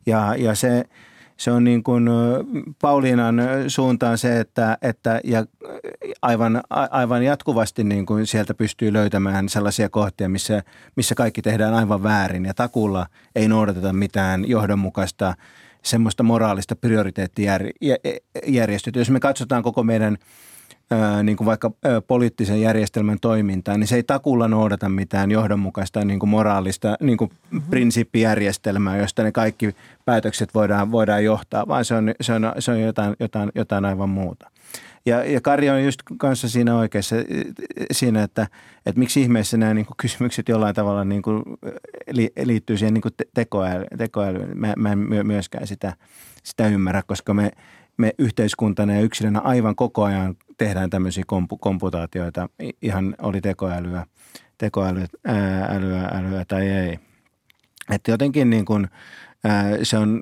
Ja, 0.06 0.36
ja 0.38 0.56
se 0.56 0.86
se 1.38 1.52
on 1.52 1.64
niin 1.64 1.84
kuin 1.84 2.10
Pauliinan 2.82 3.42
suuntaan 3.68 4.18
se, 4.18 4.40
että, 4.40 4.78
että 4.82 5.22
ja 5.24 5.46
aivan, 6.22 6.62
aivan 6.70 7.24
jatkuvasti 7.24 7.84
niin 7.84 8.06
kuin 8.06 8.28
sieltä 8.28 8.54
pystyy 8.54 8.94
löytämään 8.94 9.50
sellaisia 9.50 9.90
kohtia, 9.90 10.30
missä, 10.30 10.64
missä 10.96 11.16
kaikki 11.16 11.42
tehdään 11.42 11.74
aivan 11.74 12.04
väärin 12.04 12.46
ja 12.46 12.54
takulla 12.54 13.06
ei 13.36 13.48
noudateta 13.48 13.94
mitään 13.94 14.50
johdonmukaista 14.50 15.34
semmoista 15.84 16.24
moraalista 16.24 16.76
prioriteettijärjestöä. 16.76 18.94
Jos 18.96 19.10
me 19.10 19.20
katsotaan 19.20 19.64
koko 19.64 19.84
meidän– 19.84 20.18
niin 21.24 21.38
kuin 21.38 21.46
vaikka 21.46 21.72
poliittisen 22.08 22.62
järjestelmän 22.62 23.20
toimintaa, 23.22 23.78
niin 23.78 23.88
se 23.88 23.96
ei 23.96 24.04
takulla 24.04 24.48
noudata 24.48 24.90
mitään 24.90 25.32
johdonmukaista 25.32 26.06
niin 26.06 26.20
kuin 26.20 26.30
moraalista 26.30 26.98
niin 27.02 27.18
kuin 27.18 27.32
mm-hmm. 27.32 27.70
prinsiippijärjestelmää, 27.70 28.98
josta 28.98 29.24
ne 29.24 29.32
kaikki 29.32 29.76
päätökset 30.06 30.54
voidaan, 30.54 30.92
voidaan 30.92 31.24
johtaa, 31.24 31.68
vaan 31.68 31.86
se 31.86 31.96
on, 31.96 32.14
se 32.22 32.34
on, 32.34 32.52
se 32.60 32.72
on 32.72 32.82
jotain, 32.82 33.16
jotain, 33.20 33.52
jotain 33.56 33.86
aivan 33.86 34.10
muuta. 34.10 34.52
Ja, 35.06 35.24
ja 35.24 35.42
Kari 35.42 35.70
on 35.70 35.84
just 35.84 36.00
kanssa 36.18 36.50
siinä 36.50 36.78
oikeassa 36.78 37.16
siinä, 37.92 38.24
että, 38.24 38.48
että 38.86 39.00
miksi 39.00 39.22
ihmeessä 39.22 39.58
nämä 39.58 39.74
niin 39.74 39.86
kuin 39.86 39.98
kysymykset 39.98 40.50
jollain 40.50 40.76
tavalla 40.76 41.06
niin 41.06 41.22
kuin 41.22 41.44
liittyy 42.44 42.78
siihen 42.78 42.94
niin 42.94 43.02
kuin 43.02 43.14
tekoäly, 43.34 43.86
tekoälyyn. 43.98 44.58
Mä, 44.58 44.74
mä 44.78 44.92
en 44.92 45.00
myöskään 45.24 45.68
sitä, 45.68 45.94
sitä 46.44 46.68
ymmärrä, 46.68 47.04
koska 47.08 47.34
me, 47.34 47.52
me 47.98 48.12
yhteiskuntana 48.20 48.94
ja 48.94 49.02
yksilönä 49.02 49.40
aivan 49.40 49.76
koko 49.76 50.04
ajan 50.04 50.36
tehdään 50.58 50.90
tämmöisiä 50.90 51.24
kompu, 51.28 51.58
komputaatioita, 51.58 52.50
ihan 52.82 53.16
oli 53.22 53.42
tekoälyä, 53.42 54.06
tekoälyä 54.58 55.06
älyä, 55.70 56.02
älyä 56.14 56.46
tai 56.48 56.68
ei. 56.68 57.00
Että 57.92 58.12
jotenkin 58.12 58.50
niin 58.50 58.66
kuin, 58.66 58.88
ää, 59.44 59.64
se 59.84 59.98
on 59.98 60.22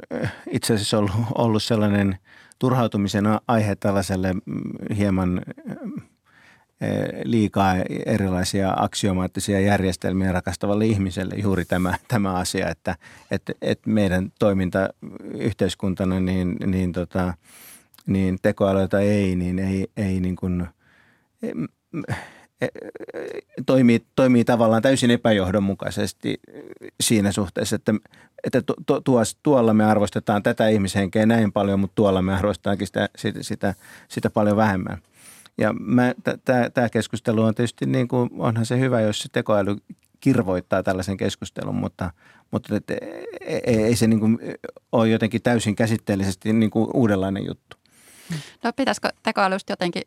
itse 0.51 0.73
asiassa 0.73 0.97
ollut, 0.97 1.15
ollut 1.35 1.63
sellainen 1.63 2.17
turhautumisen 2.59 3.25
aihe 3.47 3.75
tällaiselle 3.75 4.33
mm, 4.33 4.41
hieman 4.97 5.41
liikaa 7.23 7.75
erilaisia 8.05 8.73
aksiomaattisia 8.77 9.59
järjestelmiä 9.59 10.31
rakastavalle 10.31 10.85
ihmiselle 10.85 11.35
juuri 11.35 11.65
tämä, 11.65 11.93
tämä 12.07 12.33
asia, 12.33 12.69
että, 12.69 12.95
että, 13.31 13.53
että 13.61 13.89
meidän 13.89 14.31
toiminta 14.39 14.89
yhteiskuntana 15.33 16.19
niin, 16.19 16.55
niin 16.65 16.91
tota, 16.91 17.33
niin 18.07 18.37
tekoälyä 18.41 18.99
ei, 19.01 19.35
niin 19.35 19.59
ei, 19.59 19.87
ei 19.97 20.19
niin 20.19 20.35
kuin, 20.35 20.67
e, 21.43 21.51
e, 22.61 22.67
toimii, 23.65 24.05
toimii 24.15 24.45
tavallaan 24.45 24.81
täysin 24.81 25.11
epäjohdonmukaisesti 25.11 26.39
siinä 27.01 27.31
suhteessa, 27.31 27.75
että, 27.75 27.93
että 28.43 28.61
tu, 28.85 29.01
tuolla 29.43 29.73
me 29.73 29.85
arvostetaan 29.85 30.43
tätä 30.43 30.67
ihmishenkeä 30.67 31.25
näin 31.25 31.51
paljon, 31.51 31.79
mutta 31.79 31.95
tuolla 31.95 32.21
me 32.21 32.33
arvostetaankin 32.33 32.87
sitä, 32.87 33.09
sitä, 33.17 33.43
sitä, 33.43 33.73
sitä 34.07 34.29
paljon 34.29 34.57
vähemmän. 34.57 34.97
Ja 35.57 35.73
tämä 36.73 36.89
keskustelu 36.89 37.41
on 37.41 37.55
tietysti, 37.55 37.85
niin 37.85 38.07
kuin, 38.07 38.29
onhan 38.37 38.65
se 38.65 38.79
hyvä, 38.79 39.01
jos 39.01 39.19
se 39.19 39.29
tekoäly 39.31 39.75
kirvoittaa 40.19 40.83
tällaisen 40.83 41.17
keskustelun, 41.17 41.75
mutta, 41.75 42.11
mutta 42.51 42.75
et, 42.75 42.91
ei, 43.41 43.61
ei 43.65 43.95
se 43.95 44.07
niin 44.07 44.19
kuin 44.19 44.39
ole 44.91 45.09
jotenkin 45.09 45.41
täysin 45.41 45.75
käsitteellisesti 45.75 46.53
niin 46.53 46.71
kuin 46.71 46.89
uudenlainen 46.93 47.45
juttu. 47.45 47.77
No 48.63 48.73
pitäisikö 48.75 49.09
tekoälystä 49.23 49.71
jotenkin 49.71 50.03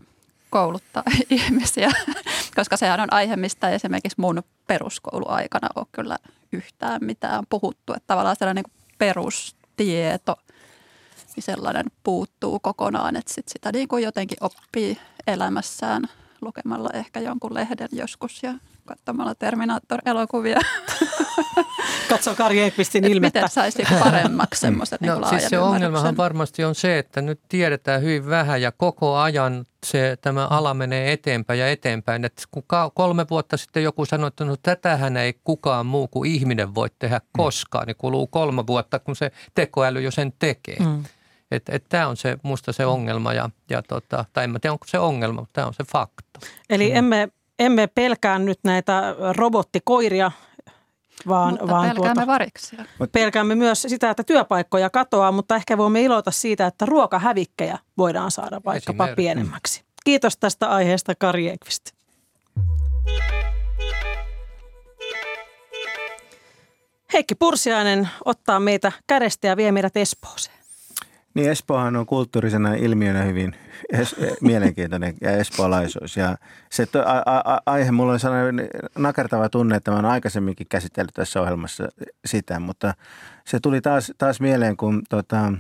kouluttaa 0.51 1.03
ihmisiä, 1.31 1.91
koska 2.57 2.77
sehän 2.77 3.01
on 3.01 3.13
aihe, 3.13 3.37
mistä 3.37 3.71
esimerkiksi 3.71 4.21
mun 4.21 4.43
peruskouluaikana 4.67 5.69
on 5.77 5.87
kyllä 5.93 6.19
yhtään 6.53 7.05
mitään 7.05 7.45
puhuttu. 7.49 7.93
Että 7.93 8.07
tavallaan 8.07 8.37
sellainen 8.37 8.65
niin 8.65 8.83
perustieto, 8.99 10.37
niin 11.37 11.45
sellainen 11.45 11.87
puuttuu 12.05 12.59
kokonaan, 12.61 13.17
että 13.17 13.35
sit 13.35 13.49
sitä 13.49 13.73
niin 13.73 13.89
kuin 13.89 14.05
jotenkin 14.05 14.39
oppii 14.41 14.99
elämässään 15.27 16.03
lukemalla 16.41 16.91
ehkä 16.95 17.21
jonkun 17.21 17.55
lehden 17.55 17.89
joskus 17.93 18.43
ja 18.43 18.55
katsomalla 18.87 19.35
Terminator-elokuvia. 19.35 20.61
Katso 22.09 22.35
Kari 22.35 22.61
Ekvistin 22.61 23.05
ilmettä. 23.05 23.39
Miten 23.39 23.51
saisi 23.51 23.83
paremmaksi 24.01 24.61
semmoisen 24.67 24.99
no, 25.03 25.15
niin 25.15 25.29
siis 25.29 25.49
se 25.49 25.59
ongelmahan 25.59 26.17
varmasti 26.17 26.65
on 26.65 26.75
se, 26.75 26.99
että 26.99 27.23
nyt 27.23 27.41
tiedetään 27.49 28.03
hyvin 28.03 28.29
vähän 28.29 28.63
ja 28.63 28.73
koko 28.73 29.17
ajan 29.17 29.65
se, 29.87 30.17
tämä 30.21 30.47
ala 30.47 30.75
menee 30.75 31.13
eteenpäin 31.13 31.61
ja 31.61 31.71
eteenpäin. 31.71 32.25
Et 32.25 32.43
kun 32.51 32.63
kolme 32.95 33.27
vuotta 33.31 33.57
sitten 33.57 33.83
joku 33.83 34.05
sanoi, 34.05 34.29
että 34.29 34.45
no 34.45 34.57
tätähän 34.63 35.17
ei 35.17 35.35
kukaan 35.45 35.87
muu 35.87 36.09
kuin 36.09 36.31
ihminen 36.31 36.75
voi 36.75 36.89
tehdä 36.99 37.19
mm. 37.19 37.27
koskaan, 37.33 37.87
niin 37.87 37.97
kuluu 37.97 38.27
kolme 38.27 38.67
vuotta, 38.67 38.99
kun 38.99 39.17
se 39.17 39.33
tekoäly 39.55 40.01
jo 40.01 40.11
sen 40.11 40.33
tekee. 40.39 40.77
Mm. 40.79 41.05
Että 41.51 41.73
et, 41.73 41.85
tämä 41.89 42.09
on 42.09 42.17
se, 42.17 42.39
musta 42.43 42.73
se 42.73 42.87
ongelma, 42.87 43.33
ja, 43.33 43.51
ja 43.71 43.83
tota, 43.83 44.25
tai 44.33 44.45
en 44.45 44.51
mä 44.51 44.59
tiedä 44.59 44.73
onko 44.73 44.87
se 44.89 44.99
ongelma, 44.99 45.41
mutta 45.41 45.53
tämä 45.53 45.67
on 45.67 45.75
se 45.75 45.85
fakta. 45.93 46.41
Eli 46.71 46.91
mm. 46.91 46.97
emme 46.97 47.29
emme 47.59 47.87
pelkää 47.87 48.39
nyt 48.39 48.59
näitä 48.65 49.15
robottikoiria, 49.37 50.33
vaan, 51.29 51.51
mutta 51.51 51.69
vaan 51.69 51.89
pelkäämme 51.89 52.15
tuota, 52.15 52.27
variksia. 52.27 52.85
Pelkäämme 53.13 53.55
myös 53.55 53.83
sitä, 53.83 54.11
että 54.11 54.25
työpaikkoja 54.25 54.91
katoaa, 54.91 55.33
mutta 55.33 55.57
ehkä 55.57 55.79
voimme 55.79 56.03
iloita 56.03 56.31
siitä, 56.31 56.67
että 56.67 56.87
ruokahävikkejä 56.87 57.79
voidaan 57.99 58.31
saada 58.31 58.61
vaikkapa 58.65 59.09
pienemmäksi. 59.17 59.85
Kiitos 60.05 60.37
tästä 60.37 60.69
aiheesta 60.69 61.15
Kari 61.15 61.49
Ekvist. 61.49 61.91
Heikki 67.13 67.35
Pursiainen 67.35 68.09
ottaa 68.25 68.61
meitä 68.61 68.93
kädestä 69.07 69.47
ja 69.47 69.57
vie 69.57 69.73
meidät 69.73 69.97
Espooseen. 69.97 70.56
Niin 71.37 71.51
Espoohan 71.51 71.97
on 71.97 72.07
kulttuurisena 72.07 72.75
ilmiönä 72.75 73.23
hyvin 73.23 73.57
es, 73.93 74.17
mielenkiintoinen 74.41 75.15
ja 75.21 75.31
espoolaisuus. 75.31 76.17
Ja 76.17 76.37
se 76.71 76.87
to, 76.87 77.03
a, 77.07 77.23
a, 77.27 77.61
aihe, 77.67 77.91
mulla 77.91 78.13
on 78.13 78.21
sellainen 78.21 78.69
nakertava 78.99 79.49
tunne, 79.49 79.77
että 79.77 79.91
mä 79.91 79.97
oon 79.97 80.05
aikaisemminkin 80.05 80.67
käsitellyt 80.69 81.15
tässä 81.15 81.41
ohjelmassa 81.41 81.89
sitä, 82.25 82.61
mutta 82.61 82.95
se 83.45 83.61
tuli 83.61 83.81
taas, 83.81 84.13
taas 84.19 84.41
mieleen, 84.41 84.77
kun 84.77 85.03
tota, 85.09 85.53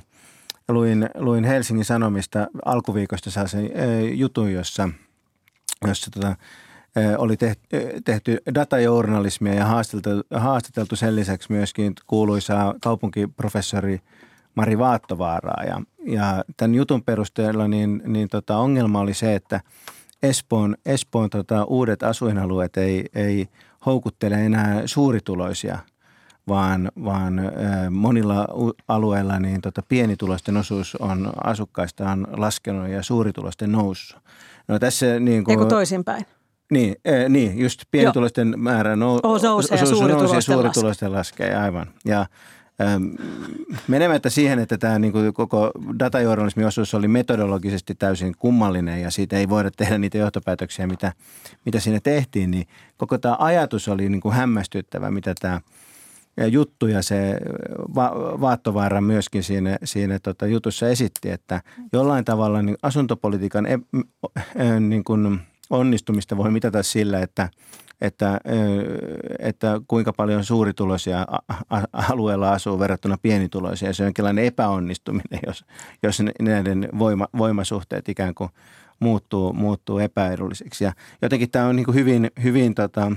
luin, 0.68 1.08
luin 1.14 1.44
Helsingin 1.44 1.84
Sanomista 1.84 2.46
alkuviikosta 2.64 3.30
sellaisen 3.30 3.70
jutun, 4.18 4.52
jossa, 4.52 4.88
jossa 5.86 6.10
tota, 6.10 6.36
oli 7.18 7.36
tehty, 7.36 7.68
tehty 8.04 8.38
datajournalismia 8.54 9.54
ja 9.54 9.64
haastateltu, 9.64 10.26
haastateltu 10.34 10.96
sen 10.96 11.16
lisäksi 11.16 11.52
myöskin 11.52 11.92
kuuluisaa 12.06 12.74
kaupunkiprofessori– 12.80 14.00
Mari 14.56 14.78
Vaattovaaraa. 14.78 15.64
Ja, 15.64 15.80
ja 16.04 16.44
tämän 16.56 16.74
jutun 16.74 17.02
perusteella 17.02 17.68
niin, 17.68 18.02
niin 18.06 18.28
tota 18.28 18.56
ongelma 18.56 19.00
oli 19.00 19.14
se, 19.14 19.34
että, 19.34 19.60
Espoon, 20.22 20.76
Espoon 20.86 21.30
tota, 21.30 21.64
uudet 21.64 22.02
asuinalueet 22.02 22.76
ei, 22.76 23.06
ei 23.14 23.48
houkuttele 23.86 24.46
enää 24.46 24.82
suurituloisia, 24.86 25.78
vaan, 26.48 26.92
vaan 27.04 27.40
monilla 27.90 28.46
alueilla 28.88 29.38
niin 29.38 29.60
tota, 29.60 29.82
pienituloisten 29.88 30.56
osuus 30.56 30.96
on 30.96 31.32
asukkaista 31.44 32.10
on 32.10 32.26
laskenut 32.36 32.88
ja 32.88 33.02
suurituloisten 33.02 33.72
noussut. 33.72 34.22
No 34.68 34.78
tässä 34.78 35.20
niin 35.20 35.44
kuin, 35.44 35.58
Eikö 35.58 35.68
toisinpäin? 35.68 36.26
Niin, 36.70 36.96
äh, 37.08 37.28
niin 37.28 37.58
just 37.58 37.82
pienituloisten 37.90 38.48
Joo. 38.48 38.58
määrä 38.58 38.96
nou, 38.96 39.20
oh, 39.22 39.42
nousee 39.42 39.78
ja 39.78 39.86
suurituloisten, 39.86 40.42
suurituloisten 40.42 41.12
laskee. 41.12 41.48
laskee, 41.48 41.64
aivan. 41.64 41.86
Ja 42.04 42.26
menemättä 43.88 44.30
siihen, 44.30 44.58
että 44.58 44.78
tämä 44.78 44.98
niin 44.98 45.12
kuin 45.12 45.34
koko 45.34 45.70
datajournalismin 45.98 46.66
osuus 46.66 46.94
oli 46.94 47.08
metodologisesti 47.08 47.94
täysin 47.94 48.34
kummallinen 48.38 49.02
ja 49.02 49.10
siitä 49.10 49.36
ei 49.36 49.48
voida 49.48 49.70
tehdä 49.70 49.98
niitä 49.98 50.18
johtopäätöksiä, 50.18 50.86
mitä, 50.86 51.12
mitä 51.64 51.80
siinä 51.80 52.00
tehtiin, 52.00 52.50
niin 52.50 52.66
koko 52.96 53.18
tämä 53.18 53.36
ajatus 53.38 53.88
oli 53.88 54.08
niin 54.08 54.20
kuin 54.20 54.34
hämmästyttävä, 54.34 55.10
mitä 55.10 55.34
tämä 55.40 55.60
juttu 56.50 56.86
ja 56.86 57.02
se 57.02 57.40
va- 57.94 58.40
Vaattovaara 58.40 59.00
myöskin 59.00 59.42
siinä, 59.42 59.78
siinä 59.84 60.18
tota 60.18 60.46
jutussa 60.46 60.88
esitti, 60.88 61.30
että 61.30 61.62
jollain 61.92 62.24
tavalla 62.24 62.62
niin 62.62 62.76
asuntopolitiikan 62.82 63.66
e- 63.66 63.78
niin 64.80 65.04
kuin 65.04 65.40
onnistumista 65.70 66.36
voi 66.36 66.50
mitata 66.50 66.82
sillä, 66.82 67.20
että, 67.20 67.48
että, 68.00 68.40
että 69.38 69.80
kuinka 69.88 70.12
paljon 70.12 70.44
suurituloisia 70.44 71.26
alueella 71.92 72.52
asuu 72.52 72.78
verrattuna 72.78 73.18
pienituloisia. 73.22 73.92
Se 73.92 74.02
on 74.02 74.06
jonkinlainen 74.06 74.44
epäonnistuminen, 74.44 75.40
jos, 75.46 75.64
jos 76.02 76.22
näiden 76.40 76.88
voima, 76.98 77.28
voimasuhteet 77.38 78.08
ikään 78.08 78.34
kuin 78.34 78.50
muuttuu, 79.00 79.52
muuttuu 79.52 79.98
epäedullisiksi. 79.98 80.84
Ja 80.84 80.92
jotenkin 81.22 81.50
tämä 81.50 81.66
on 81.66 81.76
niin 81.76 81.84
kuin 81.84 81.94
hyvin, 81.94 82.30
hyvin 82.42 82.74
tota, 82.74 83.12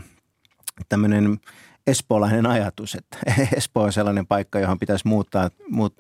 tämmöinen 0.90 1.40
espoolainen 1.90 2.46
ajatus, 2.46 2.96
että 2.96 3.18
Espoo 3.58 3.84
on 3.84 3.94
sellainen 3.94 4.28
paikka, 4.28 4.60
johon 4.60 4.80
pitäisi 4.80 5.08
muuttaa, 5.08 5.50
muut, 5.70 5.94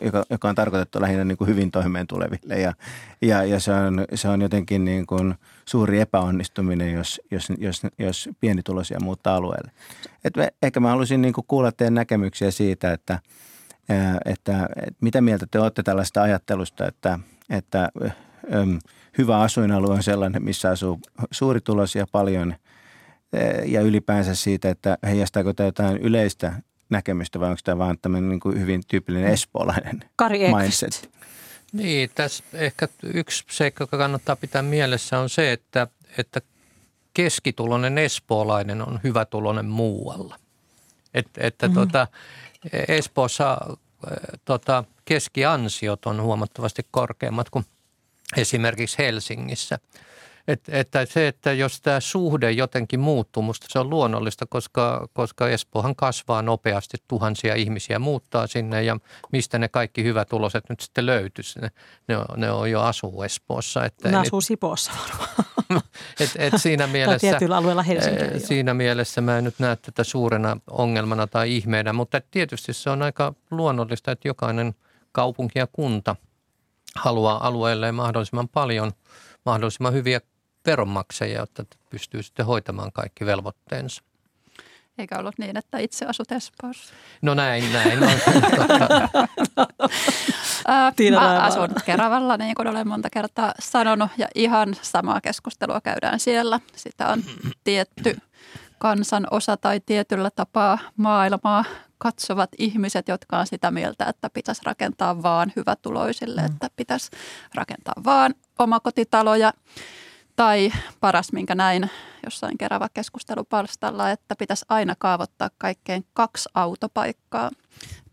joka, 0.00 0.24
joka 0.30 0.48
on 0.48 0.54
tarkoitettu 0.54 1.00
lähinnä 1.00 1.24
niin 1.24 1.38
kuin 1.38 1.48
hyvin 1.48 1.70
toimeen 1.70 2.06
tuleville. 2.06 2.60
Ja, 2.60 2.72
ja, 3.22 3.44
ja 3.44 3.60
se, 3.60 3.72
on, 3.72 4.04
se 4.14 4.28
on 4.28 4.42
jotenkin 4.42 4.84
niin 4.84 5.06
kuin 5.06 5.34
suuri 5.64 6.00
epäonnistuminen, 6.00 6.92
jos, 6.92 7.20
jos, 7.30 7.48
jos, 7.58 7.82
jos 7.98 8.28
pienituloisia 8.40 9.00
muuttaa 9.00 9.36
alueelle. 9.36 9.70
Et 10.24 10.36
me, 10.36 10.52
ehkä 10.62 10.80
mä 10.80 10.88
haluaisin 10.88 11.22
niin 11.22 11.34
kuin 11.34 11.44
kuulla 11.48 11.72
teidän 11.72 11.94
näkemyksiä 11.94 12.50
siitä, 12.50 12.92
että, 12.92 13.18
että, 14.24 14.68
että 14.76 14.98
mitä 15.00 15.20
mieltä 15.20 15.46
te 15.50 15.60
olette 15.60 15.82
tällaista 15.82 16.22
ajattelusta, 16.22 16.86
että, 16.86 17.18
että 17.50 17.88
hyvä 19.18 19.40
asuinalue 19.40 19.94
on 19.94 20.02
sellainen, 20.02 20.44
missä 20.44 20.70
asuu 20.70 21.00
suurituloisia 21.30 22.06
paljon– 22.12 22.54
ja 23.64 23.80
ylipäänsä 23.80 24.34
siitä, 24.34 24.70
että 24.70 24.98
heijastaako 25.02 25.52
tämä 25.52 25.66
jotain 25.66 25.96
yleistä 25.96 26.52
näkemystä 26.90 27.40
vai 27.40 27.48
onko 27.48 27.60
tämä 27.64 27.78
vaan 27.78 27.98
tämmöinen 28.02 28.28
niin 28.28 28.40
kuin 28.40 28.60
hyvin 28.60 28.82
tyypillinen 28.88 29.32
espoolainen 29.32 30.04
Kari 30.16 30.38
mindset? 30.38 31.10
Niin, 31.72 32.10
tässä 32.14 32.44
ehkä 32.52 32.88
yksi 33.02 33.44
seikka, 33.50 33.82
joka 33.82 33.98
kannattaa 33.98 34.36
pitää 34.36 34.62
mielessä 34.62 35.18
on 35.18 35.30
se, 35.30 35.52
että, 35.52 35.86
että 36.18 36.40
keskitulonen 37.14 37.98
espoolainen 37.98 38.88
on 38.88 39.00
hyvätulonen 39.04 39.66
muualla. 39.66 40.38
Et, 41.14 41.26
että 41.36 41.68
mm-hmm. 41.68 41.80
tota, 41.80 42.06
Espoossa 42.88 43.58
tota, 44.44 44.84
keskiansiot 45.04 46.06
on 46.06 46.22
huomattavasti 46.22 46.82
korkeammat 46.90 47.50
kuin 47.50 47.64
esimerkiksi 48.36 48.98
Helsingissä– 48.98 49.78
et, 50.48 50.60
että 50.68 51.06
se, 51.06 51.28
että 51.28 51.52
jos 51.52 51.80
tämä 51.80 52.00
suhde 52.00 52.50
jotenkin 52.50 53.00
muuttuu, 53.00 53.42
musta 53.42 53.66
se 53.70 53.78
on 53.78 53.90
luonnollista, 53.90 54.46
koska, 54.48 55.08
koska 55.12 55.48
Espoohan 55.48 55.96
kasvaa 55.96 56.42
nopeasti, 56.42 56.96
tuhansia 57.08 57.54
ihmisiä 57.54 57.98
muuttaa 57.98 58.46
sinne 58.46 58.82
ja 58.82 58.96
mistä 59.32 59.58
ne 59.58 59.68
kaikki 59.68 60.04
hyvät 60.04 60.32
uloset 60.32 60.64
nyt 60.68 60.80
sitten 60.80 61.06
löytyisi. 61.06 61.60
Ne, 61.60 61.70
ne, 62.08 62.16
on, 62.16 62.26
ne 62.36 62.50
on 62.50 62.70
jo 62.70 62.80
asuu 62.80 63.22
Espoossa. 63.22 63.84
Että 63.84 64.10
ne 64.10 64.16
asuu 64.16 64.40
Sipoossa 64.40 64.92
varmaan. 65.08 65.30
et, 66.20 66.30
et 66.38 66.52
siinä 66.56 66.86
mielessä, 66.86 67.38
Helsinki. 67.82 68.40
Siinä 68.46 68.74
mielessä 68.74 69.20
mä 69.20 69.38
en 69.38 69.44
nyt 69.44 69.54
näe 69.58 69.76
tätä 69.76 70.04
suurena 70.04 70.56
ongelmana 70.70 71.26
tai 71.26 71.56
ihmeenä, 71.56 71.92
mutta 71.92 72.20
tietysti 72.30 72.72
se 72.72 72.90
on 72.90 73.02
aika 73.02 73.34
luonnollista, 73.50 74.12
että 74.12 74.28
jokainen 74.28 74.74
kaupunki 75.12 75.58
ja 75.58 75.66
kunta 75.66 76.16
haluaa 76.96 77.46
alueelleen 77.46 77.94
mahdollisimman 77.94 78.48
paljon, 78.48 78.92
mahdollisimman 79.46 79.92
hyviä 79.92 80.20
veronmaksajia, 80.66 81.40
jotta 81.40 81.64
pystyy 81.90 82.22
sitten 82.22 82.46
hoitamaan 82.46 82.92
kaikki 82.92 83.26
velvoitteensa. 83.26 84.02
Eikä 84.98 85.18
ollut 85.18 85.38
niin, 85.38 85.56
että 85.56 85.78
itse 85.78 86.06
asut 86.06 86.32
Espoossa? 86.32 86.94
No 87.22 87.34
näin, 87.34 87.72
näin. 87.72 87.98
On. 88.02 88.10
Mä 91.14 91.42
asun 91.42 91.68
Keravalla, 91.86 92.36
niin 92.36 92.54
kuin 92.54 92.68
olen 92.68 92.88
monta 92.88 93.10
kertaa 93.10 93.52
sanonut, 93.58 94.10
ja 94.18 94.28
ihan 94.34 94.76
samaa 94.82 95.20
keskustelua 95.20 95.80
käydään 95.80 96.20
siellä. 96.20 96.60
Sitä 96.76 97.08
on 97.08 97.22
tietty 97.64 98.16
kansan 98.78 99.26
osa 99.30 99.56
tai 99.56 99.80
tietyllä 99.86 100.30
tapaa 100.30 100.78
maailmaa 100.96 101.64
katsovat 101.98 102.50
ihmiset, 102.58 103.08
jotka 103.08 103.38
on 103.38 103.46
sitä 103.46 103.70
mieltä, 103.70 104.04
että 104.04 104.30
pitäisi 104.30 104.62
rakentaa 104.64 105.22
vaan 105.22 105.52
hyvätuloisille, 105.56 106.40
mm. 106.40 106.46
että 106.46 106.70
pitäisi 106.76 107.10
rakentaa 107.54 107.94
vaan 108.04 108.34
omakotitaloja. 108.58 109.52
Tai 110.36 110.72
paras, 111.00 111.32
minkä 111.32 111.54
näin 111.54 111.90
jossain 112.24 112.58
kerava 112.58 112.88
keskustelupalstalla, 112.94 114.10
että 114.10 114.36
pitäisi 114.36 114.64
aina 114.68 114.94
kaavoittaa 114.98 115.50
kaikkeen 115.58 116.04
kaksi 116.12 116.48
autopaikkaa. 116.54 117.50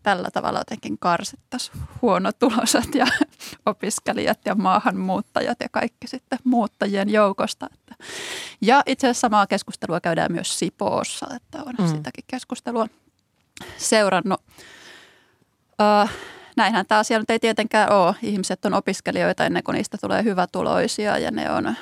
Tällä 0.02 0.28
tavalla 0.32 0.58
jotenkin 0.58 0.98
karsittaisiin 0.98 1.78
huonotuloiset 2.02 2.94
ja 2.94 3.06
opiskelijat 3.66 4.38
ja 4.44 4.54
maahanmuuttajat 4.54 5.58
ja 5.60 5.68
kaikki 5.68 6.06
sitten 6.06 6.38
muuttajien 6.44 7.10
joukosta. 7.10 7.66
Ja 8.60 8.82
itse 8.86 9.06
asiassa 9.06 9.20
samaa 9.20 9.46
keskustelua 9.46 10.00
käydään 10.00 10.32
myös 10.32 10.58
Sipoossa, 10.58 11.26
että 11.36 11.58
on 11.66 11.74
mm. 11.78 11.86
sitäkin 11.86 12.24
keskustelua 12.26 12.86
seurannut. 13.76 14.40
Uh, 15.80 16.10
näinhän 16.56 16.86
tämä 16.86 16.98
asia 16.98 17.18
nyt 17.18 17.30
ei 17.30 17.38
tietenkään 17.38 17.92
ole. 17.92 18.14
Ihmiset 18.22 18.64
on 18.64 18.74
opiskelijoita 18.74 19.44
ennen 19.44 19.62
kuin 19.62 19.74
niistä 19.74 19.98
tulee 20.00 20.24
hyvätuloisia 20.24 21.18
ja 21.18 21.30
ne 21.30 21.50
on 21.50 21.76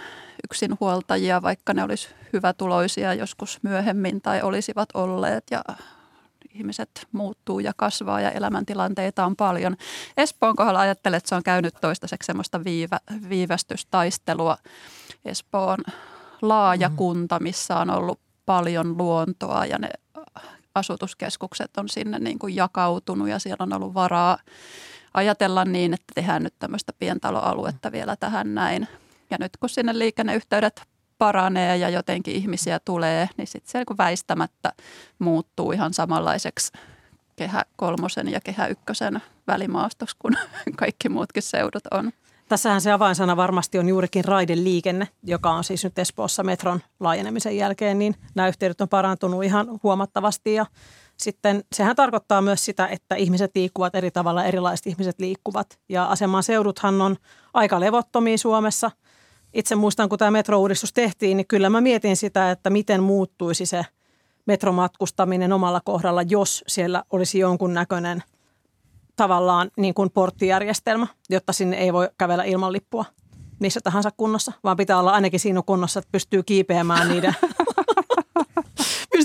yksinhuoltajia, 0.44 1.42
vaikka 1.42 1.74
ne 1.74 1.82
olisi 1.82 2.08
hyvätuloisia 2.32 3.14
joskus 3.14 3.58
myöhemmin 3.62 4.20
tai 4.20 4.42
olisivat 4.42 4.88
olleet 4.94 5.44
ja 5.50 5.64
ihmiset 6.54 7.08
muuttuu 7.12 7.60
ja 7.60 7.72
kasvaa 7.76 8.20
ja 8.20 8.30
elämäntilanteita 8.30 9.26
on 9.26 9.36
paljon. 9.36 9.76
Espoon 10.16 10.56
kohdalla 10.56 10.80
ajattelen, 10.80 11.16
että 11.16 11.28
se 11.28 11.34
on 11.34 11.42
käynyt 11.42 11.74
toistaiseksi 11.80 12.26
semmoista 12.26 12.64
viivä, 12.64 13.00
viivästystaistelua. 13.28 14.56
Espoon 15.24 15.78
laaja 16.42 16.88
mm-hmm. 16.88 16.96
kunta, 16.96 17.40
missä 17.40 17.76
on 17.76 17.90
ollut 17.90 18.20
paljon 18.46 18.98
luontoa 18.98 19.66
ja 19.66 19.78
ne 19.78 19.88
asutuskeskukset 20.74 21.76
on 21.76 21.88
sinne 21.88 22.18
niin 22.18 22.38
kuin 22.38 22.56
jakautunut 22.56 23.28
ja 23.28 23.38
siellä 23.38 23.62
on 23.62 23.72
ollut 23.72 23.94
varaa 23.94 24.38
ajatella 25.14 25.64
niin, 25.64 25.94
että 25.94 26.12
tehdään 26.14 26.42
nyt 26.42 26.54
tämmöistä 26.58 26.92
pientaloaluetta 26.98 27.92
vielä 27.92 28.16
tähän 28.16 28.54
näin. 28.54 28.88
Ja 29.32 29.38
nyt 29.40 29.56
kun 29.56 29.68
sinne 29.68 29.98
liikenneyhteydet 29.98 30.82
paranee 31.18 31.76
ja 31.76 31.88
jotenkin 31.88 32.34
ihmisiä 32.34 32.80
tulee, 32.84 33.28
niin 33.36 33.46
sitten 33.46 33.72
se 33.72 33.78
niin 33.78 33.98
väistämättä 33.98 34.72
muuttuu 35.18 35.72
ihan 35.72 35.94
samanlaiseksi 35.94 36.72
kehä 37.36 37.62
kolmosen 37.76 38.28
ja 38.28 38.40
kehä 38.40 38.66
ykkösen 38.66 39.22
välimaastoksi 39.46 40.16
kuin 40.18 40.34
kaikki 40.78 41.08
muutkin 41.08 41.42
seudut 41.42 41.82
on. 41.90 42.12
Tässähän 42.48 42.80
se 42.80 42.92
avainsana 42.92 43.36
varmasti 43.36 43.78
on 43.78 43.88
juurikin 43.88 44.24
raideliikenne, 44.24 45.08
joka 45.22 45.50
on 45.50 45.64
siis 45.64 45.84
nyt 45.84 45.98
Espoossa 45.98 46.42
metron 46.42 46.80
laajenemisen 47.00 47.56
jälkeen, 47.56 47.98
niin 47.98 48.14
nämä 48.34 48.48
yhteydet 48.48 48.80
on 48.80 48.88
parantunut 48.88 49.44
ihan 49.44 49.80
huomattavasti. 49.82 50.54
Ja 50.54 50.66
sitten 51.16 51.64
sehän 51.72 51.96
tarkoittaa 51.96 52.42
myös 52.42 52.64
sitä, 52.64 52.86
että 52.86 53.14
ihmiset 53.14 53.50
liikkuvat 53.54 53.94
eri 53.94 54.10
tavalla, 54.10 54.44
erilaiset 54.44 54.86
ihmiset 54.86 55.20
liikkuvat. 55.20 55.78
Ja 55.88 56.04
aseman 56.04 56.42
seuduthan 56.42 57.00
on 57.02 57.16
aika 57.54 57.80
levottomia 57.80 58.38
Suomessa– 58.38 58.90
itse 59.54 59.74
muistan, 59.74 60.08
kun 60.08 60.18
tämä 60.18 60.30
metrouudistus 60.30 60.92
tehtiin, 60.92 61.36
niin 61.36 61.46
kyllä 61.46 61.70
mä 61.70 61.80
mietin 61.80 62.16
sitä, 62.16 62.50
että 62.50 62.70
miten 62.70 63.02
muuttuisi 63.02 63.66
se 63.66 63.86
metromatkustaminen 64.46 65.52
omalla 65.52 65.80
kohdalla, 65.84 66.22
jos 66.22 66.64
siellä 66.66 67.02
olisi 67.10 67.38
jonkun 67.38 67.74
näköinen 67.74 68.22
tavallaan 69.16 69.70
niin 69.76 69.94
kuin 69.94 70.10
porttijärjestelmä, 70.10 71.06
jotta 71.30 71.52
sinne 71.52 71.76
ei 71.76 71.92
voi 71.92 72.08
kävellä 72.18 72.44
ilman 72.44 72.72
lippua 72.72 73.04
missä 73.62 73.80
tahansa 73.80 74.10
kunnossa, 74.16 74.52
vaan 74.64 74.76
pitää 74.76 74.98
olla 74.98 75.10
ainakin 75.10 75.40
siinä 75.40 75.62
kunnossa, 75.66 75.98
että 75.98 76.12
pystyy 76.12 76.42
kiipeämään 76.42 77.08
niiden, 77.08 77.34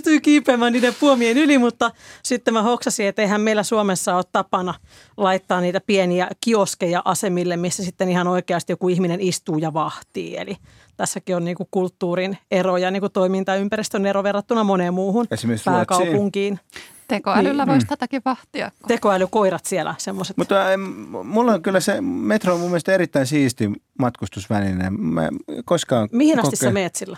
pystyy 0.07 0.21
kiipeämään 0.21 0.73
niiden 0.73 0.93
puomien 0.99 1.37
yli, 1.37 1.57
mutta 1.57 1.91
sitten 2.23 2.53
mä 2.53 2.61
hoksasin, 2.61 3.07
että 3.07 3.21
eihän 3.21 3.41
meillä 3.41 3.63
Suomessa 3.63 4.15
ole 4.15 4.23
tapana 4.31 4.73
laittaa 5.17 5.61
niitä 5.61 5.81
pieniä 5.87 6.27
kioskeja 6.41 7.01
asemille, 7.05 7.57
missä 7.57 7.83
sitten 7.83 8.09
ihan 8.09 8.27
oikeasti 8.27 8.73
joku 8.73 8.89
ihminen 8.89 9.21
istuu 9.21 9.57
ja 9.57 9.73
vahtii. 9.73 10.37
Eli 10.37 10.57
tässäkin 10.97 11.35
on 11.35 11.45
niin 11.45 11.57
kuin 11.57 11.67
kulttuurin 11.71 12.37
ero 12.51 12.77
ja 12.77 12.91
niin 12.91 12.99
kuin 12.99 13.11
toimintaympäristön 13.11 14.05
ero 14.05 14.23
verrattuna 14.23 14.63
moneen 14.63 14.93
muuhun 14.93 15.25
Esimerkiksi 15.31 15.69
pääkaupunkiin. 15.69 16.59
Tekoälyllä 17.07 17.65
Niin. 17.65 17.71
voisi 17.71 17.87
tätäkin 17.87 18.21
vahtia. 18.25 18.71
Tekoälykoirat 18.87 19.65
siellä 19.65 19.95
semmoiset. 19.97 20.37
Mutta 20.37 20.73
em, 20.73 20.81
mulla 21.23 21.51
on 21.53 21.61
kyllä 21.61 21.79
se 21.79 22.01
metro 22.01 22.53
on 22.53 22.59
mun 22.59 22.69
mielestä 22.69 22.93
erittäin 22.93 23.27
siisti 23.27 23.71
matkustusväline. 23.99 24.89
Mä 24.89 25.29
koskaan 25.65 26.09
Mihin 26.11 26.39
asti 26.39 26.55
koke- 26.55 26.59
sä 26.59 26.71
meet 26.71 26.95
sillä? 26.95 27.17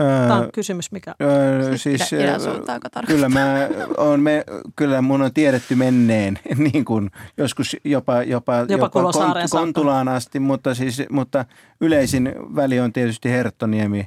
Öö, 0.00 0.28
Tämä 0.28 0.36
on 0.36 0.48
kysymys, 0.54 0.92
mikä... 0.92 1.14
öö, 1.22 1.76
Siis 1.78 2.12
idän 2.12 2.40
öö? 2.40 3.06
Kyllä, 3.06 3.28
mä 3.28 3.68
on, 3.96 4.20
me, 4.20 4.44
kyllä 4.76 5.02
mun 5.02 5.22
on 5.22 5.32
tiedetty 5.34 5.74
menneen, 5.74 6.38
niin 6.72 6.84
kuin 6.84 7.10
joskus 7.36 7.76
jopa, 7.84 8.22
jopa, 8.22 8.54
jopa 8.68 8.88
Kulosaareen 8.88 9.48
saakka. 9.48 9.64
Kontulaan 9.64 10.08
asti, 10.08 10.40
mutta, 10.40 10.74
siis, 10.74 11.02
mutta 11.10 11.44
yleisin 11.80 12.34
väli 12.56 12.80
on 12.80 12.92
tietysti 12.92 13.30
Herttoniemi, 13.30 14.06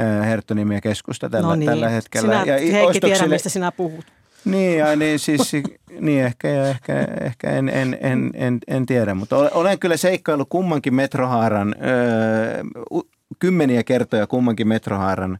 äh, 0.00 0.26
Herttoniemi 0.26 0.74
ja 0.74 0.80
keskusta 0.80 1.30
tällä, 1.30 1.48
no 1.48 1.54
niin. 1.54 1.66
tällä 1.66 1.88
hetkellä. 1.88 2.40
Sinä, 2.40 2.54
ja 2.54 2.58
Heikki, 2.72 3.00
tiedä, 3.00 3.14
ostoksille- 3.14 3.28
mistä 3.28 3.48
sinä 3.48 3.72
puhut. 3.72 4.04
Niin, 4.44 4.78
ja 4.78 4.96
niin, 4.96 5.18
siis, 5.18 5.52
niin 6.00 6.24
ehkä, 6.24 6.48
ja 6.48 6.66
ehkä, 6.66 7.08
ehkä 7.20 7.50
en, 7.50 7.68
en, 7.68 7.98
en, 8.00 8.30
en, 8.34 8.58
en 8.68 8.86
tiedä, 8.86 9.14
mutta 9.14 9.36
olen, 9.36 9.50
olen 9.54 9.78
kyllä 9.78 9.96
seikkailu 9.96 10.46
kummankin 10.46 10.94
metrohaaran, 10.94 11.74
öö, 11.84 12.62
kymmeniä 13.38 13.84
kertoja 13.84 14.26
kummankin 14.26 14.68
metrohaaran 14.68 15.38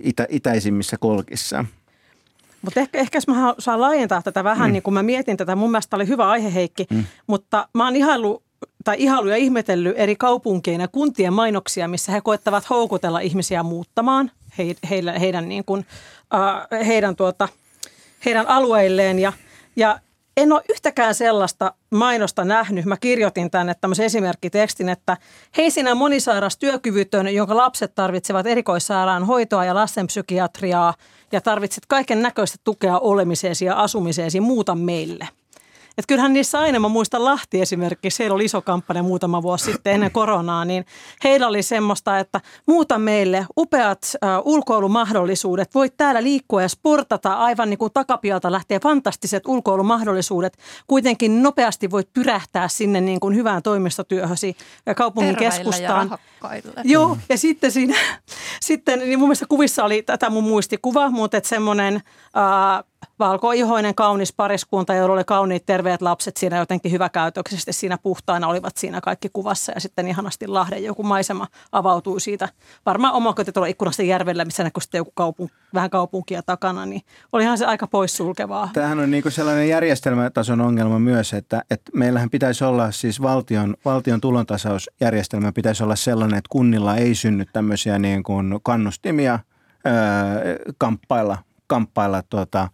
itä, 0.00 0.26
itäisimmissä 0.28 0.96
kolkissa. 1.00 1.64
Mutta 2.62 2.80
ehkä, 2.80 2.98
ehkä 2.98 3.16
jos 3.16 3.28
mä 3.28 3.54
saan 3.58 3.80
laajentaa 3.80 4.22
tätä 4.22 4.44
vähän, 4.44 4.68
mm. 4.68 4.72
niin 4.72 4.82
kun 4.82 4.94
mä 4.94 5.02
mietin 5.02 5.36
tätä, 5.36 5.56
mun 5.56 5.70
mielestä 5.70 5.96
oli 5.96 6.08
hyvä 6.08 6.28
aihe 6.28 6.54
Heikki, 6.54 6.86
mm. 6.90 7.04
mutta 7.26 7.68
mä 7.74 7.84
oon 7.84 7.96
ihaillut 7.96 8.42
tai 8.84 8.96
ihailu 8.98 9.28
ja 9.28 9.36
ihmetellyt 9.36 9.98
eri 9.98 10.16
kaupunkien 10.16 10.80
ja 10.80 10.88
kuntien 10.88 11.32
mainoksia, 11.32 11.88
missä 11.88 12.12
he 12.12 12.20
koettavat 12.20 12.70
houkutella 12.70 13.20
ihmisiä 13.20 13.62
muuttamaan 13.62 14.30
he, 14.58 14.76
heillä, 14.90 15.18
heidän, 15.18 15.48
niin 15.48 15.64
kuin, 15.64 15.86
äh, 16.34 16.86
heidän, 16.86 17.16
tuota, 17.16 17.48
heidän 18.24 18.46
alueilleen. 18.48 19.18
Ja, 19.18 19.32
ja 19.76 20.00
en 20.38 20.52
ole 20.52 20.62
yhtäkään 20.68 21.14
sellaista 21.14 21.72
mainosta 21.90 22.44
nähnyt. 22.44 22.84
Mä 22.84 22.96
kirjoitin 22.96 23.50
tänne 23.50 23.74
tämmöisen 23.74 24.06
esimerkkitekstin, 24.06 24.88
että 24.88 25.16
hei 25.56 25.70
sinä 25.70 25.94
monisairas 25.94 26.56
työkyvytön, 26.56 27.34
jonka 27.34 27.56
lapset 27.56 27.94
tarvitsevat 27.94 28.46
erikoissairaan 28.46 29.24
hoitoa 29.24 29.64
ja 29.64 29.74
lastenpsykiatriaa 29.74 30.94
ja 31.32 31.40
tarvitset 31.40 31.86
kaiken 31.86 32.22
näköistä 32.22 32.58
tukea 32.64 32.98
olemiseesi 32.98 33.64
ja 33.64 33.74
asumiseesi, 33.74 34.40
muuta 34.40 34.74
meille. 34.74 35.28
Et 35.98 36.06
kyllähän 36.06 36.32
niissä 36.32 36.60
aina, 36.60 36.80
mä 36.80 36.88
muistan 36.88 37.24
Lahti 37.24 37.60
esimerkiksi, 37.60 38.16
siellä 38.16 38.34
oli 38.34 38.44
iso 38.44 38.62
kampanja 38.62 39.02
muutama 39.02 39.42
vuosi 39.42 39.72
sitten 39.72 39.92
ennen 39.92 40.10
koronaa, 40.10 40.64
niin 40.64 40.84
heillä 41.24 41.48
oli 41.48 41.62
semmoista, 41.62 42.18
että 42.18 42.40
muuta 42.66 42.98
meille 42.98 43.46
upeat 43.56 43.98
äh, 44.24 44.30
ulkoilumahdollisuudet, 44.44 45.74
voit 45.74 45.96
täällä 45.96 46.22
liikkua 46.22 46.62
ja 46.62 46.68
sportata 46.68 47.34
aivan 47.34 47.70
niin 47.70 47.78
kuin 47.78 47.92
takapialta 47.92 48.52
lähtee 48.52 48.80
fantastiset 48.80 49.46
ulkoilumahdollisuudet, 49.46 50.58
kuitenkin 50.86 51.42
nopeasti 51.42 51.90
voit 51.90 52.12
pyrähtää 52.12 52.68
sinne 52.68 53.00
niin 53.00 53.20
kuin 53.20 53.34
hyvään 53.34 53.62
toimistotyöhösi 53.62 54.56
ja 54.86 54.94
kaupungin 54.94 55.36
Terveille 55.36 55.56
keskustaan. 55.56 56.08
ja. 56.42 56.82
Joo, 56.84 57.16
ja 57.28 57.38
sitten 57.38 57.72
siinä, 57.72 57.96
sitten, 58.60 58.98
niin 58.98 59.18
mun 59.18 59.28
mielestä 59.28 59.46
kuvissa 59.48 59.84
oli 59.84 60.02
tätä 60.02 60.30
mun 60.30 60.44
muistikuva, 60.44 61.10
mutta 61.10 61.36
että 61.36 61.48
semmoinen 61.48 61.94
äh, 62.36 62.84
valkoihoinen 63.18 63.94
kaunis 63.94 64.32
pariskunta, 64.32 64.94
jolla 64.94 65.14
oli 65.14 65.24
kauniit 65.24 65.66
terveet 65.66 66.02
lapset 66.02 66.36
siinä 66.36 66.56
jotenkin 66.56 66.92
hyväkäytöksisesti 66.92 67.72
siinä 67.72 67.98
puhtaina 67.98 68.48
olivat 68.48 68.76
siinä 68.76 69.00
kaikki 69.00 69.28
kuvassa 69.32 69.72
ja 69.72 69.80
sitten 69.80 70.08
ihanasti 70.08 70.46
Lahden 70.46 70.84
joku 70.84 71.02
maisema 71.02 71.46
avautui 71.72 72.20
siitä 72.20 72.48
varmaan 72.86 73.14
omakotitalo 73.14 73.66
ikkunasta 73.66 74.02
järvellä, 74.02 74.44
missä 74.44 74.64
näkyi 74.64 74.82
sitten 74.82 74.98
joku 74.98 75.12
kaupun, 75.14 75.48
vähän 75.74 75.90
kaupunkia 75.90 76.42
takana, 76.42 76.86
niin 76.86 77.02
olihan 77.32 77.58
se 77.58 77.66
aika 77.66 77.86
poissulkevaa. 77.86 78.70
Tämähän 78.72 78.98
on 78.98 79.10
niin 79.10 79.22
kuin 79.22 79.32
sellainen 79.32 79.68
järjestelmätason 79.68 80.60
ongelma 80.60 80.98
myös, 80.98 81.32
että, 81.32 81.62
että 81.70 81.90
meillähän 81.94 82.30
pitäisi 82.30 82.64
olla 82.64 82.90
siis 82.90 83.22
valtion, 83.22 83.76
valtion 83.84 84.20
tulontasausjärjestelmä 84.20 85.52
pitäisi 85.52 85.84
olla 85.84 85.96
sellainen, 85.96 86.38
että 86.38 86.48
kunnilla 86.48 86.96
ei 86.96 87.14
synny 87.14 87.44
tämmöisiä 87.52 87.98
niin 87.98 88.22
kuin 88.22 88.60
kannustimia 88.62 89.38
öö, 89.86 90.56
kamppailla, 90.78 91.38
kamppailla 91.68 92.22
tuota, 92.22 92.68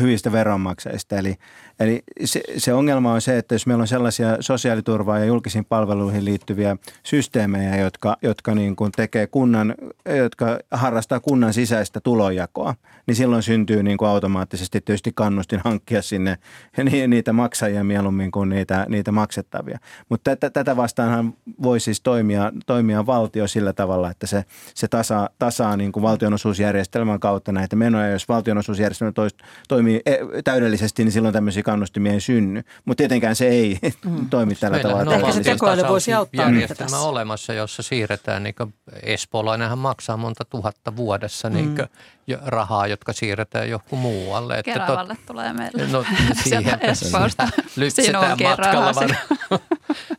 hyvistä 0.00 0.32
veronmaksajista. 0.32 1.16
Eli, 1.16 1.36
eli 1.80 2.02
se, 2.24 2.40
se 2.56 2.74
ongelma 2.74 3.12
on 3.12 3.20
se, 3.20 3.38
että 3.38 3.54
jos 3.54 3.66
meillä 3.66 3.82
on 3.82 3.88
sellaisia 3.88 4.36
sosiaaliturvaa 4.40 5.18
ja 5.18 5.24
julkisiin 5.24 5.64
palveluihin 5.64 6.24
liittyviä 6.24 6.76
systeemejä, 7.02 7.76
jotka, 7.76 8.16
jotka 8.22 8.54
niin 8.54 8.76
kuin 8.76 8.92
tekee 8.92 9.26
kunnan, 9.26 9.74
jotka 10.18 10.58
harrastaa 10.70 11.20
kunnan 11.20 11.54
sisäistä 11.54 12.00
tulonjakoa, 12.00 12.74
niin 13.06 13.16
silloin 13.16 13.42
syntyy 13.42 13.82
niin 13.82 13.98
kuin 13.98 14.08
automaattisesti 14.08 14.80
tietysti 14.80 15.12
kannustin 15.14 15.60
hankkia 15.64 16.02
sinne 16.02 16.38
ni- 16.90 17.08
niitä 17.08 17.32
maksajia 17.32 17.84
mieluummin 17.84 18.30
kuin 18.30 18.48
niitä, 18.48 18.86
niitä 18.88 19.12
maksettavia. 19.12 19.78
Mutta 20.08 20.30
tätä, 20.30 20.50
tätä 20.50 20.76
vastaanhan 20.76 21.34
voi 21.62 21.80
siis 21.80 22.00
toimia, 22.00 22.52
toimia 22.66 23.06
valtio 23.06 23.46
sillä 23.46 23.72
tavalla, 23.72 24.10
että 24.10 24.26
se, 24.26 24.44
se 24.74 24.88
tasaa, 24.88 25.28
tasaa 25.38 25.76
niin 25.76 25.92
kuin 25.92 26.02
valtionosuusjärjestelmän 26.02 27.20
kautta 27.20 27.52
näitä 27.52 27.76
menoja. 27.76 28.10
Jos 28.10 28.28
valtionosuusjärjestelmä 28.28 29.12
tois, 29.12 29.36
toimii 29.68 30.00
e- 30.06 30.42
täydellisesti, 30.44 31.04
niin 31.04 31.12
silloin 31.12 31.32
tämmöisiä 31.32 31.62
kannustimia 31.66 32.12
ei 32.12 32.20
synny. 32.20 32.62
Mutta 32.84 32.98
tietenkään 32.98 33.36
se 33.36 33.48
ei 33.48 33.78
mm. 34.04 34.28
toimi 34.30 34.54
tällä 34.54 34.76
Meillähän 34.76 35.06
tavalla. 35.06 35.28
Ehkä 35.28 35.32
se 35.32 35.50
tekoäly 35.50 35.82
voisi 35.88 36.12
auttaa 36.12 36.44
meitä 36.44 36.60
järjestelmä 36.60 36.90
tässä. 36.90 36.98
olemassa, 37.06 37.52
jossa 37.52 37.82
siirretään, 37.82 38.42
niin 38.42 38.54
Espoolainenhan 39.02 39.78
maksaa 39.78 40.16
monta 40.16 40.44
tuhatta 40.44 40.96
vuodessa 40.96 41.50
niin 41.50 41.66
Mm. 41.68 42.38
rahaa, 42.46 42.86
jotka 42.86 43.12
siirretään 43.12 43.70
johonkin 43.70 43.98
muualle. 43.98 44.58
Että 44.58 44.86
tot- 44.86 45.16
tulee 45.26 45.52
meille. 45.52 45.86
No 45.86 46.02
Sieltä 46.04 46.42
siihen 46.42 46.78
Espoosta 46.82 47.48
lypsetään 47.76 48.38
matkalla 48.42 48.94
varmaan. 48.94 49.18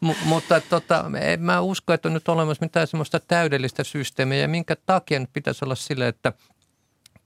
M- 0.02 0.26
mutta 0.28 0.62
tota, 0.62 1.06
en 1.22 1.42
mä 1.42 1.62
usko, 1.62 1.94
että 1.94 2.08
on 2.10 2.14
nyt 2.14 2.30
olemassa 2.30 2.66
mitään 2.66 2.88
semmoista 2.88 3.20
täydellistä 3.20 3.84
systeemiä 3.84 4.38
ja 4.38 4.48
minkä 4.48 4.76
takia 4.86 5.20
nyt 5.20 5.30
pitäisi 5.34 5.66
olla 5.66 5.76
sille, 5.76 6.08
että 6.08 6.34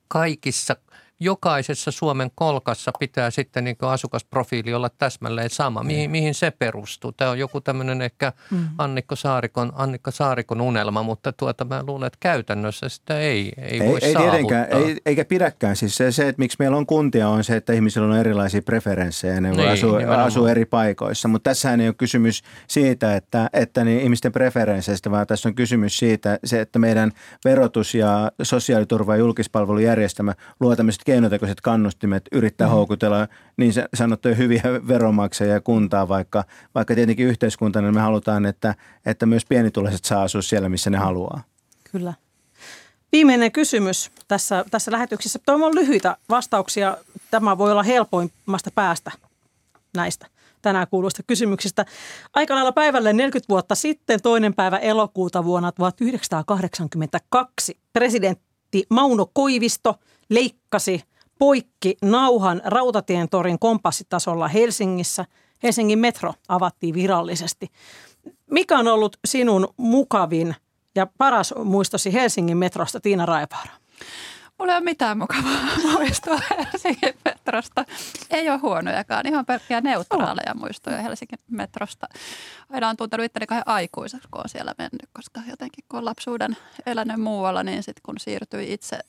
kaikissa, 0.07 0.75
jokaisessa 1.23 1.91
Suomen 1.91 2.31
kolkassa 2.35 2.91
pitää 2.99 3.31
sitten 3.31 3.63
niin 3.63 3.75
asukasprofiili 3.81 4.73
olla 4.73 4.89
täsmälleen 4.89 5.49
sama. 5.49 5.83
Mihin, 5.83 6.11
mihin 6.11 6.33
se 6.33 6.51
perustuu? 6.51 7.11
Tämä 7.11 7.31
on 7.31 7.39
joku 7.39 7.61
tämmöinen 7.61 8.01
ehkä 8.01 8.33
Annikko 8.77 9.15
Saarikon, 9.15 9.71
Annikka 9.75 10.11
Saarikon 10.11 10.61
unelma, 10.61 11.03
mutta 11.03 11.31
tuota 11.31 11.65
mä 11.65 11.83
luulen, 11.87 12.07
että 12.07 12.17
käytännössä 12.19 12.89
sitä 12.89 13.19
ei, 13.19 13.53
ei, 13.57 13.81
Ei, 13.81 13.89
voi 13.89 13.99
ei 14.01 14.13
saavuttaa. 14.13 14.65
ei, 14.65 14.97
eikä 15.05 15.25
pidäkään. 15.25 15.75
Siis 15.75 15.95
se, 15.95 16.11
se, 16.11 16.27
että 16.27 16.39
miksi 16.39 16.55
meillä 16.59 16.77
on 16.77 16.85
kuntia, 16.85 17.29
on 17.29 17.43
se, 17.43 17.55
että 17.55 17.73
ihmisillä 17.73 18.07
on 18.07 18.17
erilaisia 18.19 18.61
preferenssejä 18.61 19.33
ja 19.33 19.41
ne 19.41 19.51
Niin, 19.51 19.73
nimenomaan. 19.73 20.19
asua 20.19 20.51
eri 20.51 20.65
paikoissa. 20.65 21.27
Mutta 21.27 21.49
tässähän 21.49 21.81
ei 21.81 21.87
ole 21.87 21.95
kysymys 21.97 22.43
siitä, 22.67 23.15
että, 23.15 23.49
että 23.53 23.83
niin 23.83 24.01
ihmisten 24.01 24.31
preferensseistä, 24.31 25.11
vaan 25.11 25.27
tässä 25.27 25.49
on 25.49 25.55
kysymys 25.55 25.97
siitä, 25.99 26.39
se, 26.45 26.61
että 26.61 26.79
meidän 26.79 27.11
verotus 27.45 27.95
ja 27.95 28.31
sosiaaliturva 28.41 29.13
ja 29.15 29.19
julkispalvelujärjestelmä 29.19 30.33
luo 30.59 30.75
tämmöiset 30.75 31.01
keinotekoiset 31.11 31.61
kannustimet 31.61 32.23
yrittää 32.31 32.67
mm. 32.67 32.71
houkutella 32.71 33.27
niin 33.57 33.73
sa- 33.73 33.89
sanottuja 33.93 34.35
hyviä 34.35 34.63
veronmaksajia 34.87 35.61
kuntaa, 35.61 36.07
vaikka, 36.07 36.43
vaikka 36.75 36.95
tietenkin 36.95 37.27
yhteiskuntana 37.27 37.91
me 37.91 38.01
halutaan, 38.01 38.45
että, 38.45 38.75
että 39.05 39.25
myös 39.25 39.45
pienituloiset 39.45 40.05
saa 40.05 40.23
asua 40.23 40.41
siellä, 40.41 40.69
missä 40.69 40.89
ne 40.89 40.97
haluaa. 40.97 41.43
Kyllä. 41.91 42.13
Viimeinen 43.11 43.51
kysymys 43.51 44.11
tässä, 44.27 44.65
tässä 44.71 44.91
lähetyksessä. 44.91 45.39
Toivon 45.45 45.67
on 45.67 45.75
lyhyitä 45.75 46.17
vastauksia. 46.29 46.97
Tämä 47.31 47.57
voi 47.57 47.71
olla 47.71 47.83
helpoimmasta 47.83 48.71
päästä 48.75 49.11
näistä 49.95 50.27
tänään 50.61 50.87
kuuluvista 50.87 51.23
kysymyksistä. 51.23 51.85
Aika 52.33 52.55
lailla 52.55 52.71
päivälle 52.71 53.13
40 53.13 53.49
vuotta 53.49 53.75
sitten, 53.75 54.21
toinen 54.21 54.53
päivä 54.53 54.77
elokuuta 54.77 55.43
vuonna 55.43 55.71
1982, 55.71 57.77
presidentti 57.93 58.50
Mauno 58.89 59.25
Koivisto 59.33 59.95
leikkasi 60.29 61.03
poikki 61.39 61.97
nauhan 62.01 62.61
Rautatien 62.65 63.29
torin 63.29 63.59
kompassitasolla 63.59 64.47
Helsingissä. 64.47 65.25
Helsingin 65.63 65.99
metro 65.99 66.33
avattiin 66.47 66.95
virallisesti. 66.95 67.67
Mikä 68.51 68.77
on 68.77 68.87
ollut 68.87 69.17
sinun 69.25 69.73
mukavin 69.77 70.55
ja 70.95 71.07
paras 71.17 71.53
muistosi 71.63 72.13
Helsingin 72.13 72.57
metrosta, 72.57 72.99
Tiina 72.99 73.25
Raivaara? 73.25 73.73
Mulla 74.61 74.73
ei 74.73 74.77
ole 74.77 74.83
mitään 74.83 75.17
mukavaa 75.17 75.59
muistoa 75.91 76.39
Helsingin 76.49 77.13
metrosta. 77.25 77.85
Ei 78.29 78.49
ole 78.49 78.57
huonojakaan, 78.57 79.27
ihan 79.27 79.45
pelkkiä 79.45 79.81
neutraaleja 79.81 80.55
muistoja 80.55 81.01
Helsingin 81.01 81.39
metrosta. 81.51 82.07
Aina 82.69 82.89
on 82.89 82.97
tuntenut 82.97 83.25
itteni 83.25 83.47
kahden 83.47 83.67
aikuiseksi, 83.67 84.27
kun 84.31 84.41
on 84.41 84.49
siellä 84.49 84.73
mennyt, 84.77 85.09
koska 85.13 85.41
jotenkin 85.49 85.83
kun 85.89 85.97
on 85.97 86.05
lapsuuden 86.05 86.57
elänyt 86.85 87.21
muualla, 87.21 87.63
niin 87.63 87.83
sitten 87.83 88.01
kun 88.05 88.19
siirtyi 88.19 88.73
itse 88.73 88.99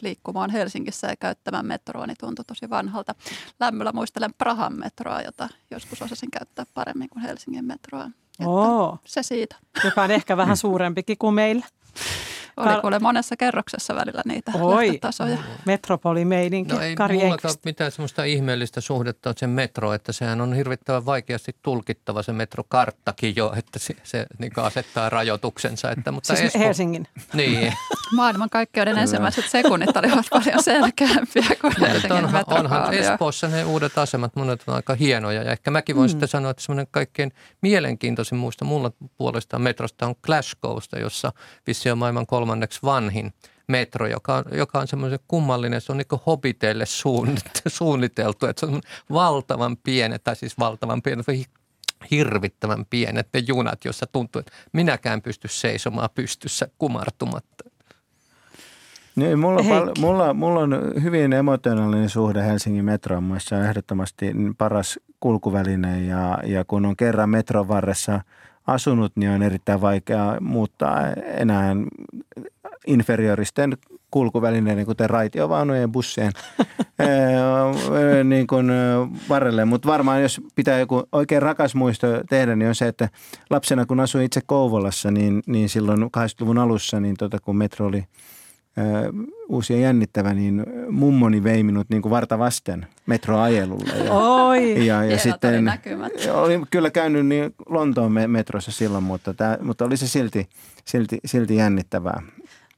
liikkumaan 0.00 0.50
Helsingissä 0.50 1.06
ja 1.06 1.16
käyttämään 1.16 1.66
metroa, 1.66 2.06
niin 2.06 2.16
tuntui 2.20 2.44
tosi 2.44 2.70
vanhalta. 2.70 3.14
Lämmöllä 3.60 3.92
muistelen 3.92 4.34
Prahan 4.38 4.78
metroa, 4.78 5.22
jota 5.22 5.48
joskus 5.70 6.02
osasin 6.02 6.30
käyttää 6.30 6.66
paremmin 6.74 7.08
kuin 7.08 7.22
Helsingin 7.22 7.64
metroa. 7.64 8.10
Oo. 8.44 8.98
Se 9.04 9.22
siitä. 9.22 9.56
Joka 9.84 10.02
on 10.02 10.10
ehkä 10.10 10.36
vähän 10.36 10.56
suurempikin 10.56 11.18
kuin 11.18 11.34
meillä. 11.34 11.66
Oli 12.58 12.74
Kar- 12.74 12.80
kuule 12.80 12.98
monessa 12.98 13.36
kerroksessa 13.36 13.94
välillä 13.94 14.22
niitä 14.24 14.52
Oi, 14.54 14.98
tasoja. 15.00 15.38
metropolimeininki. 15.64 16.74
No 16.74 16.80
ei 16.80 16.94
Kari 16.96 17.16
mullakaan 17.16 17.54
mitään 17.64 17.92
semmoista 17.92 18.24
ihmeellistä 18.24 18.80
suhdetta 18.80 19.34
sen 19.36 19.50
metro, 19.50 19.92
että 19.92 20.12
sehän 20.12 20.40
on 20.40 20.54
hirvittävän 20.54 21.06
vaikeasti 21.06 21.56
tulkittava 21.62 22.22
se 22.22 22.32
metrokarttakin 22.32 23.36
jo, 23.36 23.52
että 23.56 23.78
se, 23.78 23.96
se 24.02 24.26
niin 24.38 24.52
asettaa 24.56 25.10
rajoituksensa. 25.10 25.90
Että, 25.90 26.12
mutta 26.12 26.36
siis 26.36 26.40
Espo, 26.40 26.58
Helsingin. 26.58 27.06
Niin. 27.32 27.72
Maailmankaikkeuden 28.12 28.98
ensimmäiset 28.98 29.48
sekunnit 29.48 29.96
olivat 29.96 30.26
paljon 30.30 30.62
selkeämpiä 30.62 31.46
kuin 31.60 31.74
Helsingin 31.80 32.24
onhan, 32.24 32.44
onhan 32.46 32.94
Espoossa 32.94 33.48
ne 33.48 33.64
uudet 33.64 33.98
asemat, 33.98 34.36
monet 34.36 34.62
on 34.66 34.74
aika 34.74 34.94
hienoja 34.94 35.42
ja 35.42 35.52
ehkä 35.52 35.70
mäkin 35.70 35.96
voin 35.96 36.08
mm. 36.08 36.10
sitten 36.10 36.28
sanoa, 36.28 36.50
että 36.50 36.62
semmoinen 36.62 36.86
kaikkein 36.90 37.32
mielenkiintoisin 37.62 38.38
muista 38.38 38.64
mulla 38.64 38.92
puolestaan 39.16 39.62
metrosta 39.62 40.06
on 40.06 40.14
Clash 40.26 40.56
Coaster, 40.62 41.00
jossa 41.00 41.32
vissi 41.66 41.90
on 41.90 41.98
maailman 41.98 42.26
kolme 42.26 42.47
kolmanneksi 42.48 42.80
vanhin 42.84 43.32
metro, 43.66 44.06
joka 44.06 44.36
on, 44.36 44.44
joka 44.52 44.78
on 44.78 44.88
semmoisen 44.88 45.18
kummallinen, 45.28 45.80
se 45.80 45.92
on 45.92 45.98
niin 45.98 46.20
hobiteille 46.26 46.84
suunniteltu, 47.66 48.46
että 48.46 48.60
se 48.60 48.66
on 48.66 48.80
valtavan 49.12 49.76
pienet, 49.76 50.24
tai 50.24 50.36
siis 50.36 50.58
valtavan 50.58 51.02
pienet, 51.02 51.26
hirvittävän 52.10 52.86
pienet 52.90 53.28
ne 53.34 53.40
junat, 53.48 53.84
jossa 53.84 54.06
tuntuu, 54.06 54.40
että 54.40 54.52
minäkään 54.72 55.22
pysty 55.22 55.48
seisomaan 55.48 56.08
pystyssä 56.14 56.68
kumartumatta. 56.78 57.64
Niin, 59.16 59.38
mulla, 59.38 59.62
pal- 59.68 59.92
mulla, 59.98 60.34
mulla 60.34 60.60
on 60.60 60.92
hyvin 61.02 61.32
emotionaalinen 61.32 62.08
suhde 62.08 62.42
Helsingin 62.42 62.84
metroon. 62.84 63.24
Mielestäni 63.24 63.60
on 63.60 63.68
ehdottomasti 63.68 64.32
paras 64.58 64.98
kulkuväline 65.20 66.04
ja, 66.04 66.38
ja 66.44 66.64
kun 66.64 66.86
on 66.86 66.96
kerran 66.96 67.30
metron 67.30 67.68
varressa– 67.68 68.20
asunut, 68.68 69.12
niin 69.16 69.30
on 69.30 69.42
erittäin 69.42 69.80
vaikea 69.80 70.36
muuttaa 70.40 71.06
enää 71.22 71.76
inferioristen 72.86 73.76
kulkuvälineiden, 74.10 74.86
kuten 74.86 75.10
raitiovaunujen 75.10 75.80
ja 75.80 75.88
bussien 75.88 76.32
niin 78.24 78.46
kuin 78.46 78.70
varrelle. 79.28 79.64
Mutta 79.64 79.88
varmaan 79.88 80.22
jos 80.22 80.40
pitää 80.54 80.78
joku 80.78 81.02
oikein 81.12 81.42
rakas 81.42 81.74
muisto 81.74 82.06
tehdä, 82.28 82.56
niin 82.56 82.68
on 82.68 82.74
se, 82.74 82.88
että 82.88 83.08
lapsena 83.50 83.86
kun 83.86 84.00
asuin 84.00 84.24
itse 84.24 84.40
Kouvolassa, 84.46 85.10
niin, 85.10 85.42
niin 85.46 85.68
silloin 85.68 86.02
80-luvun 86.02 86.58
alussa, 86.58 87.00
niin 87.00 87.16
tota, 87.18 87.38
kun 87.40 87.56
metro 87.56 87.86
oli– 87.86 88.04
uusi 89.48 89.72
ja 89.72 89.78
jännittävä, 89.80 90.34
niin 90.34 90.66
mummoni 90.90 91.44
vei 91.44 91.62
minut 91.62 91.86
niin 91.90 92.02
kuin 92.02 92.10
varta 92.10 92.38
vasten 92.38 92.86
metroajelulle. 93.06 94.04
Ja, 94.04 94.12
Oi! 94.12 94.86
Ja, 94.86 95.04
ja 95.04 95.18
sitten 95.18 95.64
oli 96.34 96.60
kyllä 96.70 96.90
käynyt 96.90 97.26
niin 97.26 97.54
Lontoon 97.68 98.12
metrossa 98.26 98.72
silloin, 98.72 99.04
mutta, 99.04 99.34
tämä, 99.34 99.58
mutta 99.62 99.84
oli 99.84 99.96
se 99.96 100.08
silti, 100.08 100.48
silti, 100.84 101.18
silti 101.24 101.56
jännittävää. 101.56 102.22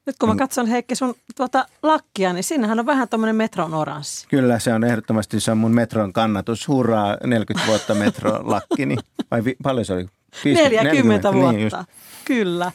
Nyt 0.07 0.17
kun 0.19 0.29
mä 0.29 0.37
katson 0.37 0.67
Heikki 0.67 0.95
sun 0.95 1.15
tuota 1.37 1.67
lakkia, 1.83 2.33
niin 2.33 2.45
siinähän 2.45 2.79
on 2.79 2.87
vähän 2.87 3.09
tuommoinen 3.09 3.37
metron 3.37 3.75
oranssi. 3.75 4.29
Kyllä, 4.29 4.59
se 4.59 4.75
on 4.75 4.85
ehdottomasti 4.85 5.41
se 5.41 5.51
on 5.51 5.59
mun 5.59 5.75
metron 5.75 6.13
kannatus. 6.13 6.69
Hurraa, 6.69 7.17
40 7.25 7.69
vuotta 7.69 7.95
lakki. 8.43 8.87
Niin, 8.87 8.99
vai 9.31 9.45
vi, 9.45 9.57
paljon 9.63 9.85
se 9.85 9.93
oli? 9.93 10.07
50, 10.45 10.71
40, 10.71 10.93
40 10.93 11.33
vuotta, 11.33 11.53
niin 11.53 11.63
just. 11.63 11.77
kyllä. 12.25 12.73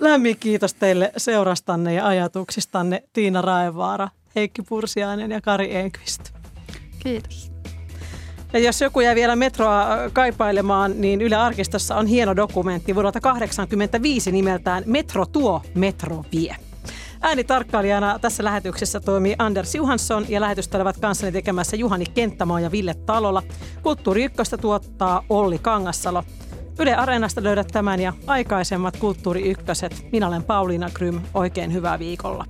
Lämmin 0.00 0.36
kiitos 0.38 0.74
teille 0.74 1.12
seurastanne 1.16 1.94
ja 1.94 2.06
ajatuksistanne 2.06 3.02
Tiina 3.12 3.42
Raevaara, 3.42 4.08
Heikki 4.36 4.62
Pursiainen 4.62 5.30
ja 5.30 5.40
Kari 5.40 5.76
Enqvist. 5.76 6.22
Kiitos. 6.98 7.52
Ja 8.52 8.58
jos 8.58 8.80
joku 8.80 9.00
jää 9.00 9.14
vielä 9.14 9.36
metroa 9.36 9.86
kaipailemaan, 10.12 11.00
niin 11.00 11.22
Yle 11.22 11.36
Arkistossa 11.36 11.96
on 11.96 12.06
hieno 12.06 12.36
dokumentti 12.36 12.94
vuodelta 12.94 13.20
1985 13.20 14.32
nimeltään 14.32 14.82
Metro 14.86 15.26
tuo, 15.26 15.62
Metro 15.74 16.24
vie. 16.32 16.56
Äänitarkkailijana 17.20 18.18
tässä 18.18 18.44
lähetyksessä 18.44 19.00
toimii 19.00 19.34
Anders 19.38 19.74
Johansson 19.74 20.26
ja 20.28 20.40
lähetystä 20.40 20.78
olivat 20.78 20.96
kanssani 21.00 21.32
tekemässä 21.32 21.76
Juhani 21.76 22.04
Kenttämaa 22.06 22.60
ja 22.60 22.70
Ville 22.70 22.94
Talola. 22.94 23.42
Kulttuuri 23.82 24.24
Ykköstä 24.24 24.56
tuottaa 24.56 25.24
Olli 25.28 25.58
Kangassalo. 25.58 26.24
Yle 26.80 26.94
Areenasta 26.94 27.42
löydät 27.42 27.68
tämän 27.72 28.00
ja 28.00 28.12
aikaisemmat 28.26 28.96
Kulttuuri 28.96 29.50
Ykköset. 29.50 30.06
Minä 30.12 30.28
olen 30.28 30.42
Pauliina 30.42 30.90
Krym. 30.94 31.20
Oikein 31.34 31.72
hyvää 31.72 31.98
viikolla. 31.98 32.44